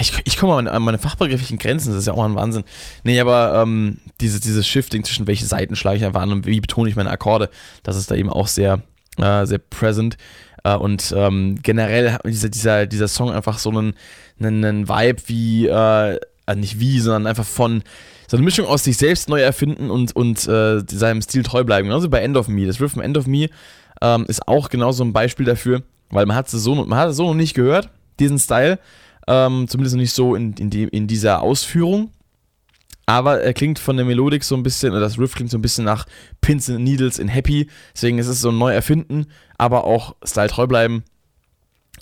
Ich, 0.00 0.12
ich 0.24 0.38
komme 0.38 0.70
an 0.70 0.82
meine 0.82 0.98
fachbegrifflichen 0.98 1.58
Grenzen, 1.58 1.90
das 1.90 2.00
ist 2.00 2.06
ja 2.06 2.14
auch 2.14 2.16
mal 2.16 2.30
ein 2.30 2.34
Wahnsinn. 2.34 2.64
Nee, 3.04 3.20
aber 3.20 3.62
ähm, 3.62 3.98
diese, 4.20 4.40
dieses 4.40 4.66
Shifting 4.66 5.04
zwischen 5.04 5.26
welche 5.26 5.46
Seiten 5.46 5.76
schlage 5.76 5.98
ich 5.98 6.04
einfach 6.04 6.22
an 6.22 6.32
und 6.32 6.46
wie 6.46 6.60
betone 6.60 6.88
ich 6.88 6.96
meine 6.96 7.10
Akkorde, 7.10 7.48
das 7.84 7.96
ist 7.96 8.10
da 8.10 8.16
eben 8.16 8.30
auch 8.30 8.48
sehr, 8.48 8.82
äh, 9.18 9.46
sehr 9.46 9.58
present. 9.58 10.16
Äh, 10.64 10.76
und 10.76 11.14
ähm, 11.16 11.58
generell 11.62 12.12
hat 12.12 12.22
dieser, 12.24 12.48
dieser, 12.48 12.86
dieser 12.86 13.08
Song 13.08 13.30
einfach 13.30 13.58
so 13.58 13.70
einen, 13.70 13.94
einen, 14.40 14.64
einen 14.64 14.88
Vibe 14.88 15.22
wie, 15.26 15.66
äh, 15.68 16.18
äh, 16.46 16.56
nicht 16.56 16.80
wie, 16.80 16.98
sondern 16.98 17.26
einfach 17.26 17.44
von 17.44 17.82
so 18.26 18.36
eine 18.36 18.44
Mischung 18.44 18.66
aus 18.66 18.84
sich 18.84 18.96
selbst 18.96 19.28
neu 19.28 19.40
erfinden 19.40 19.90
und, 19.90 20.16
und 20.16 20.48
äh, 20.48 20.82
seinem 20.90 21.22
Stil 21.22 21.42
treu 21.42 21.62
bleiben. 21.62 21.88
Genauso 21.88 22.08
bei 22.08 22.20
End 22.20 22.36
of 22.36 22.48
Me. 22.48 22.66
Das 22.66 22.80
Riff 22.80 22.96
End 22.96 23.16
of 23.16 23.26
Me 23.26 23.48
ähm, 24.00 24.24
ist 24.26 24.48
auch 24.48 24.70
genauso 24.70 25.04
ein 25.04 25.12
Beispiel 25.12 25.46
dafür, 25.46 25.82
weil 26.10 26.26
man 26.26 26.36
hat 26.36 26.46
es 26.46 26.52
so, 26.52 26.74
man 26.74 26.98
hat 26.98 27.14
so 27.14 27.26
noch 27.26 27.34
nicht 27.34 27.54
gehört, 27.54 27.90
diesen 28.18 28.38
Style. 28.38 28.78
Ähm, 29.26 29.68
zumindest 29.68 29.94
noch 29.94 30.00
nicht 30.00 30.12
so 30.12 30.34
in, 30.34 30.52
in, 30.54 30.70
die, 30.70 30.84
in 30.84 31.06
dieser 31.06 31.42
Ausführung. 31.42 32.10
Aber 33.06 33.40
er 33.42 33.52
klingt 33.52 33.78
von 33.78 33.96
der 33.96 34.06
Melodik 34.06 34.44
so 34.44 34.54
ein 34.54 34.62
bisschen, 34.62 34.92
oder 34.92 35.00
das 35.00 35.18
Riff 35.18 35.34
klingt 35.34 35.50
so 35.50 35.58
ein 35.58 35.62
bisschen 35.62 35.84
nach 35.84 36.06
Pins 36.40 36.70
and 36.70 36.80
Needles 36.80 37.18
in 37.18 37.28
Happy. 37.28 37.68
Deswegen 37.94 38.18
ist 38.18 38.28
es 38.28 38.40
so 38.40 38.50
ein 38.50 38.58
neu 38.58 38.72
erfinden, 38.72 39.26
aber 39.58 39.84
auch 39.84 40.16
Style 40.24 40.48
treu 40.48 40.66
bleiben. 40.66 41.04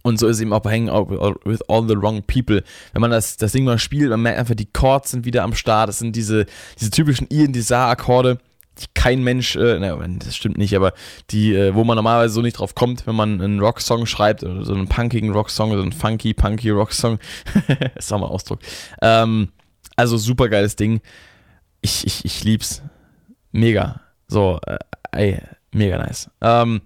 Und 0.03 0.19
so 0.19 0.27
ist 0.27 0.41
eben 0.41 0.53
auch 0.53 0.61
bei 0.61 0.73
Hanging 0.73 0.89
Out 0.89 1.11
with 1.45 1.63
All 1.69 1.87
the 1.87 1.97
Wrong 1.97 2.23
People. 2.23 2.65
Wenn 2.93 3.01
man 3.01 3.11
das, 3.11 3.37
das 3.37 3.53
Ding 3.53 3.65
mal 3.65 3.79
spielt, 3.79 4.11
man 4.11 4.23
merkt 4.23 4.39
einfach, 4.39 4.55
die 4.55 4.67
Chords 4.67 5.13
sind 5.13 5.25
wieder 5.25 5.45
am 5.45 5.55
Start. 5.55 5.89
Das 5.89 5.99
sind 5.99 6.17
diese, 6.17 6.47
diese 6.81 6.91
typischen 6.91 7.29
Ian 7.31 7.53
Desire 7.53 7.87
Akkorde 7.87 8.39
die 8.79 8.87
kein 8.95 9.23
Mensch, 9.23 9.57
äh, 9.57 9.79
na, 9.79 9.97
das 10.19 10.35
stimmt 10.35 10.57
nicht, 10.57 10.75
aber 10.75 10.95
die, 11.31 11.55
äh, 11.55 11.75
wo 11.75 11.85
man 11.85 11.97
normalerweise 11.97 12.33
so 12.33 12.41
nicht 12.41 12.59
drauf 12.59 12.75
kommt, 12.75 13.07
wenn 13.07 13.15
man 13.15 13.41
einen 13.41 13.61
Rocksong 13.61 14.07
schreibt 14.07 14.43
oder 14.45 14.65
so 14.65 14.73
einen 14.73 14.89
punkigen 14.89 15.31
Rocksong, 15.31 15.73
so 15.73 15.83
einen 15.83 15.93
funky, 15.93 16.33
punky 16.33 16.71
Rocksong. 16.71 17.19
ist 17.95 18.13
auch 18.13 18.21
mal 18.21 18.27
Ausdruck. 18.27 18.61
Ähm, 19.03 19.49
also 19.97 20.17
super 20.17 20.49
geiles 20.49 20.77
Ding. 20.77 21.01
Ich, 21.81 22.07
ich, 22.07 22.25
ich 22.25 22.45
lieb's. 22.45 22.83
Mega. 23.51 24.01
So, 24.29 24.61
äh, 24.67 24.79
ey, 25.13 25.43
mega 25.73 25.99
nice. 25.99 26.31
Ähm, 26.41 26.81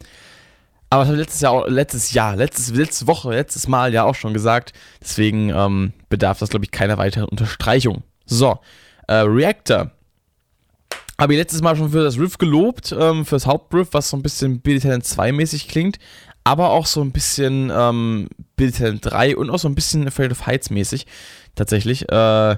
aber 0.90 1.02
das 1.02 1.08
habe 1.08 1.16
ich 1.16 1.24
letztes 1.24 1.40
Jahr, 1.40 1.68
letztes 1.68 2.12
Jahr, 2.12 2.36
letztes, 2.36 2.70
letzte 2.70 3.06
Woche, 3.06 3.30
letztes 3.30 3.68
Mal 3.68 3.92
ja 3.92 4.04
auch 4.04 4.14
schon 4.14 4.32
gesagt. 4.32 4.72
Deswegen 5.00 5.50
ähm, 5.50 5.92
bedarf 6.08 6.38
das, 6.38 6.50
glaube 6.50 6.64
ich, 6.64 6.70
keiner 6.70 6.96
weiteren 6.98 7.28
Unterstreichung. 7.28 8.02
So, 8.24 8.58
äh, 9.08 9.14
Reactor. 9.14 9.90
Habe 11.18 11.32
ich 11.32 11.38
letztes 11.38 11.62
Mal 11.62 11.76
schon 11.76 11.90
für 11.90 12.04
das 12.04 12.18
Riff 12.18 12.36
gelobt, 12.38 12.94
ähm, 12.98 13.24
für 13.24 13.36
das 13.36 13.46
Hauptriff, 13.46 13.88
was 13.92 14.10
so 14.10 14.16
ein 14.16 14.22
bisschen 14.22 14.60
Billy 14.60 14.80
Talent 14.80 15.04
2 15.04 15.32
mäßig 15.32 15.66
klingt, 15.66 15.98
aber 16.44 16.70
auch 16.70 16.86
so 16.86 17.00
ein 17.00 17.10
bisschen 17.10 17.72
ähm, 17.74 18.28
Billy 18.56 18.70
Talent 18.72 19.04
3 19.04 19.36
und 19.36 19.50
auch 19.50 19.58
so 19.58 19.68
ein 19.68 19.74
bisschen 19.74 20.06
Afraid 20.06 20.30
of 20.30 20.46
Heights 20.46 20.70
mäßig, 20.70 21.06
tatsächlich. 21.54 22.10
Äh, 22.12 22.56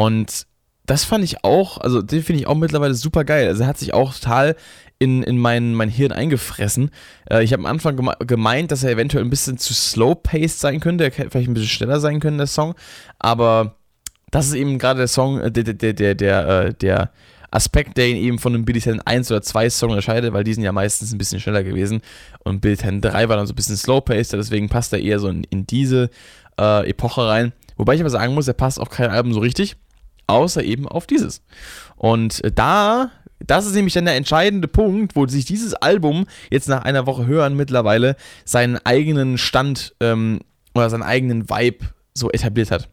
und 0.00 0.46
das 0.86 1.04
fand 1.04 1.24
ich 1.24 1.44
auch, 1.44 1.76
also 1.76 2.00
den 2.00 2.22
finde 2.22 2.40
ich 2.40 2.46
auch 2.46 2.54
mittlerweile 2.54 2.94
super 2.94 3.22
geil. 3.22 3.48
Also 3.48 3.64
er 3.64 3.68
hat 3.68 3.76
sich 3.76 3.92
auch 3.92 4.14
total 4.14 4.56
in, 4.98 5.22
in 5.22 5.36
mein, 5.36 5.74
mein 5.74 5.90
Hirn 5.90 6.10
eingefressen. 6.10 6.88
Äh, 7.30 7.44
ich 7.44 7.52
habe 7.52 7.60
am 7.60 7.66
Anfang 7.66 7.96
geme 7.96 8.16
gemeint, 8.26 8.72
dass 8.72 8.82
er 8.82 8.92
eventuell 8.92 9.22
ein 9.22 9.28
bisschen 9.28 9.58
zu 9.58 9.74
slow-paced 9.74 10.58
sein 10.58 10.80
könnte, 10.80 11.04
er 11.04 11.10
hätte 11.10 11.28
vielleicht 11.28 11.50
ein 11.50 11.52
bisschen 11.52 11.68
schneller 11.68 12.00
sein 12.00 12.18
können, 12.18 12.38
der 12.38 12.46
Song. 12.46 12.76
Aber 13.18 13.76
das 14.30 14.46
ist 14.46 14.54
eben 14.54 14.78
gerade 14.78 15.00
der 15.00 15.08
Song, 15.08 15.38
äh, 15.38 15.52
der, 15.52 15.64
der, 15.64 15.92
der, 15.92 16.14
der, 16.14 16.48
äh, 16.48 16.72
der 16.72 17.10
Aspekt, 17.50 17.98
der 17.98 18.08
ihn 18.08 18.16
eben 18.16 18.38
von 18.38 18.54
einem 18.54 18.64
Billy 18.64 18.80
10 18.80 19.02
1 19.02 19.30
oder 19.30 19.42
2 19.42 19.68
Song 19.68 19.90
unterscheidet, 19.90 20.32
weil 20.32 20.44
die 20.44 20.54
sind 20.54 20.64
ja 20.64 20.72
meistens 20.72 21.12
ein 21.12 21.18
bisschen 21.18 21.40
schneller 21.40 21.62
gewesen. 21.62 22.00
Und 22.42 22.62
Billy 22.62 22.78
10 22.78 23.02
3 23.02 23.28
war 23.28 23.36
dann 23.36 23.46
so 23.46 23.52
ein 23.52 23.56
bisschen 23.56 23.76
slow-paced, 23.76 24.32
deswegen 24.32 24.70
passt 24.70 24.94
er 24.94 25.00
eher 25.00 25.18
so 25.18 25.28
in, 25.28 25.44
in 25.44 25.66
diese 25.66 26.08
äh, 26.58 26.88
Epoche 26.88 27.28
rein. 27.28 27.52
Wobei 27.76 27.96
ich 27.96 28.00
aber 28.00 28.08
sagen 28.08 28.32
muss, 28.32 28.48
er 28.48 28.54
passt 28.54 28.80
auf 28.80 28.88
kein 28.88 29.10
Album 29.10 29.34
so 29.34 29.40
richtig 29.40 29.76
außer 30.30 30.62
eben 30.62 30.88
auf 30.88 31.06
dieses. 31.06 31.42
Und 31.96 32.42
äh, 32.44 32.52
da, 32.52 33.10
das 33.40 33.66
ist 33.66 33.74
nämlich 33.74 33.94
dann 33.94 34.04
der 34.04 34.16
entscheidende 34.16 34.68
Punkt, 34.68 35.16
wo 35.16 35.26
sich 35.26 35.44
dieses 35.44 35.74
Album 35.74 36.26
jetzt 36.50 36.68
nach 36.68 36.84
einer 36.84 37.06
Woche 37.06 37.26
hören 37.26 37.56
mittlerweile 37.56 38.16
seinen 38.44 38.78
eigenen 38.84 39.38
Stand 39.38 39.94
ähm, 40.00 40.40
oder 40.74 40.90
seinen 40.90 41.02
eigenen 41.02 41.48
Vibe 41.50 41.86
so 42.14 42.30
etabliert 42.30 42.70
hat. 42.70 42.88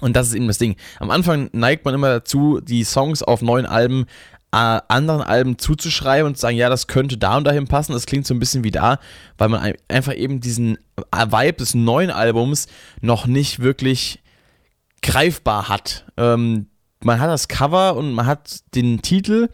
Und 0.00 0.16
das 0.16 0.28
ist 0.28 0.34
eben 0.34 0.46
das 0.46 0.58
Ding. 0.58 0.76
Am 0.98 1.10
Anfang 1.10 1.50
neigt 1.52 1.84
man 1.84 1.94
immer 1.94 2.08
dazu, 2.08 2.60
die 2.60 2.84
Songs 2.84 3.22
auf 3.22 3.42
neuen 3.42 3.66
Alben 3.66 4.06
äh, 4.52 4.80
anderen 4.88 5.22
Alben 5.22 5.58
zuzuschreiben 5.58 6.26
und 6.26 6.36
zu 6.36 6.42
sagen, 6.42 6.56
ja, 6.56 6.68
das 6.68 6.86
könnte 6.86 7.16
da 7.16 7.36
und 7.36 7.44
dahin 7.44 7.68
passen. 7.68 7.92
Das 7.92 8.06
klingt 8.06 8.26
so 8.26 8.34
ein 8.34 8.40
bisschen 8.40 8.64
wie 8.64 8.72
da, 8.72 8.98
weil 9.38 9.48
man 9.48 9.74
einfach 9.88 10.14
eben 10.14 10.40
diesen 10.40 10.76
äh, 11.12 11.26
Vibe 11.26 11.58
des 11.58 11.74
neuen 11.74 12.10
Albums 12.10 12.66
noch 13.00 13.26
nicht 13.26 13.60
wirklich 13.60 14.20
greifbar 15.02 15.68
hat. 15.68 16.06
Ähm, 16.16 16.66
man 17.02 17.20
hat 17.20 17.30
das 17.30 17.48
Cover 17.48 17.96
und 17.96 18.12
man 18.12 18.26
hat 18.26 18.60
den 18.74 19.02
Titel, 19.02 19.48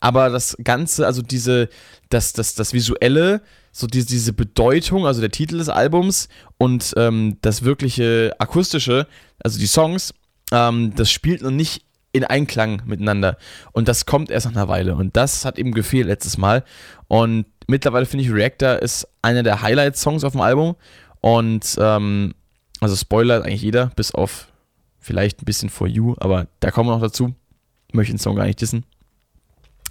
aber 0.00 0.28
das 0.30 0.56
Ganze, 0.62 1.06
also 1.06 1.22
diese, 1.22 1.68
das, 2.08 2.32
das, 2.32 2.54
das 2.54 2.72
Visuelle, 2.72 3.42
so 3.72 3.86
diese, 3.86 4.06
diese 4.06 4.32
Bedeutung, 4.32 5.06
also 5.06 5.20
der 5.20 5.30
Titel 5.30 5.58
des 5.58 5.68
Albums 5.68 6.28
und 6.58 6.92
ähm, 6.96 7.38
das 7.42 7.62
wirkliche 7.62 8.34
akustische, 8.38 9.06
also 9.42 9.58
die 9.58 9.66
Songs, 9.66 10.12
ähm, 10.52 10.94
das 10.94 11.10
spielt 11.10 11.42
noch 11.42 11.50
nicht 11.50 11.84
in 12.12 12.24
Einklang 12.24 12.82
miteinander. 12.86 13.36
Und 13.72 13.88
das 13.88 14.04
kommt 14.04 14.30
erst 14.30 14.46
nach 14.46 14.52
einer 14.52 14.68
Weile. 14.68 14.96
Und 14.96 15.16
das 15.16 15.44
hat 15.44 15.58
eben 15.58 15.72
gefehlt 15.72 16.08
letztes 16.08 16.38
Mal. 16.38 16.64
Und 17.06 17.46
mittlerweile 17.68 18.06
finde 18.06 18.24
ich 18.24 18.32
Reactor 18.32 18.80
ist 18.80 19.06
einer 19.22 19.42
der 19.44 19.62
Highlight-Songs 19.62 20.24
auf 20.24 20.32
dem 20.32 20.40
Album. 20.40 20.74
Und 21.20 21.76
ähm, 21.78 22.34
also 22.80 22.96
Spoiler 22.96 23.44
eigentlich 23.44 23.62
jeder, 23.62 23.92
bis 23.94 24.12
auf 24.12 24.49
Vielleicht 25.00 25.42
ein 25.42 25.46
bisschen 25.46 25.70
For 25.70 25.86
You, 25.86 26.14
aber 26.18 26.46
da 26.60 26.70
kommen 26.70 26.88
wir 26.88 26.94
noch 26.94 27.02
dazu. 27.02 27.34
Möchte 27.92 28.12
den 28.12 28.18
Song 28.18 28.36
gar 28.36 28.44
nicht 28.44 28.60
dissen. 28.60 28.84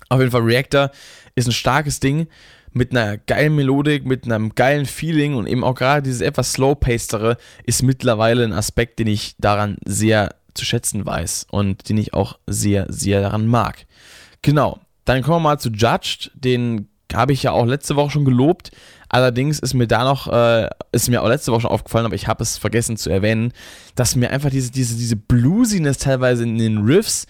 Auf 0.07 0.19
jeden 0.19 0.31
Fall, 0.31 0.41
Reactor 0.41 0.91
ist 1.35 1.47
ein 1.47 1.51
starkes 1.51 1.99
Ding 1.99 2.27
mit 2.71 2.91
einer 2.91 3.17
geilen 3.17 3.55
Melodik, 3.55 4.05
mit 4.05 4.25
einem 4.25 4.53
geilen 4.55 4.85
Feeling 4.85 5.35
und 5.35 5.47
eben 5.47 5.63
auch 5.63 5.75
gerade 5.75 6.03
dieses 6.03 6.21
etwas 6.21 6.53
slow-pacedere 6.53 7.37
ist 7.65 7.83
mittlerweile 7.83 8.43
ein 8.43 8.53
Aspekt, 8.53 8.99
den 8.99 9.07
ich 9.07 9.35
daran 9.39 9.77
sehr 9.85 10.35
zu 10.53 10.65
schätzen 10.65 11.05
weiß 11.05 11.47
und 11.49 11.89
den 11.89 11.97
ich 11.97 12.13
auch 12.13 12.37
sehr, 12.45 12.85
sehr 12.89 13.21
daran 13.21 13.47
mag. 13.47 13.85
Genau, 14.41 14.79
dann 15.05 15.23
kommen 15.23 15.37
wir 15.37 15.49
mal 15.49 15.59
zu 15.59 15.69
Judged, 15.69 16.31
den 16.35 16.87
habe 17.13 17.33
ich 17.33 17.43
ja 17.43 17.51
auch 17.51 17.65
letzte 17.65 17.95
Woche 17.95 18.11
schon 18.11 18.25
gelobt. 18.25 18.71
Allerdings 19.09 19.59
ist 19.59 19.73
mir 19.73 19.87
da 19.87 20.03
noch, 20.03 20.31
äh, 20.31 20.69
ist 20.91 21.09
mir 21.09 21.23
auch 21.23 21.27
letzte 21.27 21.51
Woche 21.51 21.61
schon 21.61 21.71
aufgefallen, 21.71 22.05
aber 22.05 22.15
ich 22.15 22.27
habe 22.27 22.43
es 22.43 22.57
vergessen 22.57 22.95
zu 22.95 23.09
erwähnen, 23.09 23.51
dass 23.95 24.15
mir 24.15 24.29
einfach 24.29 24.51
diese, 24.51 24.71
diese, 24.71 24.95
diese 24.95 25.15
Bluesiness 25.15 25.97
teilweise 25.97 26.43
in 26.43 26.57
den 26.57 26.79
Riffs 26.79 27.25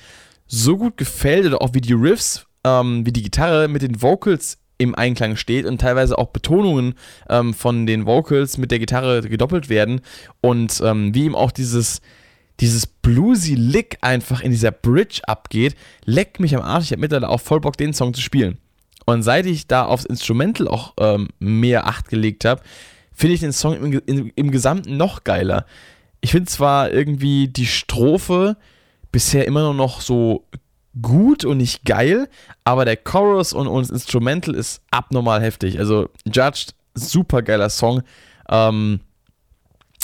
so 0.46 0.78
gut 0.78 0.98
gefällt 0.98 1.46
oder 1.46 1.62
auch 1.62 1.74
wie 1.74 1.82
die 1.82 1.94
Riffs, 1.94 2.46
ähm, 2.66 3.06
wie 3.06 3.14
die 3.14 3.24
Gitarre 3.24 3.70
mit 3.70 3.82
den 3.82 4.02
Vocals 4.02 4.58
im 4.78 4.96
Einklang 4.96 5.36
steht 5.36 5.66
und 5.66 5.80
teilweise 5.80 6.18
auch 6.18 6.28
Betonungen 6.28 6.96
ähm, 7.30 7.54
von 7.54 7.86
den 7.86 8.06
Vocals 8.06 8.58
mit 8.58 8.72
der 8.72 8.80
Gitarre 8.80 9.22
gedoppelt 9.22 9.70
werden 9.70 10.02
und 10.42 10.82
ähm, 10.84 11.14
wie 11.14 11.26
ihm 11.26 11.36
auch 11.36 11.52
dieses, 11.52 12.02
dieses 12.60 12.88
bluesy 12.88 13.56
Lick 13.56 13.98
einfach 14.02 14.42
in 14.42 14.52
dieser 14.52 14.72
Bridge 14.72 15.22
abgeht, 15.28 15.76
leckt 16.06 16.40
mich 16.40 16.56
am 16.56 16.62
Arsch. 16.62 16.86
Ich 16.86 16.92
habe 16.92 17.02
mittlerweile 17.02 17.30
auch 17.30 17.42
voll 17.42 17.60
Bock, 17.60 17.78
den 17.78 17.94
Song 17.94 18.14
zu 18.14 18.22
spielen. 18.22 18.58
Und 19.10 19.24
seit 19.24 19.46
ich 19.46 19.68
da 19.68 19.86
aufs 19.86 20.06
Instrumental 20.06 20.68
auch 20.68 20.94
ähm, 21.00 21.30
mehr 21.40 21.88
Acht 21.88 22.10
gelegt 22.10 22.46
habe, 22.46 22.62
finde 23.14 23.34
ich 23.34 23.42
den 23.42 23.54
Song 23.54 23.76
im, 23.76 24.02
im, 24.06 24.32
im 24.36 24.52
Gesamten 24.52 24.98
noch 24.98 25.24
geiler. 25.24 25.66
Ich 26.22 26.32
finde 26.32 26.50
zwar 26.50 26.92
irgendwie 26.92 27.48
die 27.48 27.66
Strophe 27.66 28.58
bisher 29.12 29.48
immer 29.48 29.62
nur 29.62 29.74
noch 29.74 30.02
so 30.02 30.46
gut 31.02 31.46
und 31.46 31.58
nicht 31.58 31.86
geil, 31.86 32.30
aber 32.64 32.86
der 32.86 32.98
Chorus 32.98 33.54
und, 33.54 33.68
und 33.68 33.84
das 33.84 33.90
Instrumental 33.90 34.54
ist 34.54 34.82
abnormal 34.92 35.42
heftig. 35.42 35.80
Also 35.80 36.10
Judged, 36.26 36.76
super 36.94 37.42
geiler 37.42 37.70
Song. 37.70 38.04
Ähm, 38.50 39.00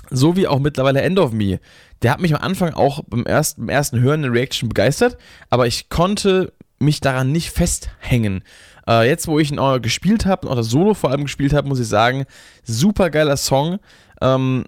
so 0.10 0.36
wie 0.36 0.47
auch 0.47 0.60
mittlerweile 0.60 1.01
End 1.01 1.20
of 1.20 1.32
Me. 1.32 1.60
Der 2.01 2.12
hat 2.12 2.22
mich 2.22 2.34
am 2.36 2.41
Anfang 2.41 2.74
auch 2.74 3.03
beim 3.08 3.26
ersten, 3.26 3.62
beim 3.62 3.70
ersten 3.70 3.99
Hören 3.99 4.24
in 4.24 4.32
Reaction 4.32 4.70
begeistert, 4.70 5.18
aber 5.49 5.68
ich 5.68 5.89
konnte 5.89 6.53
mich 6.80 7.01
daran 7.01 7.32
nicht 7.32 7.51
festhängen. 7.51 8.43
Äh, 8.88 9.07
jetzt, 9.07 9.27
wo 9.27 9.39
ich 9.39 9.51
ihn 9.51 9.59
auch 9.59 9.79
gespielt 9.81 10.25
habe 10.25 10.53
das 10.55 10.67
Solo 10.67 10.93
vor 10.93 11.11
allem 11.11 11.23
gespielt 11.23 11.53
habe, 11.53 11.67
muss 11.67 11.79
ich 11.79 11.88
sagen, 11.88 12.25
super 12.63 13.09
geiler 13.09 13.38
Song. 13.38 13.79
Ähm, 14.21 14.65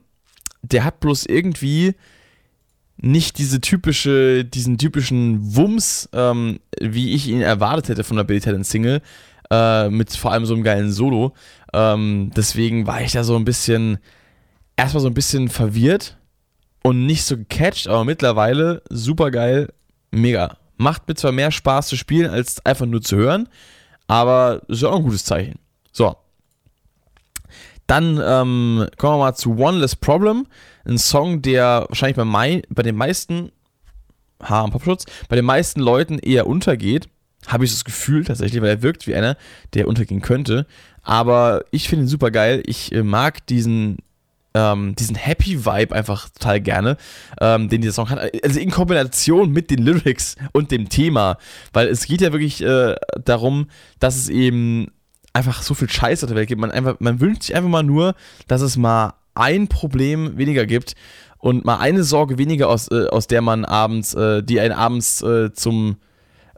der 0.61 0.83
hat 0.83 0.99
bloß 0.99 1.25
irgendwie 1.27 1.95
nicht 2.97 3.37
diese 3.37 3.61
typische, 3.61 4.43
diesen 4.43 4.77
typischen 4.77 5.55
Wumms, 5.55 6.09
ähm, 6.13 6.59
wie 6.81 7.13
ich 7.13 7.27
ihn 7.27 7.41
erwartet 7.41 7.89
hätte 7.89 8.03
von 8.03 8.17
der 8.17 8.23
Billy 8.23 8.39
Talent 8.39 8.65
Single, 8.65 9.01
äh, 9.51 9.89
mit 9.89 10.11
vor 10.15 10.31
allem 10.31 10.45
so 10.45 10.55
einem 10.55 10.63
geilen 10.63 10.91
Solo. 10.91 11.33
Ähm, 11.73 12.31
deswegen 12.35 12.87
war 12.87 13.01
ich 13.01 13.11
da 13.11 13.23
so 13.23 13.35
ein 13.35 13.45
bisschen, 13.45 13.99
erstmal 14.75 15.01
so 15.01 15.07
ein 15.07 15.13
bisschen 15.13 15.47
verwirrt 15.47 16.17
und 16.83 17.05
nicht 17.05 17.23
so 17.23 17.37
gecatcht, 17.37 17.87
aber 17.87 18.03
mittlerweile 18.03 18.81
super 18.89 19.29
geil, 19.29 19.71
mega. 20.11 20.57
Macht 20.77 21.07
mir 21.07 21.15
zwar 21.15 21.31
mehr 21.31 21.51
Spaß 21.51 21.87
zu 21.87 21.97
spielen, 21.97 22.29
als 22.29 22.65
einfach 22.65 22.85
nur 22.85 23.01
zu 23.01 23.15
hören, 23.15 23.47
aber 24.07 24.61
ist 24.67 24.81
ja 24.81 24.89
auch 24.89 24.97
ein 24.97 25.03
gutes 25.03 25.25
Zeichen. 25.25 25.59
So. 25.91 26.15
Dann 27.85 28.21
ähm, 28.23 28.87
kommen 28.97 29.13
wir 29.13 29.17
mal 29.19 29.35
zu 29.35 29.57
One 29.57 29.79
Less 29.79 29.95
Problem. 29.95 30.45
Ein 30.85 30.97
Song, 30.97 31.41
der 31.41 31.85
wahrscheinlich 31.87 32.17
bei, 32.17 32.25
mein, 32.25 32.61
bei 32.69 32.83
den 32.83 32.95
meisten, 32.95 33.51
Haar 34.41 34.65
am 34.65 34.71
Popschutz, 34.71 35.05
bei 35.29 35.35
den 35.35 35.45
meisten 35.45 35.79
Leuten 35.79 36.19
eher 36.19 36.47
untergeht. 36.47 37.09
Habe 37.47 37.65
ich 37.65 37.71
das 37.71 37.85
Gefühl 37.85 38.25
tatsächlich, 38.25 38.61
weil 38.61 38.69
er 38.69 38.81
wirkt 38.81 39.07
wie 39.07 39.15
einer, 39.15 39.37
der 39.73 39.87
untergehen 39.87 40.21
könnte. 40.21 40.67
Aber 41.01 41.63
ich 41.71 41.87
finde 41.87 42.05
ihn 42.05 42.09
super 42.09 42.31
geil. 42.31 42.61
Ich 42.65 42.91
äh, 42.91 43.03
mag 43.03 43.45
diesen, 43.47 43.97
ähm, 44.57 44.95
diesen 44.95 45.15
Happy 45.15 45.65
Vibe 45.65 45.93
einfach 45.93 46.29
total 46.29 46.59
gerne, 46.59 46.97
ähm, 47.39 47.69
den 47.69 47.81
dieser 47.81 47.93
Song 47.93 48.09
hat. 48.09 48.19
Also 48.43 48.59
in 48.59 48.71
Kombination 48.71 49.51
mit 49.51 49.69
den 49.69 49.79
Lyrics 49.79 50.35
und 50.51 50.71
dem 50.71 50.89
Thema, 50.89 51.37
weil 51.73 51.87
es 51.87 52.05
geht 52.05 52.21
ja 52.21 52.31
wirklich 52.31 52.63
äh, 52.63 52.95
darum, 53.23 53.67
dass 53.99 54.15
es 54.15 54.29
eben 54.29 54.87
einfach 55.33 55.61
so 55.61 55.75
viel 55.75 55.89
Scheiß 55.89 56.23
auf 56.23 56.29
der 56.29 56.37
Welt 56.37 56.47
gibt. 56.47 56.59
Man, 56.59 56.71
einfach, 56.71 56.95
man 56.99 57.19
wünscht 57.19 57.43
sich 57.43 57.55
einfach 57.55 57.69
mal 57.69 57.83
nur, 57.83 58.15
dass 58.47 58.61
es 58.61 58.77
mal 58.77 59.13
ein 59.35 59.67
Problem 59.67 60.37
weniger 60.37 60.65
gibt 60.65 60.95
und 61.37 61.63
mal 61.63 61.77
eine 61.77 62.03
Sorge 62.03 62.39
weniger, 62.39 62.67
aus, 62.69 62.89
äh, 62.89 63.07
aus 63.07 63.27
der 63.27 63.43
man 63.43 63.63
abends, 63.63 64.15
äh, 64.15 64.41
die 64.41 64.59
einen 64.59 64.73
abends 64.73 65.21
äh, 65.21 65.53
zum, 65.53 65.97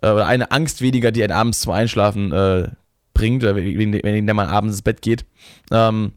äh, 0.02 0.10
oder 0.10 0.26
eine 0.26 0.52
Angst 0.52 0.82
weniger, 0.82 1.12
die 1.12 1.22
einen 1.24 1.34
abends 1.34 1.60
zum 1.60 1.74
Einschlafen 1.74 2.32
äh, 2.32 2.70
bringt, 3.14 3.43
oder 3.43 3.58
wegen, 3.58 3.91
wegen 3.91 4.26
der 4.26 4.36
man 4.36 4.47
abends 4.47 4.76
ins 4.76 4.82
Bett 4.84 5.02
geht. 5.02 5.26
Ähm, 5.72 6.14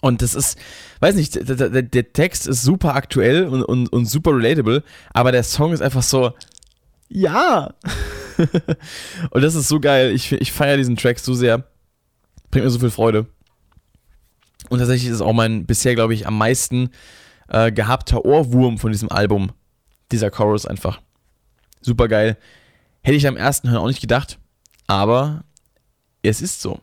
und 0.00 0.22
das 0.22 0.34
ist, 0.34 0.58
weiß 1.00 1.14
nicht, 1.14 1.34
der, 1.48 1.68
der, 1.68 1.82
der 1.82 2.12
Text 2.12 2.46
ist 2.46 2.62
super 2.62 2.94
aktuell 2.94 3.46
und, 3.46 3.62
und, 3.62 3.92
und 3.92 4.06
super 4.06 4.34
relatable, 4.34 4.82
aber 5.12 5.32
der 5.32 5.42
Song 5.42 5.72
ist 5.72 5.82
einfach 5.82 6.02
so, 6.02 6.32
Ja! 7.08 7.74
und 9.30 9.42
das 9.42 9.54
ist 9.54 9.68
so 9.68 9.80
geil. 9.80 10.12
Ich, 10.12 10.32
ich 10.32 10.52
feiere 10.52 10.76
diesen 10.76 10.96
Track 10.96 11.18
so 11.18 11.34
sehr. 11.34 11.64
Bringt 12.50 12.64
mir 12.64 12.70
so 12.70 12.78
viel 12.78 12.90
Freude. 12.90 13.26
Und 14.68 14.78
tatsächlich 14.78 15.08
ist 15.08 15.16
es 15.16 15.20
auch 15.20 15.32
mein 15.32 15.66
bisher, 15.66 15.94
glaube 15.94 16.14
ich, 16.14 16.26
am 16.26 16.38
meisten 16.38 16.90
äh, 17.48 17.72
gehabter 17.72 18.24
Ohrwurm 18.24 18.78
von 18.78 18.92
diesem 18.92 19.10
Album. 19.10 19.52
Dieser 20.12 20.30
Chorus 20.30 20.66
einfach. 20.66 21.00
Super 21.80 22.08
geil. 22.08 22.36
Hätte 23.02 23.16
ich 23.16 23.26
am 23.26 23.36
ersten 23.36 23.70
Hören 23.70 23.82
auch 23.82 23.88
nicht 23.88 24.00
gedacht. 24.00 24.38
Aber 24.86 25.44
es 26.22 26.40
ist 26.40 26.60
so. 26.60 26.80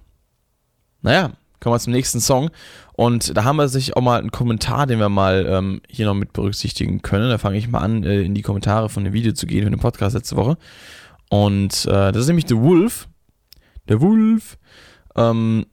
Naja, 1.01 1.32
kommen 1.59 1.76
wir 1.76 1.80
zum 1.80 1.93
nächsten 1.93 2.20
Song. 2.20 2.49
Und 2.98 3.38
da 3.38 3.43
haben 3.43 3.58
wir 3.58 3.68
sich 3.68 3.95
auch 3.95 4.02
mal 4.02 4.20
einen 4.20 4.32
Kommentar, 4.32 4.88
den 4.88 4.98
wir 4.98 5.08
mal 5.08 5.45
ähm, 5.48 5.82
hier 5.88 6.08
noch 6.08 6.16
mit 6.16 6.34
berücksichtigen 6.34 7.04
können. 7.04 7.30
Da 7.30 7.38
fange 7.38 7.60
ich 7.60 7.68
mal 7.68 7.82
an, 7.82 8.04
äh, 8.04 8.24
in 8.24 8.34
die 8.34 8.41
Kommentare 8.41 8.89
von 8.89 9.04
dem 9.04 9.14
Video 9.14 9.34
zu 9.34 9.45
gehen, 9.45 9.62
von 9.62 9.72
dem 9.72 9.80
Podcast 9.80 10.16
letzte 10.16 10.36
Woche. 10.36 10.58
Und 11.30 11.86
äh, 11.86 12.12
das 12.12 12.18
ist 12.18 12.28
nämlich 12.28 12.48
The 12.48 12.58
Wolf. 12.58 13.08
Der 13.88 14.02
Wolf. 14.02 14.58
Ähm, 15.16 15.68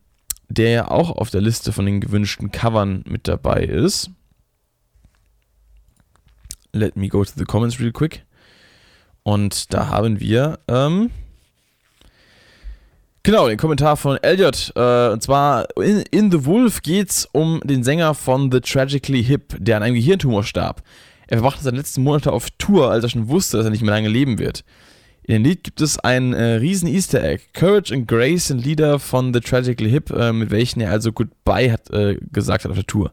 der 0.51 0.93
auch 0.93 1.12
auf 1.12 1.31
der 1.31 1.41
Liste 1.41 1.72
von 1.72 1.87
den 1.87 2.03
gewünschten 2.03 2.53
Covern 2.53 3.03
mit 3.09 3.27
dabei 3.27 3.64
ist. 3.64 4.11
Let 6.75 6.95
me 6.95 7.09
go 7.09 7.25
to 7.25 7.33
the 7.35 7.45
comments 7.45 7.81
real 7.81 7.93
quick. 7.93 8.27
Und 9.22 9.72
da 9.72 9.89
haben 9.89 10.20
wir, 10.20 10.59
ähm, 10.68 11.11
genau, 13.25 13.49
den 13.49 13.59
Kommentar 13.59 13.97
von 13.97 14.16
Elliot. 14.22 14.72
Äh, 14.77 15.09
und 15.09 15.22
zwar, 15.22 15.66
in, 15.77 16.05
in 16.12 16.31
The 16.31 16.45
Wolf 16.45 16.83
geht 16.83 17.11
es 17.11 17.29
um 17.33 17.61
den 17.64 17.83
Sänger 17.83 18.14
von 18.14 18.53
The 18.53 18.61
Tragically 18.61 19.25
Hip, 19.25 19.57
der 19.59 19.79
an 19.79 19.83
einem 19.83 19.97
Gehirntumor 19.97 20.45
starb. 20.45 20.83
Er 21.27 21.39
verbrachte 21.39 21.64
seine 21.64 21.79
letzten 21.79 22.03
Monate 22.03 22.33
auf 22.33 22.49
Tour, 22.59 22.91
als 22.91 23.03
er 23.03 23.11
schon 23.11 23.29
wusste, 23.29 23.57
dass 23.57 23.66
er 23.66 23.70
nicht 23.70 23.83
mehr 23.83 23.95
lange 23.95 24.09
leben 24.09 24.39
wird. 24.39 24.64
In 25.27 25.35
dem 25.35 25.45
Lied 25.45 25.64
gibt 25.64 25.81
es 25.81 25.99
ein 25.99 26.35
äh, 26.35 26.57
riesen 26.57 26.87
Easter 26.87 27.25
Egg. 27.25 27.45
Courage 27.55 27.95
and 27.95 28.07
Grace 28.07 28.49
sind 28.49 28.62
Lieder 28.62 28.99
von 28.99 29.33
The 29.33 29.41
Tragically 29.41 29.91
Hip, 29.91 30.11
äh, 30.11 30.33
mit 30.33 30.51
welchen 30.51 30.81
er 30.81 30.91
also 30.91 31.12
Goodbye 31.12 31.72
hat 31.72 31.91
äh, 31.91 32.18
gesagt 32.31 32.64
hat 32.64 32.70
auf 32.70 32.77
der 32.77 32.87
Tour. 32.87 33.11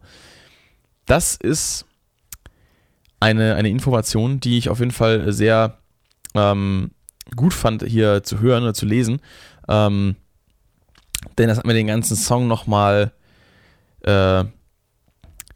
Das 1.05 1.37
ist 1.37 1.85
eine, 3.21 3.55
eine 3.55 3.69
Information, 3.69 4.41
die 4.41 4.57
ich 4.57 4.67
auf 4.67 4.79
jeden 4.79 4.91
Fall 4.91 5.31
sehr 5.31 5.77
ähm, 6.35 6.91
gut 7.35 7.53
fand, 7.53 7.83
hier 7.83 8.23
zu 8.23 8.41
hören 8.41 8.63
oder 8.63 8.73
zu 8.73 8.85
lesen. 8.85 9.21
Ähm, 9.71 10.15
denn 11.37 11.47
das 11.47 11.57
hat 11.57 11.65
mir 11.65 11.73
den 11.73 11.87
ganzen 11.87 12.15
Song 12.15 12.47
nochmal 12.47 13.13
äh, 14.01 14.43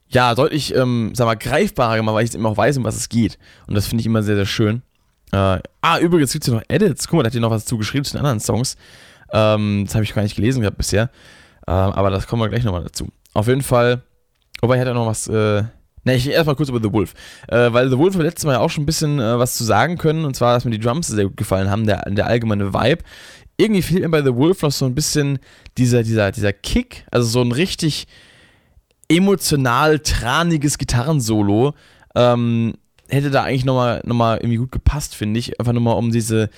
ja, 0.08 0.36
deutlich, 0.36 0.74
ähm, 0.74 1.12
sag 1.14 1.26
mal, 1.26 1.36
greifbarer 1.36 1.98
gemacht, 1.98 2.16
weil 2.16 2.24
ich 2.24 2.30
jetzt 2.30 2.36
immer 2.36 2.50
auch 2.50 2.58
weiß, 2.58 2.78
um 2.78 2.84
was 2.84 2.96
es 2.96 3.10
geht. 3.10 3.38
Und 3.68 3.76
das 3.76 3.88
finde 3.88 4.02
ich 4.02 4.06
immer 4.06 4.24
sehr, 4.24 4.36
sehr 4.36 4.46
schön. 4.46 4.82
Äh, 5.32 5.60
ah, 5.82 6.00
übrigens 6.00 6.32
gibt 6.32 6.44
es 6.44 6.50
hier 6.50 6.60
noch 6.60 6.66
Edits. 6.70 7.08
Guck 7.08 7.18
mal, 7.18 7.24
da 7.24 7.28
hat 7.28 7.34
hier 7.34 7.42
noch 7.42 7.52
was 7.52 7.66
zugeschrieben 7.66 8.06
zu 8.06 8.14
den 8.14 8.20
anderen 8.20 8.40
Songs. 8.40 8.78
Ähm, 9.34 9.84
das 9.86 9.96
habe 9.96 10.04
ich 10.04 10.14
gar 10.14 10.22
nicht 10.22 10.36
gelesen 10.36 10.62
gehabt 10.62 10.78
bisher. 10.78 11.10
Ähm, 11.68 11.74
aber 11.74 12.12
das 12.12 12.28
kommen 12.28 12.42
wir 12.42 12.50
gleich 12.50 12.64
nochmal 12.64 12.84
dazu. 12.84 13.10
Auf 13.34 13.48
jeden 13.48 13.64
Fall, 13.64 14.04
wobei 14.62 14.76
ich 14.76 14.82
hatte 14.82 14.94
noch 14.94 15.08
was. 15.08 15.28
Äh, 15.28 15.64
Ne, 16.08 16.14
ich 16.14 16.30
erstmal 16.30 16.56
kurz 16.56 16.70
über 16.70 16.80
The 16.80 16.94
Wolf. 16.94 17.16
Äh, 17.48 17.74
weil 17.74 17.90
The 17.90 17.98
Wolf 17.98 18.14
hat 18.14 18.22
letztes 18.22 18.46
Mal 18.46 18.54
ja 18.54 18.60
auch 18.60 18.70
schon 18.70 18.84
ein 18.84 18.86
bisschen 18.86 19.20
äh, 19.20 19.40
was 19.40 19.56
zu 19.56 19.64
sagen 19.64 19.98
können. 19.98 20.24
Und 20.24 20.36
zwar, 20.36 20.54
dass 20.54 20.64
mir 20.64 20.70
die 20.70 20.80
Drums 20.80 21.08
sehr 21.08 21.26
gut 21.26 21.36
gefallen 21.36 21.72
haben, 21.72 21.88
der, 21.88 22.04
der 22.08 22.28
allgemeine 22.28 22.76
Vibe. 22.76 23.04
Irgendwie 23.58 23.82
fehlt 23.82 24.02
mir 24.02 24.10
bei 24.10 24.22
The 24.22 24.36
Wolf 24.36 24.62
noch 24.62 24.72
so 24.72 24.86
ein 24.86 24.96
bisschen 24.96 25.40
dieser, 25.78 26.04
dieser, 26.04 26.32
dieser 26.32 26.54
Kick. 26.54 27.06
Also 27.12 27.28
so 27.28 27.42
ein 27.42 27.52
richtig 27.52 28.08
emotional 29.08 30.00
traniges 30.00 30.78
Gitarrensolo. 30.78 31.74
Ähm, 32.16 32.74
hätte 33.08 33.30
da 33.30 33.44
eigentlich 33.44 33.66
nochmal 33.66 34.02
noch 34.06 34.16
mal 34.16 34.38
irgendwie 34.38 34.58
gut 34.58 34.72
gepasst, 34.72 35.16
finde 35.16 35.40
ich. 35.40 35.60
Einfach 35.60 35.74
nur 35.74 35.82
mal, 35.82 35.94
um 35.94 36.12
diese, 36.12 36.50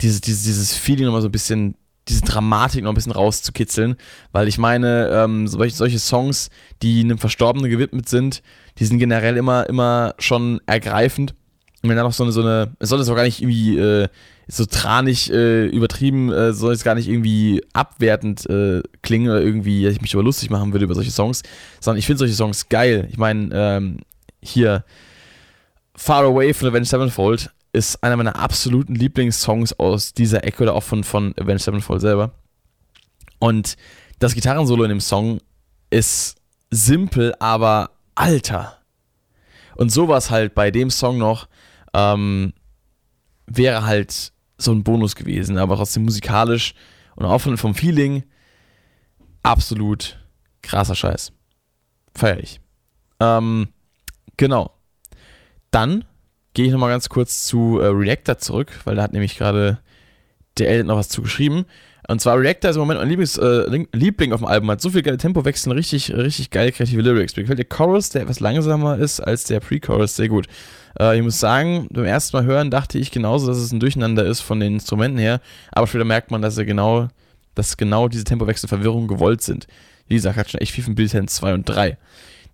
diese, 0.00 0.20
dieses, 0.20 0.44
dieses 0.44 0.76
Feeling 0.76 1.06
nochmal 1.06 1.22
so 1.22 1.28
ein 1.28 1.32
bisschen, 1.32 1.76
diese 2.08 2.20
Dramatik 2.20 2.84
noch 2.84 2.92
ein 2.92 2.94
bisschen 2.94 3.12
rauszukitzeln. 3.12 3.96
Weil 4.32 4.48
ich 4.48 4.58
meine, 4.58 5.08
ähm, 5.10 5.48
solche, 5.48 5.74
solche 5.74 5.98
Songs, 5.98 6.50
die 6.82 7.00
einem 7.00 7.18
Verstorbenen 7.18 7.70
gewidmet 7.70 8.08
sind, 8.08 8.42
die 8.78 8.84
sind 8.84 8.98
generell 8.98 9.36
immer, 9.36 9.68
immer 9.68 10.14
schon 10.18 10.60
ergreifend. 10.66 11.34
Und 11.84 11.90
wenn 11.90 11.98
da 11.98 12.02
noch 12.02 12.14
so 12.14 12.22
eine, 12.22 12.32
so 12.32 12.40
eine, 12.40 12.74
es 12.78 12.88
soll 12.88 12.98
das 12.98 13.10
auch 13.10 13.14
gar 13.14 13.24
nicht 13.24 13.42
irgendwie 13.42 13.76
äh, 13.76 14.08
so 14.48 14.64
tranig 14.64 15.30
äh, 15.30 15.66
übertrieben, 15.66 16.32
äh, 16.32 16.54
soll 16.54 16.72
es 16.72 16.82
gar 16.82 16.94
nicht 16.94 17.08
irgendwie 17.08 17.62
abwertend 17.74 18.48
äh, 18.48 18.80
klingen 19.02 19.30
oder 19.30 19.42
irgendwie, 19.42 19.86
ich 19.86 20.00
mich 20.00 20.14
über 20.14 20.22
lustig 20.22 20.48
machen 20.48 20.72
würde 20.72 20.86
über 20.86 20.94
solche 20.94 21.10
Songs, 21.10 21.42
sondern 21.82 21.98
ich 21.98 22.06
finde 22.06 22.20
solche 22.20 22.32
Songs 22.32 22.70
geil. 22.70 23.06
Ich 23.10 23.18
meine, 23.18 23.50
ähm, 23.52 23.98
hier, 24.40 24.82
Far 25.94 26.24
Away 26.24 26.54
von 26.54 26.68
Avenged 26.68 26.88
Sevenfold 26.88 27.50
ist 27.74 28.02
einer 28.02 28.16
meiner 28.16 28.36
absoluten 28.36 28.94
Lieblingssongs 28.94 29.74
aus 29.74 30.14
dieser 30.14 30.42
Ecke 30.42 30.62
oder 30.62 30.72
auch 30.72 30.84
von, 30.84 31.04
von 31.04 31.34
Avenged 31.38 31.64
Sevenfold 31.64 32.00
selber. 32.00 32.32
Und 33.40 33.76
das 34.20 34.34
Gitarrensolo 34.34 34.84
in 34.84 34.88
dem 34.88 35.00
Song 35.00 35.42
ist 35.90 36.36
simpel, 36.70 37.34
aber 37.40 37.90
alter. 38.14 38.78
Und 39.76 39.92
sowas 39.92 40.30
halt 40.30 40.54
bei 40.54 40.70
dem 40.70 40.88
Song 40.88 41.18
noch 41.18 41.46
ähm, 41.94 42.52
wäre 43.46 43.86
halt 43.86 44.32
so 44.58 44.72
ein 44.72 44.84
Bonus 44.84 45.14
gewesen, 45.14 45.58
aber 45.58 45.76
trotzdem 45.76 46.04
musikalisch 46.04 46.74
und 47.16 47.24
auch 47.24 47.38
vom 47.38 47.74
Feeling 47.74 48.24
absolut 49.42 50.18
krasser 50.62 50.94
Scheiß. 50.94 51.32
Feier 52.14 52.38
ich. 52.38 52.60
Ähm, 53.20 53.68
genau. 54.36 54.72
Dann 55.70 56.04
gehe 56.54 56.66
ich 56.66 56.72
nochmal 56.72 56.90
ganz 56.90 57.08
kurz 57.08 57.46
zu 57.46 57.80
äh, 57.80 57.86
Reactor 57.86 58.38
zurück, 58.38 58.80
weil 58.84 58.96
da 58.96 59.02
hat 59.02 59.12
nämlich 59.12 59.36
gerade 59.36 59.80
der 60.58 60.68
Elliot 60.70 60.86
noch 60.86 60.96
was 60.96 61.08
zugeschrieben. 61.08 61.66
Und 62.06 62.20
zwar 62.20 62.38
Reactor 62.38 62.70
ist 62.70 62.76
im 62.76 62.80
Moment 62.80 63.00
mein 63.00 63.08
Lieblings, 63.08 63.38
äh, 63.38 63.86
Liebling 63.92 64.32
auf 64.32 64.40
dem 64.40 64.46
Album, 64.46 64.70
hat 64.70 64.80
so 64.80 64.90
viel 64.90 65.02
geile 65.02 65.16
Tempowechsel, 65.16 65.72
richtig, 65.72 66.12
richtig 66.12 66.50
geile 66.50 66.70
kreative 66.70 67.00
Lyrics. 67.00 67.34
Mir 67.36 67.44
gefällt 67.44 67.58
der 67.58 67.66
Chorus, 67.66 68.10
der 68.10 68.22
etwas 68.22 68.40
langsamer 68.40 68.98
ist 68.98 69.20
als 69.20 69.44
der 69.44 69.60
Pre-Chorus, 69.60 70.16
sehr 70.16 70.28
gut. 70.28 70.46
Äh, 71.00 71.16
ich 71.16 71.22
muss 71.22 71.40
sagen, 71.40 71.88
beim 71.90 72.04
ersten 72.04 72.36
Mal 72.36 72.44
hören 72.44 72.70
dachte 72.70 72.98
ich 72.98 73.10
genauso, 73.10 73.46
dass 73.46 73.56
es 73.56 73.72
ein 73.72 73.80
Durcheinander 73.80 74.24
ist 74.26 74.40
von 74.40 74.60
den 74.60 74.74
Instrumenten 74.74 75.18
her, 75.18 75.40
aber 75.72 75.86
später 75.86 76.04
merkt 76.04 76.30
man, 76.30 76.42
dass 76.42 76.58
er 76.58 76.66
genau, 76.66 77.08
dass 77.54 77.76
genau 77.78 78.08
diese 78.08 78.24
Tempowechselverwirrungen 78.24 79.08
gewollt 79.08 79.40
sind. 79.40 79.66
Wie 80.06 80.14
gesagt, 80.14 80.36
hat 80.36 80.50
schon 80.50 80.60
echt 80.60 80.72
viel 80.72 80.84
von 80.84 80.94
Bild 80.94 81.10
2 81.10 81.54
und 81.54 81.66
3. 81.66 81.96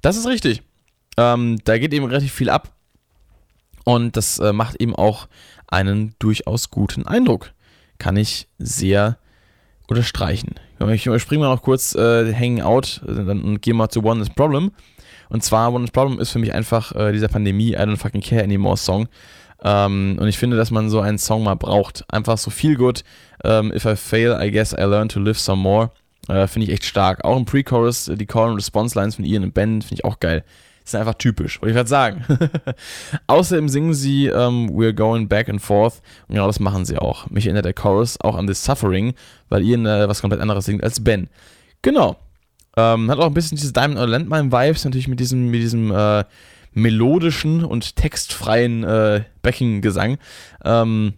Das 0.00 0.16
ist 0.16 0.28
richtig. 0.28 0.62
Ähm, 1.16 1.58
da 1.64 1.76
geht 1.76 1.92
eben 1.92 2.06
relativ 2.06 2.32
viel 2.32 2.50
ab. 2.50 2.72
Und 3.84 4.16
das 4.16 4.38
äh, 4.38 4.52
macht 4.52 4.80
eben 4.80 4.94
auch 4.94 5.26
einen 5.66 6.14
durchaus 6.20 6.70
guten 6.70 7.06
Eindruck. 7.06 7.52
Kann 7.98 8.16
ich 8.16 8.46
sehr 8.58 9.18
unterstreichen. 9.90 10.54
Ich 10.92 11.06
überspringe 11.06 11.44
mal 11.44 11.54
noch 11.54 11.62
kurz 11.62 11.94
äh, 11.94 12.32
Hanging 12.34 12.62
Out 12.62 13.02
äh, 13.06 13.10
und 13.10 13.60
gehe 13.60 13.74
mal 13.74 13.88
zu 13.88 14.04
One 14.04 14.22
is 14.22 14.30
Problem. 14.30 14.72
Und 15.28 15.44
zwar 15.44 15.72
One 15.72 15.84
is 15.84 15.90
Problem 15.90 16.18
ist 16.18 16.30
für 16.30 16.38
mich 16.38 16.52
einfach 16.52 16.94
äh, 16.94 17.12
dieser 17.12 17.28
Pandemie 17.28 17.72
I 17.72 17.76
don't 17.76 17.96
fucking 17.96 18.20
care 18.22 18.42
anymore 18.42 18.76
Song. 18.76 19.08
Ähm, 19.62 20.16
und 20.18 20.26
ich 20.28 20.38
finde, 20.38 20.56
dass 20.56 20.70
man 20.70 20.88
so 20.88 21.00
einen 21.00 21.18
Song 21.18 21.44
mal 21.44 21.54
braucht. 21.56 22.04
Einfach 22.08 22.38
so 22.38 22.50
viel 22.50 22.76
gut. 22.76 23.04
Ähm, 23.44 23.72
If 23.74 23.84
I 23.84 23.96
fail, 23.96 24.38
I 24.40 24.50
guess 24.50 24.72
I 24.72 24.82
learn 24.82 25.08
to 25.10 25.20
live 25.20 25.38
some 25.38 25.60
more. 25.60 25.90
Äh, 26.28 26.46
finde 26.46 26.66
ich 26.66 26.72
echt 26.72 26.84
stark. 26.84 27.24
Auch 27.24 27.36
im 27.36 27.44
Pre-Chorus, 27.44 28.10
die 28.14 28.26
Call- 28.26 28.50
and 28.50 28.56
Response-Lines 28.56 29.16
von 29.16 29.24
Ian 29.24 29.44
und 29.44 29.54
Ben 29.54 29.82
finde 29.82 29.94
ich 29.94 30.04
auch 30.04 30.20
geil 30.20 30.44
sind 30.90 31.00
einfach 31.00 31.14
typisch, 31.14 31.60
wollte 31.60 31.70
ich 31.70 31.76
gerade 31.76 31.88
sagen. 31.88 32.24
Außerdem 33.26 33.68
singen 33.68 33.94
sie 33.94 34.26
ähm, 34.26 34.70
We're 34.70 34.92
Going 34.92 35.28
Back 35.28 35.48
and 35.48 35.60
Forth 35.60 36.02
und 36.28 36.34
genau 36.34 36.46
das 36.46 36.60
machen 36.60 36.84
sie 36.84 36.98
auch. 36.98 37.28
Mich 37.30 37.46
erinnert 37.46 37.64
der 37.64 37.74
Chorus 37.74 38.20
auch 38.20 38.36
an 38.36 38.46
The 38.46 38.54
Suffering, 38.54 39.14
weil 39.48 39.62
Ian 39.62 39.86
äh, 39.86 40.08
was 40.08 40.20
komplett 40.20 40.40
anderes 40.40 40.64
singt 40.64 40.82
als 40.82 41.02
Ben. 41.02 41.28
Genau. 41.82 42.16
Ähm, 42.76 43.10
hat 43.10 43.18
auch 43.18 43.26
ein 43.26 43.34
bisschen 43.34 43.56
diese 43.56 43.72
Diamond 43.72 43.98
or 43.98 44.06
Landmine-Vibes, 44.06 44.84
natürlich 44.84 45.08
mit 45.08 45.20
diesem, 45.20 45.50
mit 45.50 45.60
diesem 45.60 45.90
äh, 45.90 46.24
melodischen 46.72 47.64
und 47.64 47.96
textfreien 47.96 48.84
äh, 48.84 49.24
Backing-Gesang. 49.42 50.18
Ähm, 50.64 51.14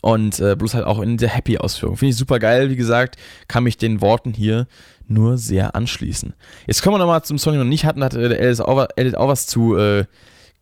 und 0.00 0.40
äh, 0.40 0.56
bloß 0.56 0.74
halt 0.74 0.86
auch 0.86 1.00
in 1.00 1.16
der 1.18 1.28
Happy-Ausführung. 1.28 1.96
Finde 1.96 2.10
ich 2.10 2.16
super 2.16 2.38
geil, 2.38 2.70
wie 2.70 2.76
gesagt, 2.76 3.16
kann 3.46 3.64
mich 3.64 3.76
den 3.76 4.00
Worten 4.00 4.32
hier 4.32 4.66
nur 5.08 5.38
sehr 5.38 5.74
anschließen. 5.74 6.34
Jetzt 6.66 6.82
kommen 6.82 6.94
wir 6.94 6.98
nochmal 6.98 7.22
zum 7.22 7.38
Song, 7.38 7.52
den 7.52 7.60
wir 7.60 7.64
noch 7.64 7.70
nicht 7.70 7.84
hatten, 7.84 8.02
hat 8.02 8.14
der 8.14 8.40
Edit 8.40 9.16
auch, 9.16 9.28
was 9.28 9.46
zu 9.46 9.76
äh, 9.76 10.04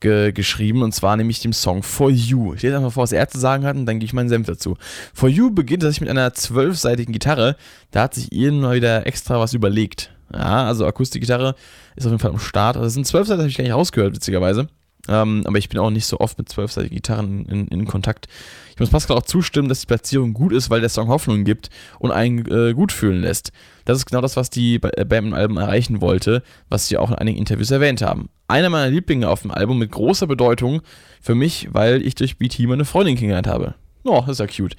ge 0.01 0.33
geschrieben, 0.33 0.83
und 0.83 0.93
zwar 0.93 1.17
nämlich 1.17 1.41
dem 1.41 1.53
Song 1.53 1.83
For 1.83 2.11
You. 2.11 2.55
Ich 2.55 2.63
lese 2.63 2.77
einfach 2.77 2.93
vor, 2.93 3.03
was 3.03 3.13
er 3.13 3.29
zu 3.29 3.39
sagen 3.39 3.65
hat, 3.65 3.77
und 3.77 3.87
dann 3.87 3.99
gehe 3.99 4.07
ich 4.07 4.13
meinen 4.13 4.29
Senf 4.29 4.47
dazu. 4.47 4.77
For 5.15 5.29
You 5.29 5.51
beginnt 5.51 5.83
sich 5.83 6.01
mit 6.01 6.11
einer 6.11 6.33
zwölfseitigen 6.33 7.13
Gitarre. 7.13 7.57
Da 7.91 8.03
hat 8.03 8.15
sich 8.15 8.33
Ian 8.33 8.61
mal 8.61 8.77
wieder 8.77 9.07
extra 9.07 9.39
was 9.39 9.55
überlegt. 9.55 10.11
Ja, 10.33 10.67
also 10.67 10.87
Akustikgitarre 10.87 11.55
ist 11.97 12.07
auf 12.07 12.13
jeden 12.13 12.21
Fall 12.21 12.31
am 12.31 12.39
Start. 12.39 12.77
Also 12.77 12.87
es 12.87 12.95
sind 12.95 13.07
zwölf 13.07 13.27
Seiten, 13.27 13.41
habe 13.41 13.49
ich 13.49 13.57
gar 13.57 13.65
nicht 13.65 13.75
rausgehört, 13.75 14.15
witzigerweise. 14.15 14.69
Ähm, 15.09 15.43
aber 15.47 15.59
ich 15.59 15.69
bin 15.69 15.81
auch 15.81 15.91
nicht 15.91 16.07
so 16.07 16.21
oft 16.21 16.39
mit 16.39 16.49
zwölfseitigen 16.49 16.95
Gitarren 16.95 17.47
in, 17.47 17.69
in, 17.69 17.87
Kontakt. 17.87 18.27
Ich 18.73 18.81
muss 18.81 18.91
Pascal 18.91 19.17
auch 19.17 19.23
zustimmen, 19.23 19.69
dass 19.69 19.81
die 19.81 19.87
Platzierung 19.87 20.35
gut 20.35 20.53
ist, 20.53 20.69
weil 20.69 20.81
der 20.81 20.91
Song 20.91 21.09
Hoffnung 21.09 21.45
gibt 21.45 21.71
und 21.99 22.11
einen 22.11 22.47
äh, 22.47 22.75
gut 22.75 22.93
fühlen 22.93 23.23
lässt. 23.23 23.53
Das 23.87 23.97
ist 23.97 24.07
genau 24.07 24.21
das, 24.21 24.37
was 24.37 24.51
die 24.51 24.77
äh, 24.77 25.05
Band 25.05 25.29
im 25.29 25.35
Album 25.35 25.57
erreichen 25.57 26.01
wollte, 26.01 26.43
was 26.69 26.87
sie 26.87 26.99
auch 26.99 27.11
in 27.11 27.17
einigen 27.17 27.39
Interviews 27.39 27.71
erwähnt 27.71 28.03
haben. 28.03 28.29
Einer 28.47 28.69
meiner 28.69 28.91
Lieblinge 28.91 29.29
auf 29.29 29.43
dem 29.43 29.51
Album 29.51 29.79
mit 29.79 29.91
großer 29.91 30.27
Bedeutung 30.27 30.83
für 31.21 31.35
mich, 31.35 31.69
weil 31.73 32.07
ich 32.07 32.15
durch 32.15 32.37
BT 32.37 32.61
meine 32.61 32.85
Freundin 32.85 33.17
kennengelernt 33.17 33.47
habe. 33.47 33.75
Oh, 34.05 34.25
ist 34.29 34.41
ja 34.41 34.47
cute. 34.47 34.77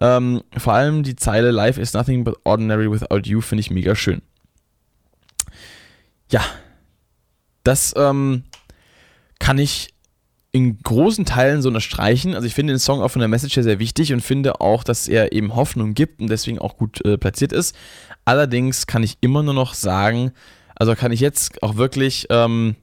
Ähm, 0.00 0.42
vor 0.56 0.72
allem 0.72 1.02
die 1.02 1.16
Zeile 1.16 1.50
Life 1.50 1.80
is 1.80 1.92
nothing 1.92 2.24
but 2.24 2.36
ordinary 2.44 2.90
without 2.90 3.22
you 3.24 3.40
finde 3.40 3.60
ich 3.60 3.70
mega 3.70 3.94
schön. 3.94 4.22
Ja, 6.30 6.44
das 7.62 7.94
ähm, 7.96 8.44
kann 9.38 9.58
ich 9.58 9.94
in 10.52 10.78
großen 10.82 11.26
Teilen 11.26 11.60
so 11.60 11.68
unterstreichen. 11.68 12.34
Also 12.34 12.46
ich 12.46 12.54
finde 12.54 12.72
den 12.72 12.78
Song 12.78 13.02
auch 13.02 13.10
von 13.10 13.20
der 13.20 13.28
Message 13.28 13.56
her 13.56 13.62
sehr 13.62 13.78
wichtig 13.78 14.12
und 14.14 14.22
finde 14.22 14.60
auch, 14.60 14.84
dass 14.84 15.06
er 15.06 15.32
eben 15.32 15.54
Hoffnung 15.54 15.92
gibt 15.92 16.20
und 16.20 16.28
deswegen 16.28 16.58
auch 16.58 16.78
gut 16.78 17.04
äh, 17.04 17.18
platziert 17.18 17.52
ist. 17.52 17.76
Allerdings 18.24 18.86
kann 18.86 19.02
ich 19.02 19.18
immer 19.20 19.42
nur 19.42 19.52
noch 19.52 19.74
sagen, 19.74 20.32
also 20.74 20.94
kann 20.94 21.12
ich 21.12 21.20
jetzt 21.20 21.62
auch 21.62 21.76
wirklich 21.76 22.26
ähm, 22.30 22.74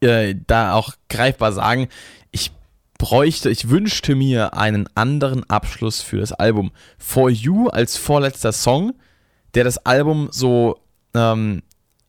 äh, 0.00 0.34
da 0.46 0.74
auch 0.74 0.94
greifbar 1.08 1.52
sagen, 1.52 1.88
ich 2.32 2.50
bräuchte, 2.98 3.48
ich 3.48 3.68
wünschte 3.68 4.14
mir 4.16 4.56
einen 4.56 4.88
anderen 4.96 5.48
Abschluss 5.48 6.00
für 6.00 6.18
das 6.18 6.32
Album. 6.32 6.72
For 6.98 7.30
You 7.30 7.68
als 7.68 7.96
vorletzter 7.96 8.52
Song, 8.52 8.94
der 9.54 9.62
das 9.62 9.78
Album 9.78 10.28
so 10.32 10.80
ähm, 11.14 11.62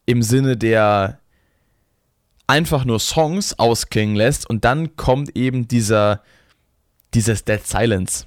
im 0.05 0.23
Sinne 0.23 0.57
der 0.57 1.19
einfach 2.47 2.85
nur 2.85 2.99
Songs 2.99 3.57
ausklingen 3.57 4.15
lässt 4.15 4.49
und 4.49 4.65
dann 4.65 4.95
kommt 4.95 5.35
eben 5.35 5.67
dieser, 5.67 6.21
dieses 7.13 7.43
Dead 7.43 7.65
Silence, 7.65 8.25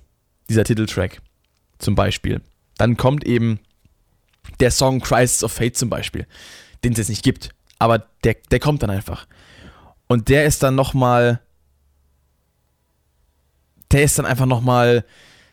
dieser 0.48 0.64
Titeltrack 0.64 1.20
zum 1.78 1.94
Beispiel. 1.94 2.40
Dann 2.76 2.96
kommt 2.96 3.24
eben 3.24 3.60
der 4.60 4.70
Song 4.70 5.00
Crisis 5.00 5.44
of 5.44 5.52
Fate 5.52 5.76
zum 5.76 5.90
Beispiel, 5.90 6.26
den 6.84 6.92
es 6.92 6.98
jetzt 6.98 7.08
nicht 7.08 7.22
gibt, 7.22 7.50
aber 7.78 8.06
der, 8.24 8.36
der 8.50 8.60
kommt 8.60 8.82
dann 8.82 8.90
einfach. 8.90 9.26
Und 10.08 10.28
der 10.28 10.46
ist 10.46 10.62
dann 10.62 10.74
nochmal, 10.74 11.40
der 13.92 14.02
ist 14.02 14.18
dann 14.18 14.26
einfach 14.26 14.46
nochmal 14.46 15.04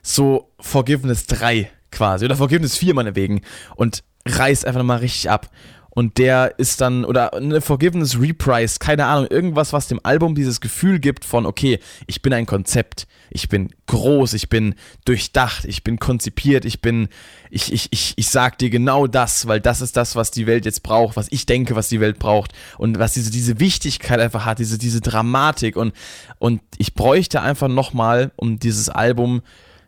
so 0.01 0.51
Forgiveness 0.59 1.28
3 1.28 1.70
quasi 1.91 2.26
oder 2.26 2.36
Forgiveness 2.36 2.78
4 2.78 2.93
meinetwegen 2.93 3.41
und 3.76 4.03
reißt 4.28 4.66
einfach 4.66 4.80
nochmal 4.80 4.99
richtig 4.99 5.30
ab 5.30 5.49
und 5.96 6.18
der 6.18 6.60
ist 6.60 6.82
dann, 6.82 7.06
oder 7.06 7.34
eine 7.34 7.62
Forgiveness 7.62 8.20
Reprise, 8.20 8.80
keine 8.80 9.06
Ahnung, 9.06 9.28
irgendwas, 9.32 9.72
was 9.72 9.88
dem 9.88 10.02
Album 10.04 10.36
dieses 10.36 10.60
Gefühl 10.60 11.00
gibt 11.00 11.24
von, 11.24 11.46
okay, 11.46 11.80
ich 12.06 12.22
bin 12.22 12.34
ein 12.34 12.46
Konzept, 12.46 13.08
ich 13.30 13.48
bin 13.48 13.70
groß, 13.88 14.34
ich 14.34 14.50
bin 14.50 14.76
durchdacht, 15.06 15.64
ich 15.64 15.86
bin 15.86 15.98
konzipiert, 15.98 16.66
ich 16.66 16.82
bin, 16.82 17.08
ich, 17.50 17.72
ich, 17.72 17.88
ich, 17.91 18.14
ich 18.18 18.30
sag 18.30 18.58
dir 18.58 18.70
genau 18.70 19.08
das, 19.08 19.48
weil 19.48 19.62
das 19.62 19.80
ist 19.80 19.96
das, 19.96 20.18
was 20.18 20.32
die 20.32 20.48
Welt 20.48 20.66
jetzt 20.66 20.84
braucht, 20.84 21.16
was 21.16 21.28
ich 21.32 21.46
denke, 21.46 21.78
was 21.78 21.88
die 21.88 22.02
Welt 22.02 22.20
braucht. 22.20 22.52
Und 22.78 23.00
was 23.00 23.14
diese, 23.14 23.32
diese 23.32 23.62
Wichtigkeit 23.62 24.20
einfach 24.20 24.43
hat, 24.43 24.60
diese, 24.60 24.78
diese 24.78 25.00
Dramatik. 25.00 25.78
Und, 25.78 25.93
und 26.39 26.62
ich 26.78 26.93
bräuchte 26.93 27.41
einfach 27.41 27.70
nochmal, 27.70 28.34
um 28.36 28.60
dieses 28.60 28.89
Album 28.89 29.43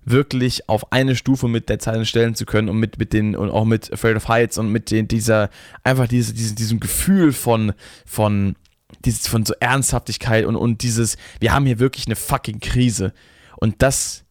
wirklich 0.10 0.70
auf 0.70 0.92
eine 0.92 1.16
Stufe 1.16 1.48
mit 1.48 1.70
der 1.70 1.80
Zeilen 1.80 2.06
stellen 2.06 2.36
zu 2.36 2.46
können 2.46 2.70
und 2.70 2.78
mit, 2.78 2.98
mit 2.98 3.14
den, 3.14 3.36
und 3.36 3.50
auch 3.50 3.66
mit 3.66 3.92
Afraid 3.92 4.16
of 4.16 4.28
Heights 4.28 4.58
und 4.58 4.72
mit 4.72 4.92
den, 4.92 5.08
dieser, 5.08 5.50
einfach 5.84 6.08
diese, 6.08 6.34
diese, 6.34 6.56
diesem 6.56 6.80
Gefühl 6.80 7.34
von, 7.34 7.74
von, 8.06 8.56
dieses, 9.04 9.28
von 9.28 9.46
so 9.46 9.54
Ernsthaftigkeit 9.60 10.46
und, 10.46 10.56
und 10.56 10.82
dieses, 10.82 11.18
wir 11.40 11.54
haben 11.54 11.66
hier 11.66 11.80
wirklich 11.80 12.06
eine 12.06 12.16
fucking 12.16 12.60
Krise. 12.60 13.14
Und 13.58 13.76
das, 13.80 14.24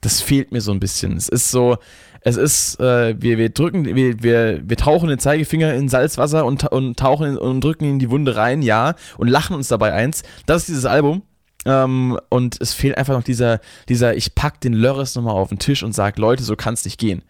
das 0.00 0.20
fehlt 0.20 0.50
mir 0.50 0.60
so 0.60 0.72
ein 0.72 0.80
bisschen. 0.80 1.16
Es 1.16 1.28
ist 1.28 1.50
so, 1.50 1.78
es 2.22 2.36
ist, 2.36 2.80
äh, 2.80 3.14
wir, 3.20 3.38
wir 3.38 3.50
drücken, 3.50 3.84
wir, 3.84 4.22
wir, 4.22 4.60
wir 4.64 4.76
tauchen 4.76 5.08
den 5.08 5.18
Zeigefinger 5.18 5.74
in 5.74 5.88
Salzwasser 5.88 6.44
und, 6.44 6.64
und 6.72 6.98
tauchen 6.98 7.26
in, 7.26 7.38
und 7.38 7.62
drücken 7.62 7.84
in 7.84 7.98
die 7.98 8.10
Wunde 8.10 8.36
rein, 8.36 8.62
ja, 8.62 8.94
und 9.18 9.28
lachen 9.28 9.54
uns 9.54 9.68
dabei 9.68 9.92
eins. 9.92 10.22
Das 10.46 10.62
ist 10.62 10.68
dieses 10.68 10.84
Album. 10.84 11.22
Ähm, 11.64 12.18
und 12.28 12.60
es 12.60 12.72
fehlt 12.72 12.98
einfach 12.98 13.14
noch 13.14 13.22
dieser, 13.22 13.60
dieser, 13.88 14.16
ich 14.16 14.34
pack 14.34 14.60
den 14.60 14.72
Lörres 14.72 15.14
nochmal 15.14 15.34
auf 15.34 15.48
den 15.48 15.58
Tisch 15.58 15.82
und 15.82 15.92
sag, 15.92 16.18
Leute, 16.18 16.42
so 16.42 16.56
kann 16.56 16.74
es 16.74 16.84
nicht 16.84 16.98
gehen. 16.98 17.22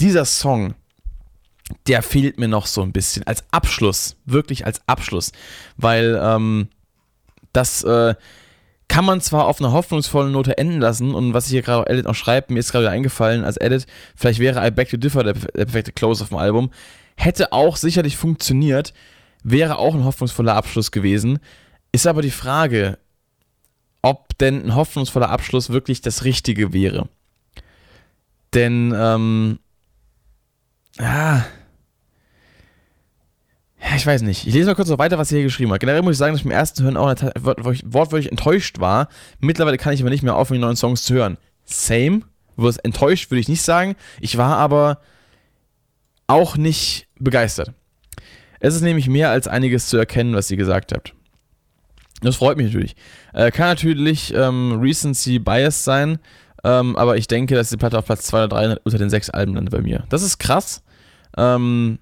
Dieser 0.00 0.24
Song, 0.24 0.74
der 1.86 2.02
fehlt 2.02 2.38
mir 2.38 2.48
noch 2.48 2.66
so 2.66 2.82
ein 2.82 2.92
bisschen 2.92 3.26
als 3.26 3.44
Abschluss, 3.50 4.16
wirklich 4.24 4.66
als 4.66 4.80
Abschluss, 4.86 5.32
weil 5.76 6.18
ähm, 6.20 6.68
das 7.52 7.84
äh, 7.84 8.14
kann 8.88 9.04
man 9.04 9.20
zwar 9.20 9.46
auf 9.46 9.60
einer 9.60 9.72
hoffnungsvollen 9.72 10.32
Note 10.32 10.56
enden 10.56 10.80
lassen 10.80 11.14
und 11.14 11.34
was 11.34 11.46
ich 11.46 11.50
hier 11.50 11.62
gerade 11.62 11.90
Edit 11.90 12.06
auch 12.06 12.14
schreibt, 12.14 12.50
mir 12.50 12.58
ist 12.58 12.72
gerade 12.72 12.88
eingefallen 12.88 13.44
als 13.44 13.58
Edit, 13.58 13.86
vielleicht 14.16 14.40
wäre 14.40 14.66
I 14.66 14.70
Back 14.70 14.88
to 14.88 14.96
Differ 14.96 15.24
der, 15.24 15.34
der 15.34 15.66
perfekte 15.66 15.92
Close 15.92 16.22
auf 16.22 16.30
dem 16.30 16.38
Album, 16.38 16.70
hätte 17.16 17.52
auch 17.52 17.76
sicherlich 17.76 18.16
funktioniert, 18.16 18.94
wäre 19.44 19.78
auch 19.78 19.94
ein 19.94 20.04
hoffnungsvoller 20.04 20.54
Abschluss 20.54 20.90
gewesen, 20.90 21.38
ist 21.92 22.06
aber 22.06 22.22
die 22.22 22.30
Frage, 22.30 22.98
ob 24.08 24.38
denn 24.38 24.64
ein 24.64 24.74
hoffnungsvoller 24.74 25.28
Abschluss 25.28 25.68
wirklich 25.68 26.00
das 26.00 26.24
Richtige 26.24 26.72
wäre. 26.72 27.10
Denn, 28.54 28.94
ähm, 28.96 29.58
ja, 30.98 31.44
ich 33.96 34.06
weiß 34.06 34.22
nicht. 34.22 34.46
Ich 34.46 34.54
lese 34.54 34.66
mal 34.66 34.74
kurz 34.74 34.88
noch 34.88 34.98
weiter, 34.98 35.18
was 35.18 35.30
er 35.30 35.36
hier 35.36 35.44
geschrieben 35.44 35.72
hat. 35.72 35.80
Generell 35.80 36.00
muss 36.00 36.12
ich 36.12 36.18
sagen, 36.18 36.32
dass 36.32 36.40
ich 36.40 36.44
beim 36.44 36.56
ersten 36.56 36.82
Hören 36.84 36.96
auch 36.96 37.14
wortwörtlich 37.84 38.30
enttäuscht 38.30 38.80
war. 38.80 39.08
Mittlerweile 39.40 39.76
kann 39.76 39.92
ich 39.92 40.00
aber 40.00 40.10
nicht 40.10 40.22
mehr 40.22 40.36
aufhören, 40.36 40.60
die 40.60 40.64
neuen 40.64 40.76
Songs 40.76 41.02
zu 41.02 41.14
hören. 41.14 41.36
Same. 41.66 42.22
Enttäuscht 42.82 43.30
würde 43.30 43.40
ich 43.40 43.48
nicht 43.48 43.62
sagen. 43.62 43.94
Ich 44.20 44.38
war 44.38 44.56
aber 44.56 45.00
auch 46.26 46.56
nicht 46.56 47.08
begeistert. 47.18 47.72
Es 48.58 48.74
ist 48.74 48.82
nämlich 48.82 49.08
mehr 49.08 49.30
als 49.30 49.46
einiges 49.46 49.86
zu 49.86 49.98
erkennen, 49.98 50.34
was 50.34 50.50
ihr 50.50 50.56
gesagt 50.56 50.92
habt. 50.92 51.14
Das 52.22 52.36
freut 52.36 52.56
mich 52.56 52.66
natürlich. 52.66 52.96
Äh, 53.32 53.50
kann 53.50 53.68
natürlich 53.68 54.34
ähm, 54.34 54.78
Recency 54.80 55.38
Bias 55.38 55.84
sein, 55.84 56.18
ähm, 56.64 56.96
aber 56.96 57.16
ich 57.16 57.28
denke, 57.28 57.54
dass 57.54 57.70
die 57.70 57.76
Platte 57.76 57.98
auf 57.98 58.06
Platz 58.06 58.24
2 58.24 58.44
oder 58.44 58.48
3 58.48 58.76
unter 58.82 58.98
den 58.98 59.10
sechs 59.10 59.30
Alben 59.30 59.54
landet 59.54 59.72
bei 59.72 59.80
mir. 59.80 60.04
Das 60.08 60.22
ist 60.22 60.38
krass. 60.38 60.82
Ähm, 61.36 61.98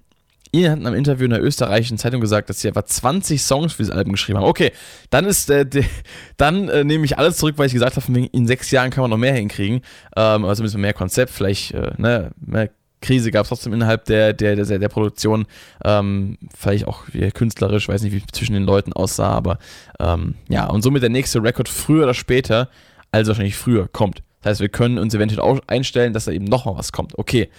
Ian 0.51 0.71
hat 0.71 0.79
in 0.79 0.87
einem 0.87 0.95
Interview 0.95 1.25
in 1.25 1.31
der 1.31 1.43
österreichischen 1.43 1.97
Zeitung 1.97 2.21
gesagt, 2.21 2.49
dass 2.49 2.61
sie 2.61 2.67
etwa 2.67 2.85
20 2.85 3.41
Songs 3.41 3.73
für 3.73 3.83
dieses 3.83 3.93
Album 3.93 4.13
geschrieben 4.13 4.39
haben. 4.39 4.45
Okay, 4.47 4.71
dann 5.09 5.25
ist 5.25 5.49
äh, 5.49 5.65
de, 5.65 5.83
dann 6.37 6.69
äh, 6.69 6.83
nehme 6.83 7.05
ich 7.05 7.17
alles 7.17 7.37
zurück, 7.37 7.55
weil 7.57 7.67
ich 7.67 7.73
gesagt 7.73 7.95
habe, 7.95 8.19
in 8.19 8.47
sechs 8.47 8.71
Jahren 8.71 8.89
kann 8.89 9.01
man 9.01 9.11
noch 9.11 9.17
mehr 9.17 9.33
hinkriegen. 9.33 9.81
Ähm, 10.15 10.45
also 10.45 10.63
ein 10.63 10.65
bisschen 10.65 10.81
mehr 10.81 10.93
Konzept, 10.93 11.31
vielleicht 11.31 11.73
äh, 11.73 11.91
ne, 11.97 12.31
mehr 12.39 12.69
Krise 13.01 13.31
gab 13.31 13.43
es 13.43 13.49
trotzdem 13.49 13.73
innerhalb 13.73 14.05
der, 14.05 14.33
der, 14.33 14.55
der, 14.55 14.79
der 14.79 14.89
Produktion. 14.89 15.45
Ähm, 15.83 16.37
vielleicht 16.55 16.87
auch 16.87 17.03
künstlerisch, 17.33 17.87
weiß 17.87 18.01
nicht, 18.01 18.13
wie 18.13 18.23
zwischen 18.31 18.53
den 18.53 18.63
Leuten 18.63 18.93
aussah, 18.93 19.29
aber 19.29 19.59
ähm, 19.99 20.35
ja, 20.49 20.65
und 20.67 20.81
somit 20.81 21.03
der 21.03 21.09
nächste 21.09 21.43
Rekord 21.43 21.69
früher 21.69 22.03
oder 22.03 22.13
später, 22.13 22.69
also 23.11 23.29
wahrscheinlich 23.29 23.55
früher, 23.55 23.87
kommt. 23.87 24.23
Das 24.41 24.51
heißt, 24.51 24.61
wir 24.61 24.69
können 24.69 24.97
uns 24.97 25.13
eventuell 25.13 25.41
auch 25.41 25.59
einstellen, 25.67 26.13
dass 26.13 26.25
da 26.25 26.31
eben 26.31 26.45
nochmal 26.45 26.77
was 26.77 26.91
kommt. 26.91 27.17
Okay, 27.17 27.49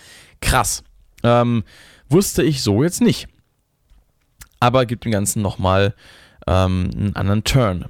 krass. 0.41 0.83
Ähm, 1.23 1.65
wusste 2.09 2.43
ich 2.43 2.63
so 2.63 2.83
jetzt 2.83 3.01
nicht. 3.01 3.29
Aber 4.61 4.87
gibt 4.87 5.05
dem 5.05 5.13
Ganzen 5.13 5.43
nochmal 5.43 5.95
ähm, 6.47 6.91
einen 6.95 7.17
anderen 7.17 7.45
Turn. 7.45 7.87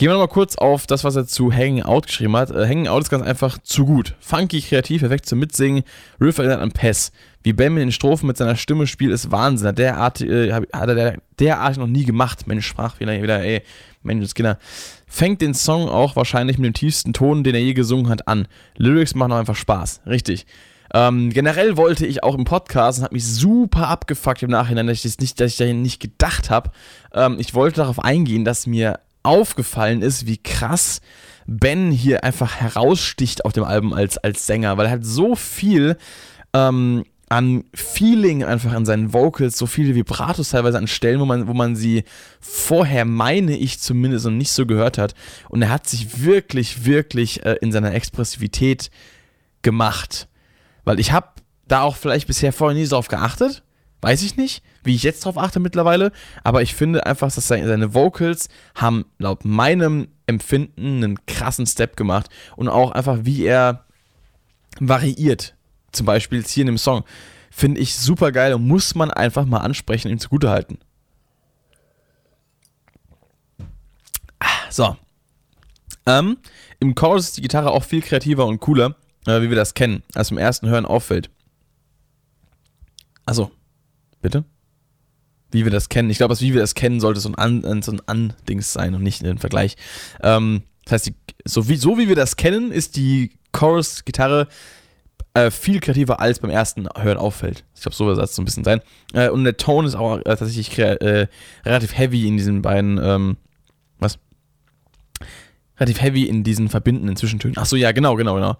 Gehen 0.00 0.08
wir 0.08 0.14
nochmal 0.14 0.28
kurz 0.28 0.56
auf 0.56 0.86
das, 0.86 1.04
was 1.04 1.14
er 1.14 1.26
zu 1.26 1.52
Hanging 1.52 1.82
Out 1.82 2.06
geschrieben 2.06 2.34
hat. 2.34 2.50
Äh, 2.50 2.66
Hanging 2.66 2.88
Out 2.88 3.02
ist 3.02 3.10
ganz 3.10 3.22
einfach 3.22 3.58
zu 3.58 3.84
gut. 3.84 4.14
Funky, 4.18 4.62
kreativ, 4.62 5.02
perfekt 5.02 5.26
zum 5.26 5.40
Mitsingen. 5.40 5.82
Riff 6.18 6.38
erinnert 6.38 6.62
an 6.62 6.72
Pess. 6.72 7.12
Wie 7.42 7.52
Ben 7.52 7.74
mit 7.74 7.82
den 7.82 7.92
Strophen 7.92 8.26
mit 8.26 8.38
seiner 8.38 8.56
Stimme 8.56 8.86
spielt, 8.86 9.12
ist 9.12 9.30
Wahnsinn. 9.30 9.74
Derart, 9.74 10.22
äh, 10.22 10.54
hat 10.54 10.64
er 10.72 10.94
der, 10.94 11.18
derart 11.38 11.76
noch 11.76 11.86
nie 11.86 12.06
gemacht. 12.06 12.46
Mensch, 12.46 12.66
Sprachfehler 12.66 13.20
wieder, 13.20 13.42
ey, 13.42 13.60
Mensch, 14.02 14.32
Kinder. 14.32 14.56
Fängt 15.06 15.42
den 15.42 15.52
Song 15.52 15.90
auch 15.90 16.16
wahrscheinlich 16.16 16.56
mit 16.56 16.64
dem 16.64 16.72
tiefsten 16.72 17.12
Ton, 17.12 17.44
den 17.44 17.54
er 17.54 17.60
je 17.60 17.74
gesungen 17.74 18.08
hat, 18.08 18.26
an. 18.26 18.48
Lyrics 18.78 19.14
machen 19.14 19.32
auch 19.32 19.36
einfach 19.36 19.54
Spaß. 19.54 20.00
Richtig. 20.06 20.46
Ähm, 20.94 21.28
generell 21.28 21.76
wollte 21.76 22.06
ich 22.06 22.22
auch 22.24 22.36
im 22.36 22.44
Podcast 22.46 23.00
und 23.00 23.04
habe 23.04 23.16
mich 23.16 23.26
super 23.26 23.88
abgefuckt 23.88 24.42
im 24.42 24.50
Nachhinein, 24.50 24.86
dass 24.86 24.96
ich 24.96 25.02
das 25.02 25.18
nicht, 25.18 25.38
dass 25.38 25.50
ich 25.52 25.56
da 25.58 25.66
nicht 25.66 26.00
gedacht 26.00 26.48
habe. 26.48 26.70
Ähm, 27.12 27.36
ich 27.38 27.52
wollte 27.52 27.82
darauf 27.82 28.02
eingehen, 28.02 28.46
dass 28.46 28.66
mir 28.66 28.98
aufgefallen 29.22 30.02
ist, 30.02 30.26
wie 30.26 30.38
krass 30.38 31.00
Ben 31.46 31.90
hier 31.90 32.22
einfach 32.24 32.56
heraussticht 32.56 33.44
auf 33.44 33.52
dem 33.52 33.64
Album 33.64 33.92
als, 33.92 34.18
als 34.18 34.46
Sänger, 34.46 34.76
weil 34.76 34.86
er 34.86 34.92
hat 34.92 35.04
so 35.04 35.34
viel 35.34 35.96
ähm, 36.52 37.04
an 37.30 37.64
Feeling 37.74 38.42
einfach 38.42 38.72
an 38.72 38.84
seinen 38.84 39.12
Vocals, 39.12 39.56
so 39.56 39.66
viele 39.66 39.94
Vibratos 39.94 40.50
teilweise 40.50 40.78
an 40.78 40.88
Stellen, 40.88 41.20
wo 41.20 41.24
man, 41.24 41.46
wo 41.46 41.54
man 41.54 41.76
sie 41.76 42.02
vorher, 42.40 43.04
meine 43.04 43.56
ich 43.56 43.78
zumindest, 43.78 44.24
noch 44.24 44.32
nicht 44.32 44.50
so 44.50 44.66
gehört 44.66 44.98
hat. 44.98 45.14
Und 45.48 45.62
er 45.62 45.70
hat 45.70 45.88
sich 45.88 46.24
wirklich, 46.24 46.84
wirklich 46.84 47.44
äh, 47.44 47.56
in 47.60 47.70
seiner 47.70 47.94
Expressivität 47.94 48.90
gemacht. 49.62 50.28
Weil 50.84 50.98
ich 50.98 51.12
habe 51.12 51.28
da 51.68 51.82
auch 51.82 51.94
vielleicht 51.94 52.26
bisher 52.26 52.52
vorher 52.52 52.76
nie 52.76 52.84
so 52.84 52.96
drauf 52.96 53.06
geachtet, 53.06 53.62
Weiß 54.00 54.22
ich 54.22 54.36
nicht, 54.36 54.62
wie 54.82 54.94
ich 54.94 55.02
jetzt 55.02 55.24
drauf 55.24 55.36
achte 55.36 55.60
mittlerweile, 55.60 56.12
aber 56.42 56.62
ich 56.62 56.74
finde 56.74 57.04
einfach, 57.04 57.32
dass 57.32 57.48
seine 57.48 57.94
Vocals 57.94 58.48
haben 58.74 59.04
laut 59.18 59.44
meinem 59.44 60.08
Empfinden 60.26 61.04
einen 61.04 61.26
krassen 61.26 61.66
Step 61.66 61.96
gemacht 61.96 62.30
und 62.56 62.68
auch 62.68 62.92
einfach, 62.92 63.18
wie 63.22 63.44
er 63.44 63.84
variiert. 64.78 65.54
Zum 65.92 66.06
Beispiel 66.06 66.38
jetzt 66.38 66.50
hier 66.50 66.62
in 66.62 66.68
dem 66.68 66.78
Song. 66.78 67.04
Finde 67.50 67.80
ich 67.80 67.96
super 67.96 68.32
geil 68.32 68.54
und 68.54 68.66
muss 68.66 68.94
man 68.94 69.10
einfach 69.10 69.44
mal 69.44 69.58
ansprechen 69.58 70.08
und 70.08 70.12
ihm 70.14 70.20
zugutehalten. 70.20 70.78
Ah, 74.38 74.70
so. 74.70 74.96
Ähm, 76.06 76.38
Im 76.78 76.94
Chorus 76.94 77.26
ist 77.26 77.36
die 77.36 77.42
Gitarre 77.42 77.72
auch 77.72 77.84
viel 77.84 78.00
kreativer 78.00 78.46
und 78.46 78.60
cooler, 78.60 78.94
äh, 79.26 79.42
wie 79.42 79.50
wir 79.50 79.56
das 79.56 79.74
kennen, 79.74 80.02
als 80.14 80.30
im 80.30 80.38
ersten 80.38 80.68
Hören 80.68 80.86
auffällt. 80.86 81.28
Also, 83.26 83.50
bitte? 84.20 84.44
Wie 85.50 85.64
wir 85.64 85.72
das 85.72 85.88
kennen. 85.88 86.10
Ich 86.10 86.18
glaube, 86.18 86.32
das 86.32 86.42
wie 86.42 86.54
wir 86.54 86.60
das 86.60 86.74
kennen, 86.74 87.00
sollte 87.00 87.20
so 87.20 87.28
ein 87.28 87.34
An, 87.34 87.82
so 87.82 87.92
ein 87.92 88.02
Andings 88.06 88.72
sein 88.72 88.94
und 88.94 89.02
nicht 89.02 89.24
ein 89.24 89.38
Vergleich. 89.38 89.76
Ähm, 90.22 90.62
das 90.84 90.92
heißt, 90.92 91.06
die, 91.08 91.14
so, 91.44 91.68
wie, 91.68 91.76
so 91.76 91.98
wie 91.98 92.08
wir 92.08 92.16
das 92.16 92.36
kennen, 92.36 92.70
ist 92.70 92.96
die 92.96 93.32
Chorus-Gitarre 93.52 94.48
äh, 95.34 95.50
viel 95.50 95.80
kreativer 95.80 96.20
als 96.20 96.40
beim 96.40 96.50
ersten 96.50 96.88
Hören 96.96 97.18
auffällt. 97.18 97.64
Ich 97.74 97.82
glaube, 97.82 97.94
so 97.94 98.12
soll 98.14 98.22
es 98.22 98.34
so 98.34 98.42
ein 98.42 98.44
bisschen 98.44 98.64
sein. 98.64 98.80
Äh, 99.12 99.28
und 99.28 99.44
der 99.44 99.56
Ton 99.56 99.84
ist 99.84 99.94
auch 99.94 100.18
äh, 100.18 100.22
tatsächlich 100.24 100.76
äh, 100.78 101.28
relativ 101.64 101.96
heavy 101.96 102.26
in 102.26 102.36
diesen 102.36 102.62
beiden, 102.62 102.98
ähm, 103.02 103.36
was? 103.98 104.18
Relativ 105.78 106.00
heavy 106.00 106.24
in 106.24 106.44
diesen 106.44 106.68
verbindenden 106.68 107.16
Zwischentönen. 107.16 107.56
Achso, 107.58 107.76
ja, 107.76 107.92
genau, 107.92 108.16
genau, 108.16 108.34
genau. 108.34 108.56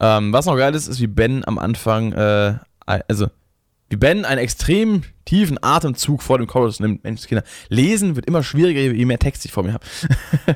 Ähm, 0.00 0.32
was 0.32 0.46
noch 0.46 0.56
geil 0.56 0.74
ist, 0.74 0.88
ist, 0.88 1.00
wie 1.00 1.06
Ben 1.06 1.46
am 1.46 1.58
Anfang, 1.58 2.12
äh, 2.12 2.58
also 2.86 3.28
wie 3.90 3.96
Ben 3.96 4.24
einen 4.24 4.40
extrem 4.40 5.02
tiefen 5.24 5.62
Atemzug 5.62 6.22
vor 6.22 6.38
dem 6.38 6.46
Chorus 6.46 6.80
nimmt. 6.80 7.04
Mensch, 7.04 7.26
Kinder, 7.26 7.44
lesen 7.68 8.16
wird 8.16 8.26
immer 8.26 8.42
schwieriger, 8.42 8.80
je 8.80 9.04
mehr 9.04 9.18
Text 9.18 9.44
ich 9.44 9.52
vor 9.52 9.62
mir 9.62 9.74
habe. 9.74 9.84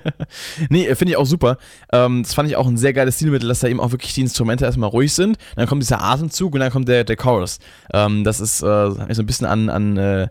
nee, 0.71 0.95
finde 0.95 1.13
ich 1.13 1.17
auch 1.17 1.27
super. 1.27 1.59
Ähm, 1.93 2.23
das 2.23 2.35
fand 2.35 2.49
ich 2.49 2.57
auch 2.57 2.67
ein 2.67 2.77
sehr 2.77 2.93
geiles 2.93 3.17
Stilmittel, 3.17 3.49
dass 3.49 3.61
da 3.61 3.69
eben 3.69 3.81
auch 3.81 3.93
wirklich 3.93 4.15
die 4.15 4.23
Instrumente 4.23 4.65
erstmal 4.65 4.91
ruhig 4.91 5.13
sind. 5.13 5.39
Dann 5.57 5.67
kommt 5.67 5.83
dieser 5.83 6.03
Atemzug 6.03 6.55
und 6.55 6.61
dann 6.61 6.71
kommt 6.71 6.89
der, 6.89 7.05
der 7.05 7.17
Chorus. 7.17 7.59
Ähm, 7.93 8.25
das 8.25 8.41
ist 8.41 8.63
äh, 8.63 8.91
so 8.91 9.23
ein 9.23 9.27
bisschen 9.27 9.47
an, 9.47 9.69
an 9.69 9.97
äh, 9.97 10.29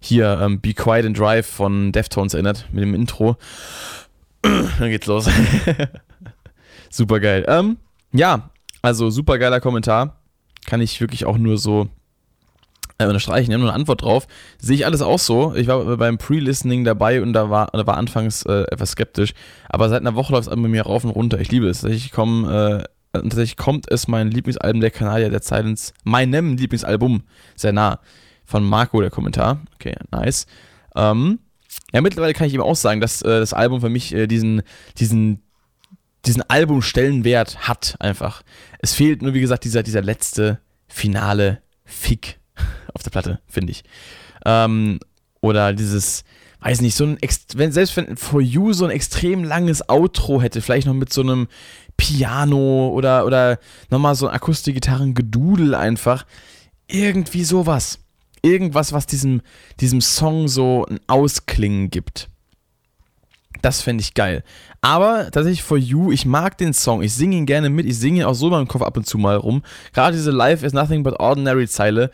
hier 0.00 0.38
ähm, 0.40 0.60
Be 0.60 0.74
Quiet 0.74 1.06
and 1.06 1.18
Drive 1.18 1.46
von 1.46 1.92
Deftones 1.92 2.34
erinnert, 2.34 2.66
mit 2.72 2.82
dem 2.82 2.94
Intro. 2.94 3.36
dann 4.42 4.90
geht's 4.90 5.06
los. 5.06 5.28
super 6.90 7.20
geil. 7.20 7.44
Ähm, 7.48 7.78
ja, 8.12 8.50
also 8.82 9.10
super 9.10 9.38
geiler 9.38 9.60
Kommentar. 9.60 10.20
Kann 10.66 10.80
ich 10.80 11.00
wirklich 11.00 11.24
auch 11.24 11.38
nur 11.38 11.58
so 11.58 11.88
äh, 12.98 13.06
unterstreichen, 13.06 13.52
haben 13.52 13.60
nur 13.60 13.70
eine 13.70 13.78
Antwort 13.78 14.02
drauf. 14.02 14.26
Sehe 14.58 14.76
ich 14.76 14.86
alles 14.86 15.02
auch 15.02 15.18
so. 15.18 15.54
Ich 15.54 15.66
war 15.66 15.96
beim 15.96 16.18
Pre-Listening 16.18 16.84
dabei 16.84 17.20
und 17.20 17.32
da 17.32 17.50
war, 17.50 17.68
da 17.72 17.86
war 17.86 17.96
anfangs 17.96 18.42
äh, 18.44 18.62
etwas 18.70 18.92
skeptisch. 18.92 19.32
Aber 19.68 19.88
seit 19.88 20.00
einer 20.00 20.14
Woche 20.14 20.32
läuft 20.32 20.48
es 20.48 20.54
bei 20.54 20.56
mir 20.56 20.82
rauf 20.82 21.04
und 21.04 21.10
runter. 21.10 21.38
Ich 21.40 21.50
liebe 21.50 21.68
es. 21.68 21.80
Tatsächlich, 21.82 22.12
komm, 22.12 22.48
äh, 22.48 22.84
tatsächlich 23.12 23.56
kommt 23.56 23.90
es 23.90 24.08
mein 24.08 24.30
Lieblingsalbum 24.30 24.80
der 24.80 24.90
Kanadier 24.90 25.30
der 25.30 25.42
Silence, 25.42 25.92
meinem 26.04 26.56
Lieblingsalbum, 26.56 27.22
sehr 27.54 27.72
nah. 27.72 28.00
Von 28.48 28.64
Marco 28.64 29.00
der 29.00 29.10
Kommentar. 29.10 29.60
Okay, 29.74 29.96
nice. 30.12 30.46
Ähm, 30.94 31.40
ja, 31.92 32.00
mittlerweile 32.00 32.32
kann 32.32 32.46
ich 32.46 32.54
eben 32.54 32.62
auch 32.62 32.76
sagen, 32.76 33.00
dass 33.00 33.20
äh, 33.22 33.40
das 33.40 33.52
Album 33.52 33.80
für 33.80 33.88
mich 33.88 34.14
äh, 34.14 34.28
diesen, 34.28 34.62
diesen, 34.98 35.42
diesen 36.24 36.48
Albumstellenwert 36.48 37.68
hat 37.68 37.96
einfach. 37.98 38.42
Es 38.78 38.94
fehlt 38.94 39.20
nur, 39.20 39.34
wie 39.34 39.40
gesagt, 39.40 39.64
dieser, 39.64 39.82
dieser 39.82 40.02
letzte 40.02 40.60
finale 40.86 41.60
Fick 41.84 42.38
auf 42.96 43.02
der 43.02 43.10
Platte, 43.10 43.40
finde 43.46 43.70
ich. 43.70 43.84
Ähm, 44.44 44.98
oder 45.40 45.72
dieses, 45.72 46.24
weiß 46.60 46.80
nicht, 46.80 46.96
so 46.96 47.04
ein, 47.04 47.18
wenn, 47.54 47.70
selbst 47.70 47.96
wenn 47.96 48.16
For 48.16 48.40
You 48.40 48.72
so 48.72 48.84
ein 48.84 48.90
extrem 48.90 49.44
langes 49.44 49.88
Outro 49.88 50.42
hätte, 50.42 50.60
vielleicht 50.60 50.86
noch 50.86 50.94
mit 50.94 51.12
so 51.12 51.20
einem 51.20 51.46
Piano 51.96 52.88
oder, 52.88 53.24
oder 53.24 53.58
nochmal 53.90 54.14
so 54.14 54.26
ein 54.26 54.34
Akustikgitarren-Gedudel 54.34 55.74
einfach. 55.74 56.26
Irgendwie 56.88 57.44
sowas. 57.44 58.00
Irgendwas, 58.42 58.92
was 58.92 59.06
diesem, 59.06 59.42
diesem 59.80 60.00
Song 60.00 60.48
so 60.48 60.86
ein 60.86 61.00
Ausklingen 61.06 61.90
gibt. 61.90 62.28
Das 63.62 63.82
fände 63.82 64.02
ich 64.02 64.14
geil. 64.14 64.44
Aber 64.80 65.30
tatsächlich 65.30 65.62
For 65.62 65.78
You, 65.78 66.12
ich 66.12 66.26
mag 66.26 66.58
den 66.58 66.72
Song. 66.72 67.02
Ich 67.02 67.14
singe 67.14 67.36
ihn 67.36 67.46
gerne 67.46 67.70
mit. 67.70 67.86
Ich 67.86 67.98
singe 67.98 68.20
ihn 68.20 68.24
auch 68.24 68.34
so 68.34 68.46
in 68.46 68.52
meinem 68.52 68.68
Kopf 68.68 68.82
ab 68.82 68.96
und 68.96 69.06
zu 69.06 69.18
mal 69.18 69.36
rum. 69.36 69.62
Gerade 69.92 70.16
diese 70.16 70.30
Life 70.30 70.64
is 70.64 70.72
Nothing 70.72 71.02
But 71.02 71.18
Ordinary 71.18 71.66
Zeile 71.66 72.10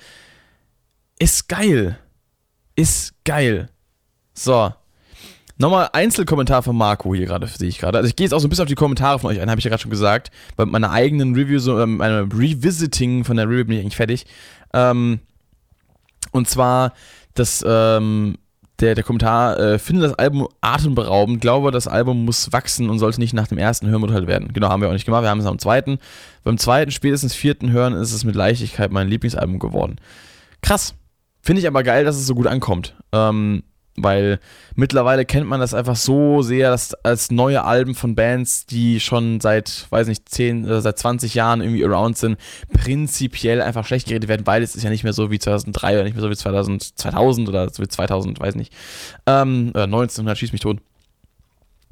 ist 1.22 1.48
geil. 1.48 1.98
Ist 2.74 3.14
geil. 3.24 3.68
So. 4.34 4.72
Nochmal 5.56 5.90
Einzelkommentar 5.92 6.64
von 6.64 6.76
Marco 6.76 7.14
hier 7.14 7.26
gerade, 7.26 7.46
sehe 7.46 7.68
ich 7.68 7.78
gerade. 7.78 7.98
Also 7.98 8.08
ich 8.08 8.16
gehe 8.16 8.24
jetzt 8.24 8.32
auch 8.32 8.40
so 8.40 8.48
ein 8.48 8.50
bisschen 8.50 8.64
auf 8.64 8.68
die 8.68 8.74
Kommentare 8.74 9.20
von 9.20 9.30
euch 9.30 9.40
ein, 9.40 9.48
habe 9.48 9.60
ich 9.60 9.64
ja 9.64 9.68
gerade 9.68 9.82
schon 9.82 9.90
gesagt. 9.90 10.32
Bei 10.56 10.64
meiner 10.64 10.90
eigenen 10.90 11.34
Review, 11.34 11.60
so 11.60 11.78
äh, 11.78 11.86
meinem 11.86 12.28
Revisiting 12.32 13.24
von 13.24 13.36
der 13.36 13.48
Review 13.48 13.66
bin 13.66 13.76
ich 13.76 13.82
eigentlich 13.82 13.96
fertig. 13.96 14.26
Ähm, 14.74 15.20
und 16.32 16.48
zwar, 16.48 16.92
dass 17.34 17.64
ähm, 17.64 18.36
der, 18.80 18.96
der 18.96 19.04
Kommentar, 19.04 19.60
äh, 19.60 19.78
finde 19.78 20.02
das 20.02 20.14
Album 20.14 20.48
atemberaubend, 20.60 21.40
glaube, 21.40 21.70
das 21.70 21.86
Album 21.86 22.24
muss 22.24 22.52
wachsen 22.52 22.90
und 22.90 22.98
sollte 22.98 23.20
nicht 23.20 23.34
nach 23.34 23.46
dem 23.46 23.58
ersten 23.58 23.94
urteilt 23.94 24.26
werden. 24.26 24.52
Genau, 24.52 24.70
haben 24.70 24.82
wir 24.82 24.88
auch 24.88 24.92
nicht 24.92 25.04
gemacht, 25.04 25.22
wir 25.22 25.30
haben 25.30 25.38
es 25.38 25.46
am 25.46 25.60
zweiten. 25.60 25.98
Beim 26.42 26.58
zweiten, 26.58 26.90
spätestens 26.90 27.34
vierten 27.34 27.70
Hören 27.70 27.92
ist 27.92 28.12
es 28.12 28.24
mit 28.24 28.34
Leichtigkeit 28.34 28.90
mein 28.90 29.06
Lieblingsalbum 29.06 29.60
geworden. 29.60 30.00
Krass. 30.62 30.94
Finde 31.42 31.60
ich 31.60 31.66
aber 31.66 31.82
geil, 31.82 32.04
dass 32.04 32.16
es 32.16 32.26
so 32.26 32.34
gut 32.34 32.46
ankommt. 32.46 32.94
Ähm, 33.12 33.64
weil 33.96 34.40
mittlerweile 34.74 35.26
kennt 35.26 35.46
man 35.46 35.60
das 35.60 35.74
einfach 35.74 35.96
so 35.96 36.40
sehr, 36.40 36.70
dass 36.70 36.94
als 36.94 37.30
neue 37.30 37.62
Alben 37.64 37.94
von 37.94 38.14
Bands, 38.14 38.64
die 38.64 39.00
schon 39.00 39.40
seit, 39.40 39.86
weiß 39.90 40.08
nicht, 40.08 40.28
10 40.28 40.64
oder 40.64 40.80
seit 40.80 40.98
20 40.98 41.34
Jahren 41.34 41.60
irgendwie 41.60 41.84
around 41.84 42.16
sind, 42.16 42.38
prinzipiell 42.72 43.60
einfach 43.60 43.84
schlecht 43.84 44.08
geredet 44.08 44.28
werden, 44.28 44.46
weil 44.46 44.62
es 44.62 44.76
ist 44.76 44.82
ja 44.82 44.90
nicht 44.90 45.04
mehr 45.04 45.12
so 45.12 45.30
wie 45.30 45.38
2003 45.38 45.94
oder 45.94 46.04
nicht 46.04 46.14
mehr 46.14 46.22
so 46.22 46.30
wie 46.30 46.36
2000, 46.36 46.98
2000 46.98 47.48
oder 47.48 47.68
so 47.68 47.82
wie 47.82 47.88
2000, 47.88 48.40
weiß 48.40 48.54
nicht. 48.54 48.72
Ähm, 49.26 49.70
oder 49.74 49.84
1900, 49.84 50.38
schieß 50.38 50.52
mich 50.52 50.62
tot. 50.62 50.78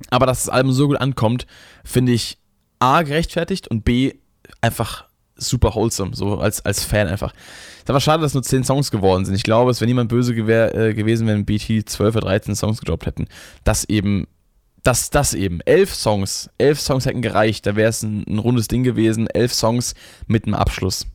Aber 0.09 0.25
dass 0.25 0.45
das 0.45 0.49
Album 0.49 0.73
so 0.73 0.89
gut 0.89 0.99
ankommt, 0.99 1.47
finde 1.85 2.13
ich 2.13 2.39
A, 2.79 3.03
gerechtfertigt 3.03 3.69
und 3.69 3.85
B, 3.85 4.15
einfach 4.63 5.10
super 5.41 5.75
wholesome, 5.75 6.15
so 6.15 6.39
als, 6.39 6.65
als 6.65 6.85
Fan 6.85 7.09
einfach. 7.09 7.33
Ist 7.79 7.91
aber 7.91 8.01
schade, 8.01 8.23
dass 8.23 8.35
nur 8.35 8.43
10 8.43 8.65
Songs 8.65 8.91
geworden 8.91 9.25
sind. 9.25 9.35
Ich 9.35 9.43
glaube, 9.43 9.71
es 9.71 9.81
wäre 9.81 9.89
niemand 9.89 10.09
böse 10.09 10.35
gewär, 10.35 10.75
äh, 10.75 10.95
gewesen, 10.95 11.27
wenn 11.27 11.45
BT 11.45 11.89
12 11.89 12.17
oder 12.17 12.27
13 12.27 12.55
Songs 12.55 12.79
gedroppt 12.79 13.07
hätten. 13.07 13.27
Das 13.65 13.85
eben, 13.89 14.27
das, 14.83 15.11
das 15.11 15.35
eben. 15.35 15.61
Elf 15.63 15.95
Songs, 15.95 16.51
elf 16.59 16.81
Songs 16.81 17.07
hätten 17.07 17.23
gereicht, 17.23 17.67
da 17.67 17.77
wäre 17.77 17.91
es 17.91 18.03
ein, 18.03 18.25
ein, 18.29 18.39
rundes 18.39 18.69
Ding 18.69 18.85
gewesen. 18.85 19.27
Elf 19.29 19.53
Songs 19.53 19.95
mit 20.27 20.45
einem 20.45 20.55
Abschluss. 20.55 21.07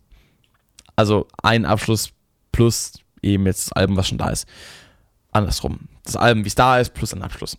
Also 0.95 1.27
ein 1.43 1.65
Abschluss 1.65 2.09
plus 2.51 2.93
eben 3.21 3.45
jetzt 3.45 3.67
das 3.67 3.73
Album, 3.73 3.97
was 3.97 4.07
schon 4.07 4.17
da 4.17 4.29
ist. 4.29 4.47
Andersrum. 5.31 5.79
Das 6.03 6.15
Album, 6.15 6.43
wie 6.45 6.47
es 6.47 6.55
da 6.55 6.79
ist, 6.79 6.93
plus 6.93 7.13
ein 7.13 7.21
Abschluss. 7.21 7.57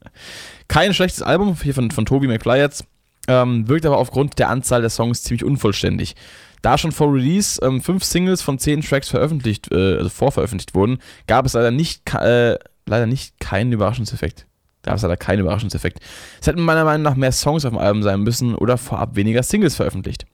Kein 0.68 0.94
schlechtes 0.94 1.22
Album, 1.22 1.56
hier 1.62 1.74
von, 1.74 1.90
von 1.90 2.06
Toby 2.06 2.26
McFly 2.26 2.58
jetzt. 2.58 2.84
Ähm, 3.26 3.68
wirkt 3.68 3.86
aber 3.86 3.98
aufgrund 3.98 4.38
der 4.38 4.50
Anzahl 4.50 4.80
der 4.80 4.90
Songs 4.90 5.22
ziemlich 5.22 5.44
unvollständig. 5.44 6.14
Da 6.62 6.78
schon 6.78 6.92
vor 6.92 7.12
Release 7.12 7.60
ähm, 7.62 7.80
fünf 7.80 8.04
Singles 8.04 8.42
von 8.42 8.58
zehn 8.58 8.80
Tracks 8.80 9.08
veröffentlicht, 9.08 9.70
äh, 9.72 9.96
also 9.96 10.08
vorveröffentlicht 10.08 10.74
wurden, 10.74 10.98
gab 11.26 11.46
es 11.46 11.54
leider 11.54 11.70
nicht, 11.70 12.12
äh, 12.14 12.58
leider 12.86 13.06
nicht 13.06 13.38
keinen 13.40 13.72
Überraschungseffekt. 13.72 14.46
Gab 14.82 14.96
es 14.96 15.02
leider 15.02 15.16
keinen 15.16 15.40
Überraschungseffekt. 15.40 16.00
Es 16.40 16.46
hätten 16.46 16.60
meiner 16.60 16.84
Meinung 16.84 17.02
nach 17.02 17.16
mehr 17.16 17.32
Songs 17.32 17.64
auf 17.64 17.72
dem 17.72 17.78
Album 17.78 18.02
sein 18.02 18.20
müssen 18.20 18.54
oder 18.54 18.76
vorab 18.76 19.16
weniger 19.16 19.42
Singles 19.42 19.76
veröffentlicht. 19.76 20.26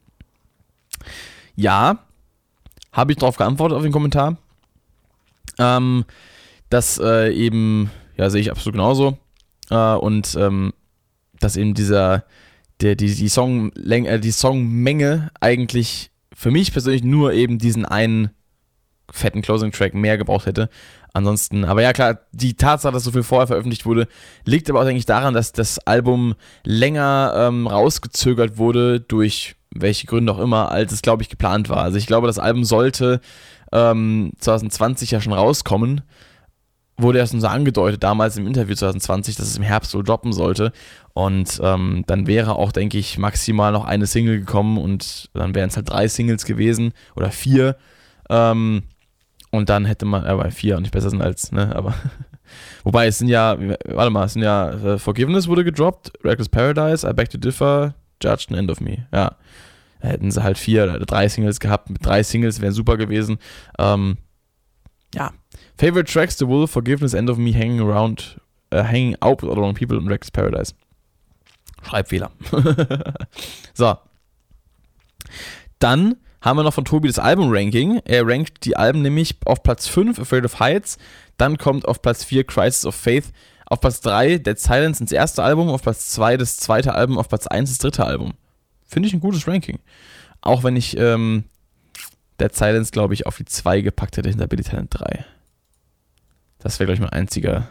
Ja, 1.54 1.98
habe 2.92 3.12
ich 3.12 3.18
darauf 3.18 3.36
geantwortet 3.36 3.76
auf 3.76 3.82
den 3.82 3.92
Kommentar. 3.92 4.36
Ähm, 5.58 6.04
das 6.68 6.98
äh, 6.98 7.32
eben, 7.32 7.90
ja, 8.16 8.30
sehe 8.30 8.40
ich 8.40 8.50
absolut 8.50 8.74
genauso. 8.74 9.18
Äh, 9.70 9.94
und 9.94 10.36
ähm, 10.36 10.72
dass 11.38 11.56
eben 11.56 11.74
dieser, 11.74 12.24
der, 12.80 12.96
die, 12.96 13.14
die, 13.14 13.28
Songlänge, 13.28 14.08
äh, 14.08 14.20
die 14.20 14.30
Songmenge 14.30 15.30
eigentlich 15.40 16.10
für 16.34 16.50
mich 16.50 16.72
persönlich 16.72 17.02
nur 17.02 17.32
eben 17.32 17.58
diesen 17.58 17.84
einen 17.84 18.30
fetten 19.10 19.42
Closing-Track 19.42 19.94
mehr 19.94 20.16
gebraucht 20.18 20.46
hätte. 20.46 20.68
Ansonsten, 21.12 21.64
aber 21.64 21.82
ja 21.82 21.92
klar, 21.92 22.20
die 22.32 22.54
Tatsache, 22.54 22.92
dass 22.92 23.04
so 23.04 23.10
viel 23.10 23.24
vorher 23.24 23.48
veröffentlicht 23.48 23.84
wurde, 23.84 24.06
liegt 24.44 24.70
aber 24.70 24.80
auch 24.80 24.86
eigentlich 24.86 25.06
daran, 25.06 25.34
dass 25.34 25.52
das 25.52 25.78
Album 25.80 26.34
länger 26.64 27.34
ähm, 27.36 27.66
rausgezögert 27.66 28.58
wurde, 28.58 29.00
durch 29.00 29.56
welche 29.74 30.06
Gründe 30.06 30.32
auch 30.32 30.38
immer, 30.38 30.70
als 30.70 30.92
es, 30.92 31.02
glaube 31.02 31.22
ich, 31.22 31.28
geplant 31.28 31.68
war. 31.68 31.82
Also 31.82 31.98
ich 31.98 32.06
glaube, 32.06 32.28
das 32.28 32.38
Album 32.38 32.64
sollte 32.64 33.20
ähm, 33.72 34.32
2020 34.38 35.10
ja 35.10 35.20
schon 35.20 35.32
rauskommen 35.32 36.02
wurde 37.02 37.18
erst 37.18 37.38
so 37.38 37.46
angedeutet, 37.46 38.02
damals 38.02 38.36
im 38.36 38.46
Interview 38.46 38.74
2020, 38.74 39.36
dass 39.36 39.48
es 39.48 39.56
im 39.56 39.62
Herbst 39.62 39.90
so 39.90 40.02
droppen 40.02 40.32
sollte. 40.32 40.72
Und 41.12 41.60
ähm, 41.62 42.04
dann 42.06 42.26
wäre 42.26 42.54
auch, 42.56 42.72
denke 42.72 42.98
ich, 42.98 43.18
maximal 43.18 43.72
noch 43.72 43.84
eine 43.84 44.06
Single 44.06 44.38
gekommen 44.38 44.78
und 44.78 45.30
dann 45.34 45.54
wären 45.54 45.68
es 45.68 45.76
halt 45.76 45.90
drei 45.90 46.08
Singles 46.08 46.44
gewesen 46.44 46.92
oder 47.16 47.30
vier. 47.30 47.76
Ähm, 48.28 48.82
Und 49.52 49.68
dann 49.68 49.84
hätte 49.84 50.04
man, 50.06 50.24
aber 50.24 50.46
äh, 50.46 50.50
vier 50.52 50.76
auch 50.76 50.80
nicht 50.80 50.92
besser 50.92 51.10
sind 51.10 51.22
als, 51.22 51.50
ne, 51.52 51.74
aber. 51.74 51.94
Wobei 52.84 53.06
es 53.06 53.18
sind 53.18 53.28
ja, 53.28 53.56
warte 53.84 54.10
mal, 54.10 54.24
es 54.24 54.32
sind 54.32 54.42
ja, 54.42 54.74
uh, 54.74 54.98
Forgiveness 54.98 55.46
wurde 55.48 55.64
gedroppt, 55.64 56.12
Reckless 56.24 56.48
Paradise, 56.48 57.08
I 57.08 57.12
Beg 57.12 57.30
to 57.30 57.38
Differ, 57.38 57.94
Judged 58.22 58.50
and 58.50 58.58
End 58.58 58.70
of 58.70 58.80
Me. 58.80 59.06
Ja. 59.12 59.36
Da 60.00 60.08
hätten 60.08 60.30
sie 60.30 60.42
halt 60.42 60.56
vier 60.58 60.84
oder 60.84 60.98
drei 60.98 61.28
Singles 61.28 61.60
gehabt. 61.60 61.90
Mit 61.90 62.04
drei 62.04 62.22
Singles 62.22 62.60
wären 62.60 62.72
super 62.72 62.96
gewesen. 62.96 63.38
Ähm, 63.78 64.16
ja. 65.14 65.32
Favorite 65.80 66.12
Tracks, 66.12 66.36
The 66.36 66.46
Wolf, 66.46 66.72
Forgiveness, 66.72 67.14
End 67.14 67.30
of 67.30 67.38
Me, 67.38 67.54
Hanging 67.54 67.80
Around, 67.80 68.38
uh, 68.70 68.82
Hanging 68.82 69.16
Out 69.22 69.42
with 69.42 69.48
Other 69.48 69.72
People 69.72 69.96
und 69.96 70.08
Reckless 70.08 70.30
Paradise. 70.30 70.74
Schreibfehler. 71.82 72.30
so. 73.72 73.96
Dann 75.78 76.16
haben 76.42 76.58
wir 76.58 76.64
noch 76.64 76.74
von 76.74 76.84
Tobi 76.84 77.08
das 77.08 77.18
Album-Ranking. 77.18 78.02
Er 78.04 78.26
rankt 78.26 78.66
die 78.66 78.76
Alben 78.76 79.00
nämlich 79.00 79.36
auf 79.46 79.62
Platz 79.62 79.86
5, 79.86 80.18
Afraid 80.18 80.44
of 80.44 80.60
Heights. 80.60 80.98
Dann 81.38 81.56
kommt 81.56 81.88
auf 81.88 82.02
Platz 82.02 82.24
4 82.24 82.44
Crisis 82.44 82.84
of 82.84 82.94
Faith. 82.94 83.32
Auf 83.64 83.80
Platz 83.80 84.02
3 84.02 84.36
Dead 84.36 84.58
Silence 84.58 85.00
ins 85.00 85.12
erste 85.12 85.42
Album. 85.42 85.70
Auf 85.70 85.80
Platz 85.80 86.08
2 86.08 86.36
das 86.36 86.58
zweite 86.58 86.92
Album. 86.92 87.16
Auf 87.16 87.30
Platz 87.30 87.46
1 87.46 87.70
das 87.70 87.78
dritte 87.78 88.04
Album. 88.04 88.34
Finde 88.86 89.08
ich 89.08 89.14
ein 89.14 89.20
gutes 89.20 89.48
Ranking. 89.48 89.78
Auch 90.42 90.62
wenn 90.62 90.76
ich 90.76 90.98
ähm, 90.98 91.44
Dead 92.38 92.54
Silence, 92.54 92.90
glaube 92.92 93.14
ich, 93.14 93.24
auf 93.24 93.38
die 93.38 93.46
2 93.46 93.80
gepackt 93.80 94.18
hätte 94.18 94.28
hinter 94.28 94.46
Billy 94.46 94.62
Talent 94.62 94.90
3. 94.92 95.24
Das 96.62 96.78
wäre, 96.78 96.86
glaube 96.86 96.94
ich, 96.94 97.00
mein 97.00 97.10
einziger 97.10 97.68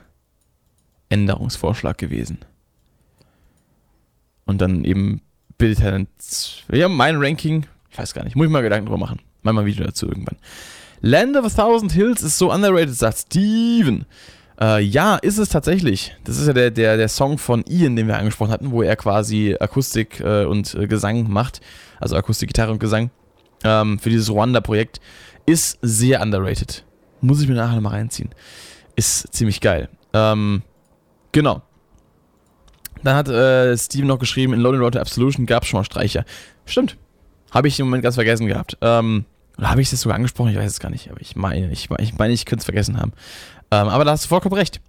Änderungsvorschlag 1.09 1.97
gewesen. 1.97 2.39
Und 4.45 4.61
dann 4.61 4.83
eben 4.83 5.21
Billy 5.57 5.75
Talent. 5.75 6.09
Ja, 6.71 6.87
mein 6.87 7.17
Ranking 7.17 7.65
ich 7.89 7.97
weiß 7.97 8.13
gar 8.13 8.23
nicht. 8.23 8.35
Muss 8.35 8.45
ich 8.45 8.51
mal 8.51 8.61
Gedanken 8.61 8.85
drüber 8.85 8.99
machen. 8.99 9.19
Mach 9.41 9.53
mal 9.53 9.61
ein 9.61 9.67
Video 9.67 9.85
dazu 9.85 10.07
irgendwann. 10.07 10.37
Land 11.01 11.37
of 11.37 11.45
a 11.45 11.49
Thousand 11.49 11.91
Hills 11.91 12.21
ist 12.21 12.37
so 12.37 12.51
underrated, 12.51 12.93
sagt 12.93 13.17
Steven. 13.17 14.05
Äh, 14.59 14.83
ja, 14.83 15.15
ist 15.15 15.37
es 15.37 15.49
tatsächlich. 15.49 16.15
Das 16.25 16.37
ist 16.37 16.47
ja 16.47 16.53
der, 16.53 16.71
der, 16.71 16.97
der 16.97 17.07
Song 17.07 17.37
von 17.37 17.63
Ian, 17.67 17.95
den 17.95 18.07
wir 18.07 18.17
angesprochen 18.17 18.51
hatten, 18.51 18.71
wo 18.71 18.81
er 18.81 18.95
quasi 18.95 19.55
Akustik 19.59 20.19
äh, 20.19 20.43
und 20.45 20.75
äh, 20.75 20.87
Gesang 20.87 21.29
macht. 21.29 21.61
Also 21.99 22.15
Akustik, 22.15 22.49
Gitarre 22.49 22.71
und 22.71 22.79
Gesang. 22.79 23.11
Ähm, 23.63 23.97
für 23.99 24.09
dieses 24.09 24.29
Rwanda-Projekt. 24.29 24.99
Ist 25.45 25.79
sehr 25.81 26.21
underrated. 26.21 26.83
Muss 27.21 27.41
ich 27.41 27.47
mir 27.47 27.55
nachher 27.55 27.81
mal 27.81 27.89
reinziehen. 27.89 28.29
Ist 28.99 29.33
ziemlich 29.33 29.61
geil. 29.61 29.87
Ähm, 30.11 30.61
genau. 31.31 31.61
Dann 33.01 33.15
hat 33.15 33.29
äh, 33.29 33.77
Steven 33.77 34.07
noch 34.07 34.19
geschrieben, 34.19 34.51
in 34.51 34.59
Lonely 34.59 34.83
Road 34.83 34.97
Absolution 34.97 35.45
gab 35.45 35.63
es 35.63 35.69
schon 35.69 35.79
mal 35.79 35.85
Streicher. 35.85 36.25
Stimmt. 36.65 36.97
Habe 37.51 37.69
ich 37.69 37.79
im 37.79 37.85
Moment 37.85 38.03
ganz 38.03 38.15
vergessen 38.15 38.45
gehabt. 38.45 38.77
Ähm, 38.81 39.23
oder 39.57 39.69
habe 39.69 39.81
ich 39.81 39.89
das 39.89 40.01
sogar 40.01 40.17
angesprochen? 40.17 40.51
Ich 40.51 40.57
weiß 40.57 40.69
es 40.69 40.81
gar 40.81 40.89
nicht. 40.89 41.09
Aber 41.09 41.21
ich 41.21 41.37
meine, 41.37 41.71
ich, 41.71 41.87
ich, 41.97 42.17
meine, 42.17 42.33
ich 42.33 42.45
könnte 42.45 42.59
es 42.59 42.65
vergessen 42.65 42.99
haben. 42.99 43.13
Ähm, 43.71 43.87
aber 43.87 44.03
da 44.03 44.11
hast 44.11 44.25
du 44.25 44.27
vollkommen 44.27 44.55
recht. 44.55 44.81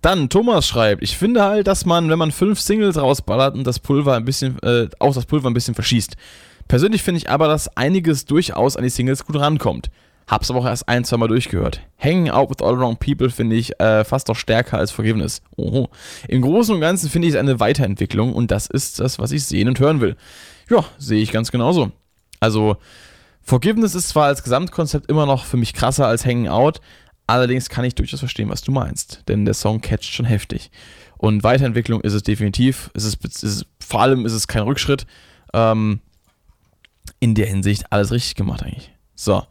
Dann, 0.00 0.30
Thomas 0.30 0.66
schreibt, 0.66 1.02
ich 1.02 1.18
finde 1.18 1.42
halt, 1.42 1.66
dass 1.66 1.84
man, 1.84 2.08
wenn 2.08 2.18
man 2.18 2.32
fünf 2.32 2.58
Singles 2.58 2.96
rausballert 2.96 3.54
und 3.54 3.66
das 3.66 3.80
Pulver 3.80 4.14
ein 4.14 4.24
bisschen, 4.24 4.58
äh, 4.62 4.88
auch 4.98 5.12
das 5.12 5.26
Pulver 5.26 5.50
ein 5.50 5.54
bisschen 5.54 5.74
verschießt. 5.74 6.16
Persönlich 6.68 7.02
finde 7.02 7.18
ich 7.18 7.28
aber, 7.28 7.48
dass 7.48 7.76
einiges 7.76 8.24
durchaus 8.24 8.78
an 8.78 8.82
die 8.82 8.88
Singles 8.88 9.26
gut 9.26 9.36
rankommt. 9.36 9.90
Hab's 10.26 10.50
aber 10.50 10.60
auch 10.60 10.66
erst 10.66 10.88
ein, 10.88 11.04
zwei 11.04 11.18
Mal 11.18 11.28
durchgehört. 11.28 11.80
Hanging 11.98 12.30
Out 12.30 12.50
with 12.50 12.60
All 12.60 12.78
Wrong 12.78 12.96
People 12.96 13.30
finde 13.30 13.54
ich 13.54 13.78
äh, 13.78 14.04
fast 14.04 14.26
noch 14.26 14.36
stärker 14.36 14.76
als 14.76 14.90
Forgiveness. 14.90 15.40
Oho. 15.56 15.88
Im 16.26 16.42
Großen 16.42 16.74
und 16.74 16.80
Ganzen 16.80 17.08
finde 17.08 17.28
ich 17.28 17.34
es 17.34 17.40
eine 17.40 17.60
Weiterentwicklung 17.60 18.32
und 18.32 18.50
das 18.50 18.66
ist 18.66 18.98
das, 18.98 19.18
was 19.20 19.30
ich 19.30 19.44
sehen 19.44 19.68
und 19.68 19.78
hören 19.78 20.00
will. 20.00 20.16
Ja, 20.68 20.84
sehe 20.98 21.22
ich 21.22 21.30
ganz 21.30 21.52
genauso. 21.52 21.92
Also, 22.40 22.76
Forgiveness 23.42 23.94
ist 23.94 24.08
zwar 24.08 24.26
als 24.26 24.42
Gesamtkonzept 24.42 25.08
immer 25.08 25.26
noch 25.26 25.44
für 25.44 25.56
mich 25.56 25.72
krasser 25.72 26.08
als 26.08 26.26
Hanging 26.26 26.48
Out, 26.48 26.80
allerdings 27.28 27.68
kann 27.68 27.84
ich 27.84 27.94
durchaus 27.94 28.18
verstehen, 28.18 28.48
was 28.48 28.62
du 28.62 28.72
meinst, 28.72 29.22
denn 29.28 29.44
der 29.44 29.54
Song 29.54 29.80
catcht 29.80 30.12
schon 30.12 30.26
heftig. 30.26 30.72
Und 31.18 31.44
Weiterentwicklung 31.44 32.00
ist 32.00 32.12
es 32.12 32.24
definitiv. 32.24 32.90
Es 32.94 33.04
ist, 33.04 33.24
es 33.24 33.42
ist 33.42 33.66
vor 33.80 34.02
allem 34.02 34.26
ist 34.26 34.32
es 34.32 34.48
kein 34.48 34.62
Rückschritt. 34.62 35.06
Ähm, 35.54 36.00
in 37.20 37.34
der 37.34 37.46
Hinsicht 37.46 37.90
alles 37.90 38.10
richtig 38.12 38.34
gemacht 38.34 38.62
eigentlich. 38.62 38.92
So, 39.14 39.44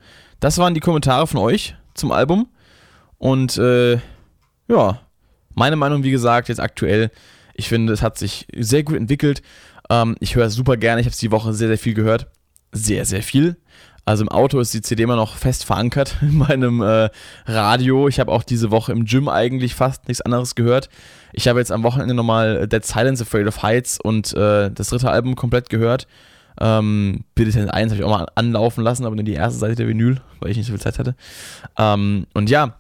das 0.46 0.60
waren 0.60 0.76
die 0.76 0.80
Kommentare 0.80 1.26
von 1.26 1.40
euch 1.40 1.74
zum 1.96 2.12
Album. 2.12 2.48
Und 3.18 3.58
äh, 3.58 3.94
ja, 4.68 5.02
meine 5.56 5.76
Meinung, 5.76 6.04
wie 6.04 6.12
gesagt, 6.12 6.50
jetzt 6.50 6.60
aktuell, 6.60 7.10
ich 7.56 7.68
finde, 7.68 7.92
es 7.92 8.04
hat 8.04 8.20
sich 8.20 8.46
sehr 8.56 8.84
gut 8.84 8.96
entwickelt. 8.96 9.42
Ähm, 9.90 10.16
ich 10.20 10.36
höre 10.36 10.46
es 10.46 10.54
super 10.54 10.78
gerne. 10.78 11.02
Ich 11.02 11.08
habe 11.08 11.14
es 11.14 11.18
die 11.18 11.32
Woche 11.32 11.52
sehr, 11.52 11.70
sehr 11.70 11.80
viel 11.80 11.96
gehört. 11.96 12.28
Sehr, 12.72 13.06
sehr 13.06 13.24
viel. 13.24 13.58
Also 14.06 14.22
im 14.22 14.30
Auto 14.30 14.60
ist 14.60 14.72
die 14.72 14.82
CD 14.82 15.02
immer 15.02 15.16
noch 15.16 15.36
fest 15.36 15.66
verankert 15.66 16.18
in 16.22 16.38
meinem 16.38 16.84
äh, 16.84 17.10
Radio. 17.48 18.08
Ich 18.08 18.20
habe 18.20 18.32
auch 18.32 18.44
diese 18.44 18.70
Woche 18.70 18.92
im 18.92 19.06
Gym 19.06 19.28
eigentlich 19.28 19.74
fast 19.74 20.08
nichts 20.08 20.22
anderes 20.22 20.54
gehört. 20.54 20.90
Ich 21.34 21.48
habe 21.48 21.58
jetzt 21.58 21.72
am 21.72 21.82
Wochenende 21.82 22.14
nochmal 22.14 22.68
Dead 22.68 22.86
Silence, 22.86 23.24
Afraid 23.24 23.48
of 23.48 23.64
Heights 23.64 24.00
und 24.00 24.32
äh, 24.34 24.70
das 24.70 24.90
dritte 24.90 25.10
Album 25.10 25.34
komplett 25.34 25.72
gehört. 25.72 26.06
Ähm, 26.60 27.24
Billy 27.36 27.52
1 27.52 27.92
habe 27.92 27.96
ich 27.96 28.04
auch 28.04 28.18
mal 28.18 28.28
anlaufen 28.36 28.84
lassen, 28.84 29.06
aber 29.06 29.16
nur 29.16 29.26
die 29.26 29.34
erste 29.34 29.60
Seite 29.60 29.76
der 29.76 29.88
Vinyl, 29.88 30.22
weil 30.40 30.52
ich 30.52 30.58
nicht 30.58 30.68
so 30.68 30.74
viel 30.74 30.82
Zeit 30.82 31.00
hatte. 31.00 31.16
Ähm, 31.78 32.28
und 32.34 32.50
ja, 32.50 32.76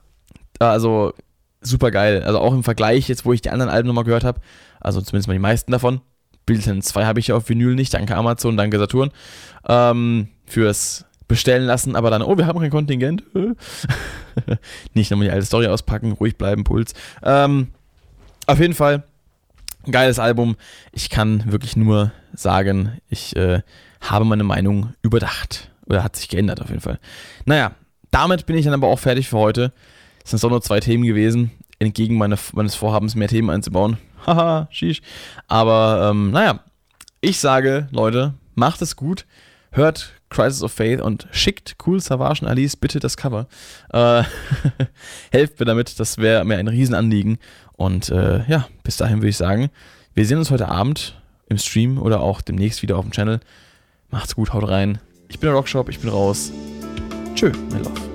also 0.59 1.13
super 1.61 1.91
geil. 1.91 2.23
Also 2.23 2.39
auch 2.39 2.53
im 2.53 2.63
Vergleich, 2.63 3.07
jetzt 3.07 3.25
wo 3.25 3.33
ich 3.33 3.41
die 3.41 3.49
anderen 3.49 3.71
Alben 3.71 3.87
nochmal 3.87 4.03
gehört 4.03 4.23
habe, 4.23 4.39
also 4.79 5.01
zumindest 5.01 5.27
mal 5.27 5.33
die 5.33 5.39
meisten 5.39 5.71
davon, 5.71 6.01
Bilderten 6.45 6.81
2 6.81 7.05
habe 7.05 7.19
ich 7.19 7.27
ja 7.27 7.35
auf 7.35 7.49
Vinyl 7.49 7.75
nicht, 7.75 7.93
danke 7.93 8.15
Amazon, 8.15 8.55
danke 8.55 8.77
Saturn, 8.77 9.11
ähm, 9.67 10.27
fürs 10.45 11.05
bestellen 11.27 11.63
lassen, 11.63 11.95
aber 11.95 12.11
dann, 12.11 12.21
oh, 12.21 12.37
wir 12.37 12.45
haben 12.45 12.59
kein 12.59 12.69
Kontingent. 12.69 13.23
nicht 14.93 15.09
nochmal 15.09 15.27
die 15.27 15.33
alte 15.33 15.45
Story 15.45 15.67
auspacken, 15.67 16.11
ruhig 16.11 16.37
bleiben, 16.37 16.63
Puls. 16.63 16.93
Ähm, 17.23 17.69
auf 18.45 18.59
jeden 18.59 18.75
Fall, 18.75 19.03
geiles 19.91 20.19
Album. 20.19 20.55
Ich 20.91 21.09
kann 21.09 21.51
wirklich 21.51 21.75
nur 21.75 22.11
sagen, 22.33 22.99
ich 23.09 23.35
äh, 23.35 23.61
habe 24.01 24.25
meine 24.25 24.43
Meinung 24.43 24.93
überdacht. 25.01 25.71
Oder 25.87 26.03
hat 26.03 26.15
sich 26.15 26.29
geändert 26.29 26.61
auf 26.61 26.69
jeden 26.69 26.81
Fall. 26.81 26.99
Naja, 27.45 27.71
damit 28.11 28.45
bin 28.45 28.57
ich 28.57 28.65
dann 28.65 28.73
aber 28.73 28.87
auch 28.87 28.99
fertig 28.99 29.29
für 29.29 29.37
heute. 29.37 29.73
Es 30.23 30.31
sind 30.31 30.43
doch 30.43 30.49
nur 30.49 30.61
zwei 30.61 30.79
Themen 30.79 31.03
gewesen, 31.03 31.51
entgegen 31.79 32.17
meine, 32.17 32.37
meines 32.53 32.75
Vorhabens, 32.75 33.15
mehr 33.15 33.27
Themen 33.27 33.49
einzubauen. 33.49 33.97
Haha, 34.25 34.67
sheesh. 34.71 35.01
Aber 35.47 36.09
ähm, 36.09 36.31
naja, 36.31 36.61
ich 37.21 37.39
sage, 37.39 37.87
Leute, 37.91 38.33
macht 38.55 38.81
es 38.81 38.95
gut. 38.95 39.25
Hört 39.71 40.13
Crisis 40.29 40.63
of 40.63 40.71
Faith 40.71 41.01
und 41.01 41.27
schickt 41.31 41.75
Cool 41.85 41.99
Savage 41.99 42.41
und 42.41 42.47
Alice 42.47 42.75
bitte 42.75 42.99
das 42.99 43.17
Cover. 43.17 43.47
Äh, 43.91 44.23
helft 45.31 45.59
mir 45.59 45.65
damit, 45.65 45.99
das 45.99 46.17
wäre 46.17 46.45
mir 46.45 46.57
ein 46.57 46.67
Riesenanliegen. 46.67 47.37
Und 47.77 48.09
äh, 48.09 48.43
ja, 48.47 48.67
bis 48.83 48.97
dahin 48.97 49.17
würde 49.17 49.29
ich 49.29 49.37
sagen, 49.37 49.69
wir 50.13 50.25
sehen 50.25 50.37
uns 50.37 50.51
heute 50.51 50.69
Abend 50.69 51.21
im 51.49 51.57
Stream 51.57 51.97
oder 51.97 52.21
auch 52.21 52.41
demnächst 52.41 52.81
wieder 52.81 52.97
auf 52.97 53.05
dem 53.05 53.11
Channel. 53.11 53.39
Macht's 54.11 54.35
gut, 54.35 54.53
haut 54.53 54.67
rein. 54.67 54.99
Ich 55.27 55.39
bin 55.39 55.47
der 55.47 55.55
Rockshop, 55.55 55.89
ich 55.89 55.99
bin 55.99 56.09
raus. 56.09 56.51
Tschö, 57.35 57.51
mein 57.71 57.83
Love. 57.83 58.14